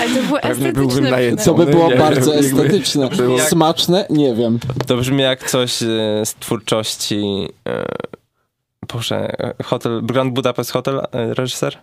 Ale 0.00 0.14
to 0.14 0.22
było 0.26 0.38
Pewnie 0.40 0.72
byłbym 0.72 0.88
estetyczne. 0.88 1.10
najedzony. 1.10 1.42
Co 1.44 1.54
by 1.54 1.66
było 1.66 1.88
Nie, 1.90 1.96
bardzo 1.96 2.34
jakby- 2.34 2.46
estetyczne. 2.48 3.08
było- 3.08 3.38
Smaczne? 3.40 4.06
Nie 4.10 4.34
wiem. 4.34 4.58
To 4.86 4.96
brzmi 4.96 5.22
jak 5.22 5.50
coś 5.50 5.82
y, 5.82 5.86
z 6.24 6.34
twórczości 6.34 7.48
y, 7.68 7.72
Boże, 8.92 9.32
y, 9.60 9.62
hotel, 9.64 10.00
Grand 10.02 10.32
Budapest 10.34 10.70
Hotel, 10.72 10.98
y, 10.98 11.34
reżyser? 11.34 11.78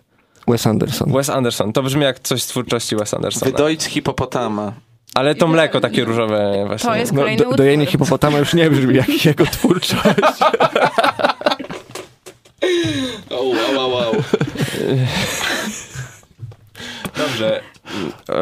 Wes 0.48 0.66
Anderson. 0.66 1.12
Wes 1.12 1.30
Anderson. 1.30 1.72
To 1.72 1.82
brzmi 1.82 2.02
jak 2.02 2.20
coś 2.20 2.42
z 2.42 2.46
twórczości 2.46 2.96
Wes 2.96 3.14
Andersona. 3.14 3.52
Wydoić 3.52 3.84
hipopotama. 3.84 4.72
Ale 5.14 5.34
to 5.34 5.48
mleko 5.48 5.80
takie 5.80 6.04
różowe 6.04 6.64
właśnie. 6.66 6.90
To 6.90 6.96
jest 6.96 7.12
No, 7.12 7.22
do, 7.38 7.52
dojenie 7.56 7.86
hipopotama 7.86 8.38
już 8.38 8.54
nie 8.54 8.70
brzmi 8.70 8.94
jak 8.96 9.24
jego 9.24 9.46
twórczość. 9.46 10.00
O, 13.30 13.42
wow, 13.76 13.90
wow. 13.90 14.12
Dobrze. 17.16 17.60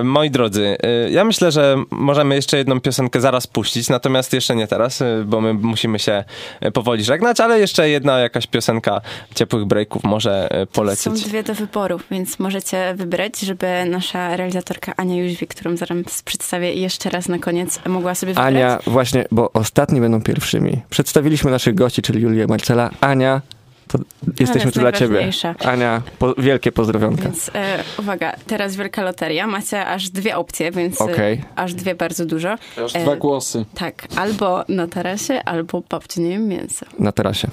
Moi 0.05 0.31
drodzy, 0.31 0.77
y, 1.07 1.11
ja 1.11 1.25
myślę, 1.25 1.53
że 1.53 1.77
możemy 1.91 2.35
jeszcze 2.35 2.57
jedną 2.57 2.81
piosenkę 2.81 3.21
zaraz 3.21 3.47
puścić, 3.47 3.89
natomiast 3.89 4.33
jeszcze 4.33 4.57
nie 4.57 4.67
teraz, 4.67 5.01
y, 5.01 5.25
bo 5.27 5.41
my 5.41 5.55
musimy 5.55 5.99
się 5.99 6.25
y, 6.67 6.73
powoli 6.73 7.05
żegnać, 7.05 7.41
ale 7.41 7.61
jeszcze 7.61 7.89
jedna 7.89 8.19
jakaś 8.19 8.47
piosenka 8.47 9.01
ciepłych 9.35 9.65
breaków 9.65 10.05
może 10.05 10.49
y, 10.93 10.97
Są 10.97 11.15
dwie 11.15 11.43
do 11.43 11.55
wyboru, 11.55 12.01
więc 12.11 12.39
możecie 12.39 12.95
wybrać, 12.95 13.41
żeby 13.41 13.67
nasza 13.87 14.37
realizatorka 14.37 14.93
Ania 14.97 15.17
Jóźwik, 15.17 15.55
którą 15.55 15.77
zaraz 15.77 16.23
przedstawię 16.25 16.75
jeszcze 16.75 17.11
raz 17.11 17.29
na 17.29 17.39
koniec, 17.39 17.81
mogła 17.87 18.15
sobie 18.15 18.33
wybrać. 18.33 18.47
Ania, 18.47 18.79
właśnie, 18.87 19.25
bo 19.31 19.53
ostatni 19.53 20.01
będą 20.01 20.23
pierwszymi. 20.23 20.83
Przedstawiliśmy 20.91 21.51
naszych 21.51 21.75
gości, 21.75 22.03
czyli 22.03 22.21
Julię 22.21 22.47
Marcela. 22.47 22.91
Ania, 23.01 23.41
to 23.89 23.99
jesteśmy 24.41 24.63
jest 24.63 24.75
tu 24.75 24.81
dla 24.81 24.93
ciebie. 24.93 25.31
Ania, 25.65 26.03
po, 26.19 26.35
wielkie 26.39 26.73
pozdrowionka. 26.73 27.23
Więc 27.23 27.51
e, 27.55 27.85
uwaga, 27.99 28.37
teraz 28.47 28.77
wielka 28.77 29.03
loteria. 29.03 29.47
Macie 29.47 29.87
aż 29.87 30.11
dwie 30.11 30.37
opcje, 30.37 30.71
więc 30.71 31.01
e, 31.01 31.05
Okej. 31.05 31.45
aż 31.57 31.75
dwie 31.75 31.95
bardzo 31.95 32.27
dużo. 32.27 32.55
Aż 32.85 32.97
E, 32.97 33.03
dwa 33.03 33.17
głosy. 33.17 33.65
Tak, 33.75 34.07
albo 34.17 34.65
na 34.69 34.87
tarasie, 34.87 35.41
albo 35.45 35.83
babci 35.91 36.21
nie 36.21 36.31
wiem 36.31 36.49
mięso. 36.49 36.87
Na 36.99 37.13
terasie. 37.13 37.49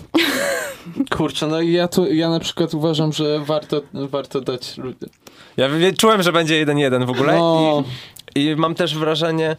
Kurczę, 1.17 1.47
no 1.47 1.61
i 1.61 1.71
ja 1.71 1.87
tu, 1.87 2.13
ja 2.13 2.29
na 2.29 2.39
przykład 2.39 2.73
uważam, 2.73 3.13
że 3.13 3.39
warto, 3.39 3.81
warto 3.93 4.41
dać... 4.41 4.77
ludziom- 4.77 5.09
Ja 5.57 5.69
czułem, 5.97 6.23
że 6.23 6.31
będzie 6.31 6.57
jeden 6.57 6.77
jeden 6.77 7.05
w 7.05 7.09
ogóle 7.09 7.35
No, 7.35 7.83
i, 8.35 8.45
i 8.45 8.55
mam 8.55 8.75
też 8.75 8.97
wrażenie, 8.97 9.55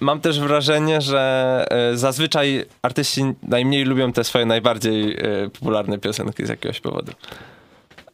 mam 0.00 0.20
też 0.20 0.40
wrażenie, 0.40 1.00
że 1.00 1.64
e, 1.70 1.96
zazwyczaj 1.96 2.64
artyści 2.82 3.24
najmniej 3.42 3.84
lubią 3.84 4.12
te 4.12 4.24
swoje 4.24 4.46
najbardziej 4.46 5.12
e, 5.12 5.50
popularne 5.50 5.98
piosenki 5.98 6.46
z 6.46 6.48
jakiegoś 6.48 6.80
powodu. 6.80 7.12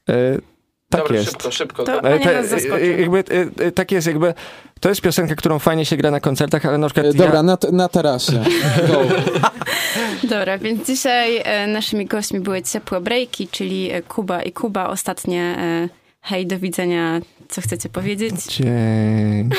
E, 0.09 0.39
tak 0.91 1.01
Dobra, 1.01 1.17
jest. 1.17 1.31
szybko, 1.31 1.51
szybko. 1.51 1.85
To- 1.85 2.01
zaskoczy. 2.43 2.83
e, 2.83 3.01
jakby, 3.01 3.25
tak 3.75 3.93
jest 3.93 4.07
jakby, 4.07 4.35
to 4.81 4.89
jest 4.89 5.01
piosenka, 5.01 5.35
którą 5.35 5.59
fajnie 5.59 5.85
się 5.85 5.97
gra 5.97 6.11
na 6.11 6.21
koncertach, 6.21 6.67
ale 6.67 6.79
na 6.79 6.89
przykład 6.89 7.17
dobra, 7.17 7.35
ja, 7.35 7.43
na, 7.43 7.59
na 7.73 7.89
tarasie. 7.89 8.45
Dobra, 10.23 10.59
więc 10.59 10.87
dzisiaj 10.87 11.43
naszymi 11.69 12.07
gośćmi 12.07 12.41
były 12.41 12.63
ciepłe 12.63 13.01
breaki, 13.01 13.49
czyli 13.49 13.91
Kuba 14.09 14.43
i 14.43 14.53
Kuba. 14.53 14.89
Ostatnie 14.89 15.57
hej, 16.21 16.47
do 16.47 16.59
widzenia. 16.59 17.21
Co 17.49 17.61
chcecie 17.61 17.89
powiedzieć? 17.89 18.35
Dziękujemy. 18.47 19.55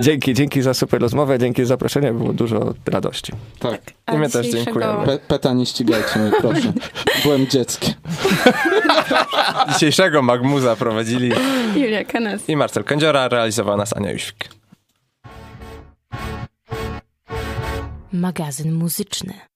Dzięki, 0.00 0.34
dzięki 0.34 0.62
za 0.62 0.74
super 0.74 1.00
rozmowę, 1.00 1.38
dzięki 1.38 1.62
za 1.62 1.68
zaproszenie, 1.68 2.12
było 2.12 2.32
dużo 2.32 2.74
radości. 2.86 3.32
Tak. 3.58 3.80
A 4.06 4.14
I 4.14 4.18
my 4.18 4.30
też 4.30 4.46
dziękujemy. 4.46 5.06
Pe, 5.06 5.18
peta, 5.18 5.52
nie 5.52 5.66
ścigajcie 5.66 6.18
mnie, 6.18 6.30
proszę. 6.40 6.72
Byłem 7.24 7.46
dzieckiem. 7.46 7.94
Dzisiejszego 9.72 10.22
Magmuza 10.22 10.76
prowadzili 10.76 11.32
Julia 11.76 12.04
Kanas. 12.04 12.48
i 12.48 12.56
Marcel 12.56 12.84
Kędziora, 12.84 13.28
realizowała 13.28 13.76
nas 13.76 13.96
Ania 13.96 14.12
Juświk. 14.12 14.48
Magazyn 18.12 18.72
muzyczny. 18.72 19.47